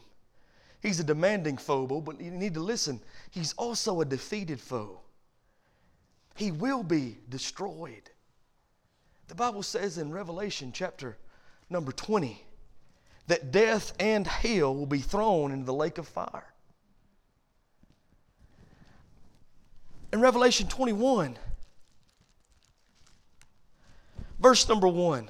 He's 0.82 1.00
a 1.00 1.04
demanding 1.04 1.58
foe, 1.58 1.88
but 1.88 2.20
you 2.20 2.30
need 2.30 2.54
to 2.56 2.60
listen. 2.60 3.00
He's 3.32 3.54
also 3.54 4.02
a 4.02 4.06
defeated 4.06 4.60
foe. 4.60 5.00
He 6.36 6.52
will 6.52 6.84
be 6.84 7.18
destroyed. 7.30 8.12
The 9.28 9.36
Bible 9.36 9.64
says 9.64 9.98
in 9.98 10.12
Revelation 10.12 10.72
chapter 10.74 11.18
number 11.70 11.92
20 11.92 12.44
that 13.28 13.52
death 13.52 13.94
and 14.00 14.28
hell 14.28 14.76
will 14.76 14.86
be 14.86 15.00
thrown 15.00 15.52
into 15.52 15.66
the 15.66 15.74
lake 15.74 15.98
of 15.98 16.08
fire. 16.08 16.54
In 20.12 20.22
Revelation 20.22 20.68
21, 20.68 21.38
verse 24.40 24.68
number 24.70 24.88
1, 24.88 25.30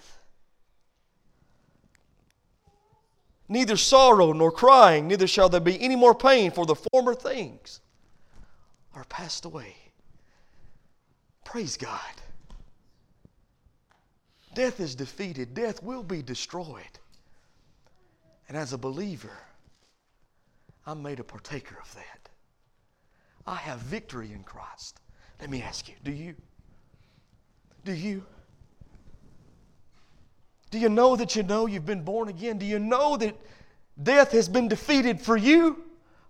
neither 3.51 3.75
sorrow 3.75 4.31
nor 4.31 4.51
crying, 4.51 5.07
neither 5.07 5.27
shall 5.27 5.49
there 5.49 5.59
be 5.59 5.79
any 5.81 5.95
more 5.95 6.15
pain, 6.15 6.49
for 6.49 6.65
the 6.65 6.75
former 6.75 7.13
things 7.13 7.81
are 8.95 9.03
passed 9.05 9.45
away. 9.45 9.75
Praise 11.43 11.75
God. 11.75 11.99
Death 14.53 14.79
is 14.79 14.95
defeated, 14.95 15.53
death 15.53 15.83
will 15.83 16.03
be 16.03 16.21
destroyed. 16.21 16.99
And 18.47 18.57
as 18.57 18.73
a 18.73 18.77
believer, 18.77 19.37
I'm 20.85 21.03
made 21.03 21.19
a 21.19 21.23
partaker 21.23 21.77
of 21.79 21.93
that. 21.95 22.29
I 23.45 23.55
have 23.55 23.79
victory 23.79 24.31
in 24.33 24.43
Christ. 24.43 24.99
Let 25.39 25.49
me 25.49 25.61
ask 25.61 25.87
you 25.89 25.95
do 26.03 26.11
you? 26.11 26.35
Do 27.83 27.93
you? 27.93 28.23
Do 30.71 30.79
you 30.79 30.89
know 30.89 31.17
that 31.17 31.35
you 31.35 31.43
know 31.43 31.65
you've 31.65 31.85
been 31.85 32.03
born 32.03 32.29
again? 32.29 32.57
Do 32.57 32.65
you 32.65 32.79
know 32.79 33.17
that 33.17 33.35
death 34.01 34.31
has 34.31 34.47
been 34.47 34.69
defeated 34.69 35.19
for 35.19 35.35
you? 35.35 35.83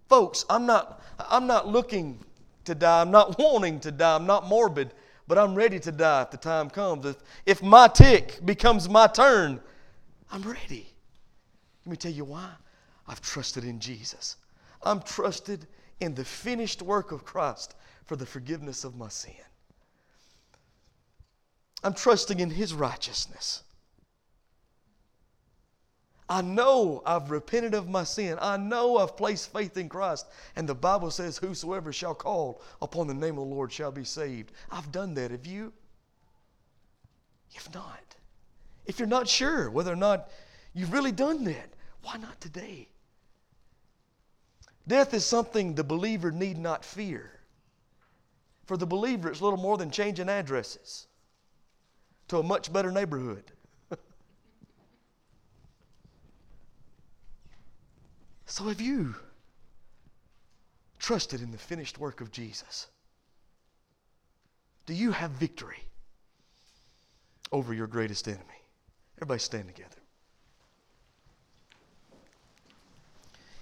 Folks, 0.10 0.46
I'm 0.50 0.66
not, 0.66 1.02
I'm 1.20 1.46
not 1.48 1.68
looking 1.68 2.20
to 2.66 2.76
die. 2.76 3.02
I'm 3.02 3.12
not 3.12 3.38
wanting 3.40 3.80
to 3.82 3.92
die. 3.92 4.16
I'm 4.16 4.26
not 4.26 4.48
morbid, 4.48 4.94
but 5.28 5.38
I'm 5.38 5.54
ready 5.54 5.80
to 5.80 5.92
die 5.92 6.24
if 6.24 6.32
the 6.32 6.38
time 6.38 6.72
comes. 6.72 7.06
If, 7.06 7.18
if 7.46 7.64
my 7.64 7.88
tick 7.88 8.40
becomes 8.44 8.90
my 8.90 9.06
turn, 9.08 9.62
I'm 10.32 10.42
ready. 10.42 10.88
Let 11.86 11.92
me 11.92 11.98
tell 11.98 12.12
you 12.12 12.26
why. 12.26 12.50
I've 13.08 13.22
trusted 13.22 13.64
in 13.64 13.80
Jesus. 13.80 14.38
I'm 14.82 15.02
trusted 15.02 15.68
in 16.00 16.16
the 16.16 16.26
finished 16.26 16.82
work 16.82 17.12
of 17.12 17.24
Christ 17.24 17.76
for 18.06 18.16
the 18.16 18.26
forgiveness 18.26 18.84
of 18.84 18.96
my 18.96 19.10
sin. 19.10 19.34
I'm 21.84 21.94
trusting 21.94 22.40
in 22.40 22.50
His 22.50 22.74
righteousness. 22.74 23.64
I 26.32 26.42
know 26.42 27.04
I've 27.06 27.30
repented 27.30 27.74
of 27.74 27.90
my 27.90 28.06
sin. 28.06 28.38
I 28.40 28.56
know 28.56 29.00
I've 29.00 29.18
placed 29.18 29.52
faith 29.52 29.76
in 29.76 29.90
Christ. 29.90 30.28
And 30.56 30.68
the 30.68 30.74
Bible 30.74 31.12
says, 31.12 31.38
Whosoever 31.38 31.92
shall 31.92 32.16
call 32.16 32.62
upon 32.82 33.08
the 33.08 33.14
name 33.14 33.38
of 33.38 33.50
the 33.50 33.54
Lord 33.54 33.70
shall 33.70 33.92
be 33.92 34.06
saved. 34.06 34.54
I've 34.72 34.94
done 34.94 35.14
that. 35.16 35.32
Have 35.32 35.46
you? 35.46 35.74
If 37.54 37.74
not, 37.74 38.16
if 38.86 38.98
you're 38.98 39.10
not 39.10 39.28
sure 39.28 39.70
whether 39.70 39.92
or 39.92 39.98
not 39.98 40.30
you've 40.74 40.94
really 40.94 41.12
done 41.12 41.44
that, 41.44 41.70
why 42.02 42.16
not 42.16 42.40
today? 42.40 42.88
Death 44.88 45.14
is 45.14 45.26
something 45.26 45.76
the 45.76 45.84
believer 45.84 46.32
need 46.32 46.58
not 46.58 46.86
fear. 46.86 47.42
For 48.68 48.78
the 48.78 48.88
believer, 48.88 49.30
it's 49.30 49.42
little 49.42 49.60
more 49.60 49.78
than 49.78 49.92
changing 49.92 50.30
addresses 50.30 51.08
to 52.30 52.40
a 52.40 52.44
much 52.44 52.72
better 52.72 52.90
neighborhood. 52.90 53.52
So 58.52 58.66
have 58.66 58.82
you 58.82 59.16
trusted 61.00 61.42
in 61.42 61.52
the 61.52 61.58
finished 61.58 61.98
work 61.98 62.20
of 62.20 62.34
Jesus? 62.34 62.88
Do 64.86 64.94
you 64.94 65.12
have 65.12 65.32
victory 65.32 65.86
over 67.54 67.74
your 67.74 67.88
greatest 67.88 68.28
enemy? 68.28 68.44
Everybody 69.18 69.40
stand 69.40 69.68
together. 69.68 69.96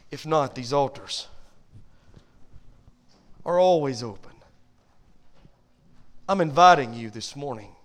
If 0.10 0.26
not, 0.26 0.56
these 0.56 0.74
altars 0.74 1.28
are 3.46 3.60
always 3.60 4.02
open. 4.02 4.34
I'm 6.28 6.42
inviting 6.42 6.96
you 6.96 7.12
this 7.12 7.36
morning 7.36 7.76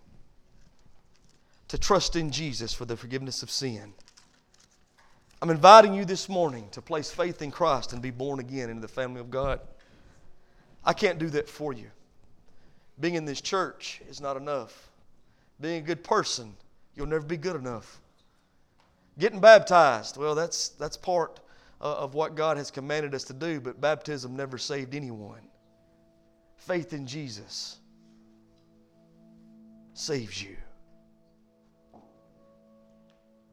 to 1.69 1.77
trust 1.77 2.17
in 2.17 2.31
Jesus 2.31 2.73
for 2.73 2.87
the 2.87 2.97
forgiveness 2.97 3.43
of 3.43 3.51
sin. 3.51 3.93
I'm 5.45 5.51
inviting 5.51 5.93
you 5.93 6.07
this 6.07 6.27
morning 6.27 6.67
to 6.71 6.81
place 6.81 7.11
faith 7.11 7.43
in 7.43 7.51
Christ 7.51 7.93
and 7.93 8.01
be 8.01 8.11
born 8.11 8.41
again 8.41 8.71
into 8.71 8.81
the 8.81 8.89
family 8.89 9.21
of 9.21 9.31
God. 9.31 9.61
I 10.83 10.95
can't 10.95 11.19
do 11.19 11.29
that 11.29 11.51
for 11.51 11.75
you. 11.75 11.91
Being 12.99 13.17
in 13.17 13.27
this 13.27 13.43
church 13.43 14.01
is 14.09 14.23
not 14.23 14.39
enough. 14.39 14.89
Being 15.61 15.83
a 15.83 15.87
good 15.87 16.03
person, 16.03 16.57
you'll 16.97 17.09
never 17.09 17.27
be 17.27 17.37
good 17.37 17.57
enough. 17.57 18.01
Getting 19.19 19.39
baptized, 19.39 20.17
well, 20.17 20.35
that's, 20.35 20.71
that's 20.71 20.97
part 20.97 21.41
uh, 21.79 21.95
of 21.95 22.15
what 22.15 22.37
God 22.37 22.57
has 22.57 22.71
commanded 22.71 23.15
us 23.15 23.25
to 23.25 23.35
do, 23.35 23.61
but 23.61 23.79
baptism 23.79 24.35
never 24.35 24.57
saved 24.57 24.95
anyone. 24.95 25.43
Faith 26.57 26.95
in 26.95 27.07
Jesus 27.07 27.81
saves 29.93 30.43
you. 30.43 30.57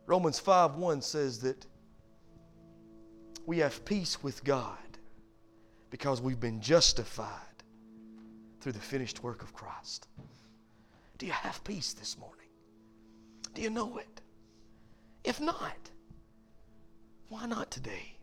Romans 0.08 0.40
5 0.40 0.76
1 0.76 1.02
says 1.02 1.40
that 1.40 1.66
we 3.46 3.60
have 3.60 3.84
peace 3.86 4.22
with 4.24 4.44
God 4.44 4.78
because 5.90 6.22
we've 6.22 6.40
been 6.40 6.62
justified 6.62 7.30
through 8.60 8.72
the 8.74 8.80
finished 8.80 9.24
work 9.24 9.42
of 9.42 9.54
Christ. 9.54 10.08
Do 11.18 11.26
you 11.26 11.32
have 11.32 11.64
peace 11.64 11.94
this 11.94 12.18
morning? 12.18 12.38
Do 13.54 13.62
you 13.62 13.70
know 13.70 13.98
it? 13.98 14.22
If 15.24 15.40
not, 15.40 15.78
why 17.30 17.46
not 17.46 17.70
today? 17.70 18.16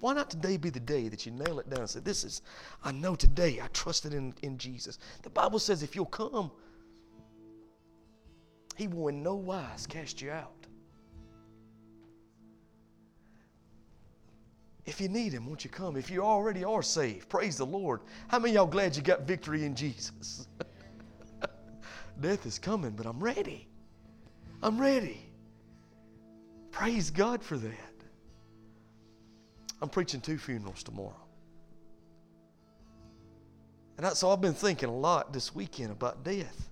Why 0.00 0.12
not 0.12 0.30
today 0.30 0.56
be 0.56 0.70
the 0.70 0.80
day 0.80 1.08
that 1.08 1.24
you 1.24 1.32
nail 1.32 1.58
it 1.58 1.70
down 1.70 1.80
and 1.80 1.90
say, 1.90 2.00
This 2.00 2.24
is, 2.24 2.42
I 2.84 2.92
know 2.92 3.14
today 3.14 3.60
I 3.62 3.68
trusted 3.68 4.12
in, 4.12 4.34
in 4.42 4.58
Jesus. 4.58 4.98
The 5.22 5.30
Bible 5.30 5.58
says 5.58 5.82
if 5.82 5.96
you'll 5.96 6.06
come, 6.06 6.50
He 8.76 8.88
will 8.88 9.08
in 9.08 9.22
no 9.22 9.34
wise 9.34 9.86
cast 9.86 10.20
you 10.20 10.30
out. 10.30 10.65
If 14.86 15.00
you 15.00 15.08
need 15.08 15.32
Him, 15.32 15.46
won't 15.46 15.64
you 15.64 15.70
come? 15.70 15.96
If 15.96 16.10
you 16.10 16.22
already 16.22 16.62
are 16.64 16.82
saved, 16.82 17.28
praise 17.28 17.56
the 17.56 17.66
Lord. 17.66 18.00
How 18.28 18.38
many 18.38 18.54
y'all 18.54 18.66
glad 18.66 18.96
you 18.96 19.02
got 19.02 19.22
victory 19.22 19.64
in 19.64 19.74
Jesus? 19.74 20.46
Death 22.20 22.46
is 22.46 22.58
coming, 22.58 22.92
but 22.92 23.04
I'm 23.04 23.18
ready. 23.18 23.68
I'm 24.62 24.80
ready. 24.80 25.20
Praise 26.70 27.10
God 27.10 27.42
for 27.42 27.56
that. 27.56 27.94
I'm 29.82 29.88
preaching 29.88 30.20
two 30.20 30.38
funerals 30.38 30.82
tomorrow. 30.82 31.26
And 33.98 34.06
I, 34.06 34.10
so 34.10 34.30
I've 34.30 34.40
been 34.40 34.54
thinking 34.54 34.88
a 34.88 34.96
lot 34.96 35.32
this 35.32 35.54
weekend 35.54 35.90
about 35.90 36.22
death. 36.22 36.68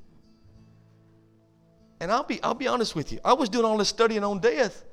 And 2.01 2.13
I'll 2.13 2.25
be, 2.25 2.43
I'll 2.43 2.55
be 2.55 2.69
honest 2.69 2.95
with 2.95 3.13
you. 3.13 3.21
I 3.25 3.33
was 3.33 3.49
doing 3.49 3.65
all 3.65 3.79
this 3.79 3.89
studying 3.89 4.25
on 4.25 4.41
death. 4.41 4.85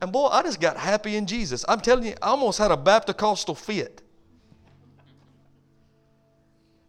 And 0.00 0.12
boy, 0.12 0.26
I 0.26 0.42
just 0.42 0.60
got 0.60 0.76
happy 0.76 1.16
in 1.16 1.26
Jesus. 1.26 1.64
I'm 1.68 1.80
telling 1.80 2.06
you, 2.06 2.14
I 2.22 2.28
almost 2.28 2.58
had 2.58 2.70
a 2.70 2.76
Baptist 2.76 3.56
fit. 3.56 4.02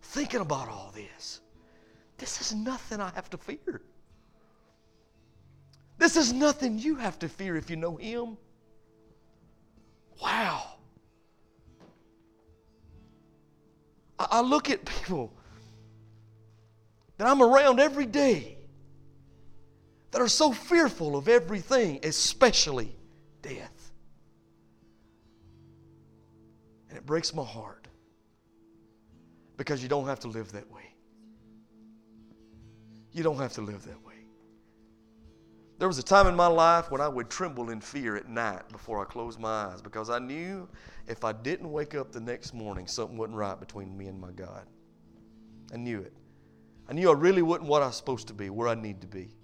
Thinking 0.02 0.42
about 0.42 0.70
all 0.70 0.92
this. 0.94 1.42
This 2.18 2.42
is 2.42 2.54
nothing 2.54 3.00
I 3.00 3.10
have 3.16 3.30
to 3.32 3.38
fear. 3.38 3.82
This 5.98 6.16
is 6.16 6.34
nothing 6.34 6.80
you 6.80 6.96
have 6.96 7.18
to 7.20 7.30
fear 7.30 7.56
if 7.56 7.70
you 7.70 7.76
know 7.76 7.96
Him. 7.96 8.38
Wow. 10.22 10.76
I, 14.18 14.28
I 14.32 14.42
look 14.42 14.70
at 14.70 14.86
people 14.86 15.34
that 17.18 17.28
I'm 17.28 17.42
around 17.42 17.80
every 17.80 18.06
day 18.06 18.58
that 20.12 20.22
are 20.22 20.28
so 20.28 20.52
fearful 20.52 21.16
of 21.16 21.28
everything, 21.28 22.00
especially 22.04 22.96
death. 23.42 23.92
And 26.90 26.98
it 26.98 27.06
breaks 27.06 27.34
my 27.34 27.44
heart 27.44 27.88
because 29.58 29.84
you 29.84 29.90
don't 29.90 30.08
have 30.08 30.20
to 30.22 30.28
live 30.28 30.52
that 30.54 30.70
way. 30.72 30.94
You 33.12 33.24
don't 33.24 33.38
have 33.38 33.54
to 33.54 33.62
live 33.62 33.84
that 33.86 34.04
way. 34.06 34.14
There 35.80 35.88
was 35.88 35.98
a 35.98 36.04
time 36.04 36.28
in 36.28 36.36
my 36.36 36.48
life 36.48 36.92
when 36.92 37.00
I 37.00 37.08
would 37.08 37.30
tremble 37.30 37.70
in 37.70 37.80
fear 37.80 38.18
at 38.18 38.28
night 38.28 38.68
before 38.70 39.02
I 39.02 39.06
closed 39.06 39.40
my 39.40 39.50
eyes 39.66 39.82
because 39.82 40.10
I 40.10 40.20
knew 40.20 40.68
if 41.08 41.24
I 41.24 41.32
didn't 41.32 41.72
wake 41.72 41.96
up 41.96 42.12
the 42.12 42.20
next 42.20 42.54
morning, 42.54 42.86
something 42.86 43.18
wasn't 43.18 43.38
right 43.38 43.58
between 43.58 43.98
me 43.98 44.08
and 44.08 44.20
my 44.20 44.32
God. 44.32 44.66
I 45.74 45.78
knew 45.78 46.02
it. 46.02 46.14
I 46.90 46.94
knew 46.94 47.10
I 47.10 47.14
really 47.14 47.42
wasn't 47.42 47.70
what 47.70 47.82
I 47.82 47.88
was 47.88 47.96
supposed 47.96 48.28
to 48.28 48.34
be, 48.34 48.50
where 48.50 48.68
I 48.68 48.76
need 48.76 49.00
to 49.02 49.08
be. 49.08 49.36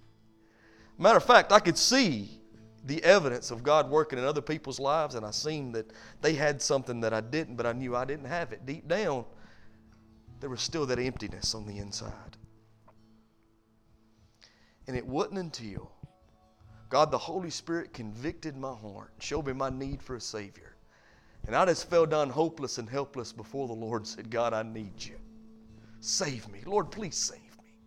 Matter 0.97 1.17
of 1.17 1.23
fact, 1.23 1.51
I 1.51 1.59
could 1.59 1.77
see 1.77 2.41
the 2.85 3.03
evidence 3.03 3.51
of 3.51 3.63
God 3.63 3.89
working 3.89 4.19
in 4.19 4.25
other 4.25 4.41
people's 4.41 4.79
lives, 4.79 5.15
and 5.15 5.25
I 5.25 5.31
seen 5.31 5.71
that 5.73 5.91
they 6.21 6.33
had 6.33 6.61
something 6.61 7.01
that 7.01 7.13
I 7.13 7.21
didn't, 7.21 7.55
but 7.55 7.65
I 7.65 7.73
knew 7.73 7.95
I 7.95 8.05
didn't 8.05 8.25
have 8.25 8.53
it. 8.53 8.65
Deep 8.65 8.87
down, 8.87 9.25
there 10.39 10.49
was 10.49 10.61
still 10.61 10.85
that 10.85 10.99
emptiness 10.99 11.55
on 11.55 11.65
the 11.65 11.77
inside. 11.77 12.37
And 14.87 14.95
it 14.95 15.05
wasn't 15.05 15.39
until 15.39 15.91
God, 16.89 17.09
the 17.09 17.17
Holy 17.17 17.49
Spirit 17.49 17.93
convicted 17.93 18.55
my 18.55 18.73
heart, 18.73 19.11
showed 19.19 19.47
me 19.47 19.53
my 19.53 19.69
need 19.69 20.01
for 20.01 20.15
a 20.15 20.21
Savior. 20.21 20.75
And 21.47 21.55
I 21.55 21.65
just 21.65 21.89
fell 21.89 22.05
down 22.05 22.29
hopeless 22.29 22.77
and 22.77 22.89
helpless 22.89 23.31
before 23.31 23.67
the 23.67 23.73
Lord 23.73 24.01
and 24.01 24.07
said, 24.07 24.29
God, 24.29 24.53
I 24.53 24.63
need 24.63 25.03
you. 25.03 25.15
Save 25.99 26.47
me. 26.49 26.61
Lord, 26.65 26.91
please 26.91 27.15
save 27.15 27.39
me. 27.39 27.77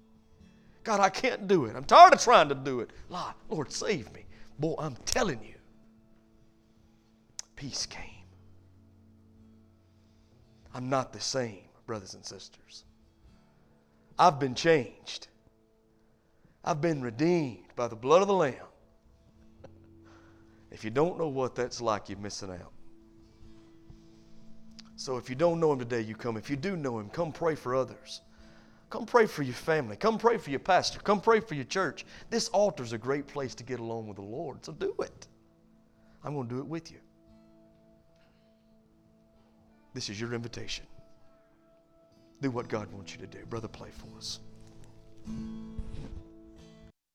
God, 0.82 1.00
I 1.00 1.08
can't 1.08 1.46
do 1.46 1.66
it. 1.66 1.76
I'm 1.76 1.84
tired 1.84 2.14
of 2.14 2.20
trying 2.20 2.48
to 2.48 2.54
do 2.54 2.80
it. 2.80 2.90
Lord, 3.08 3.34
Lord, 3.48 3.72
save 3.72 4.12
me. 4.12 4.24
Boy, 4.58 4.74
I'm 4.78 4.96
telling 5.04 5.42
you, 5.42 5.54
peace 7.54 7.86
came. 7.86 8.02
I'm 10.74 10.88
not 10.88 11.12
the 11.12 11.20
same, 11.20 11.62
brothers 11.86 12.14
and 12.14 12.24
sisters. 12.24 12.84
I've 14.18 14.40
been 14.40 14.54
changed. 14.54 15.28
I've 16.64 16.80
been 16.80 17.00
redeemed 17.02 17.66
by 17.76 17.88
the 17.88 17.96
blood 17.96 18.20
of 18.20 18.28
the 18.28 18.34
Lamb. 18.34 18.54
If 20.70 20.84
you 20.84 20.90
don't 20.90 21.18
know 21.18 21.28
what 21.28 21.54
that's 21.54 21.80
like, 21.80 22.08
you're 22.08 22.18
missing 22.18 22.50
out. 22.50 22.72
So 24.96 25.16
if 25.16 25.30
you 25.30 25.36
don't 25.36 25.60
know 25.60 25.72
Him 25.72 25.78
today, 25.78 26.00
you 26.00 26.14
come. 26.14 26.36
If 26.36 26.50
you 26.50 26.56
do 26.56 26.76
know 26.76 26.98
Him, 26.98 27.08
come 27.08 27.32
pray 27.32 27.54
for 27.54 27.74
others. 27.74 28.20
Come 28.90 29.04
pray 29.04 29.26
for 29.26 29.42
your 29.42 29.54
family. 29.54 29.96
Come 29.96 30.18
pray 30.18 30.38
for 30.38 30.50
your 30.50 30.60
pastor. 30.60 30.98
Come 31.00 31.20
pray 31.20 31.40
for 31.40 31.54
your 31.54 31.64
church. 31.64 32.06
This 32.30 32.48
altar 32.48 32.82
is 32.82 32.92
a 32.92 32.98
great 32.98 33.26
place 33.26 33.54
to 33.56 33.64
get 33.64 33.80
along 33.80 34.06
with 34.06 34.16
the 34.16 34.22
Lord, 34.22 34.64
so 34.64 34.72
do 34.72 34.94
it. 35.00 35.26
I'm 36.24 36.34
going 36.34 36.48
to 36.48 36.54
do 36.54 36.60
it 36.60 36.66
with 36.66 36.90
you. 36.90 36.98
This 39.94 40.08
is 40.08 40.20
your 40.20 40.32
invitation. 40.32 40.86
Do 42.40 42.50
what 42.50 42.68
God 42.68 42.90
wants 42.92 43.12
you 43.12 43.18
to 43.18 43.26
do. 43.26 43.44
Brother, 43.46 43.68
play 43.68 43.90
for 43.90 44.16
us. 44.16 44.40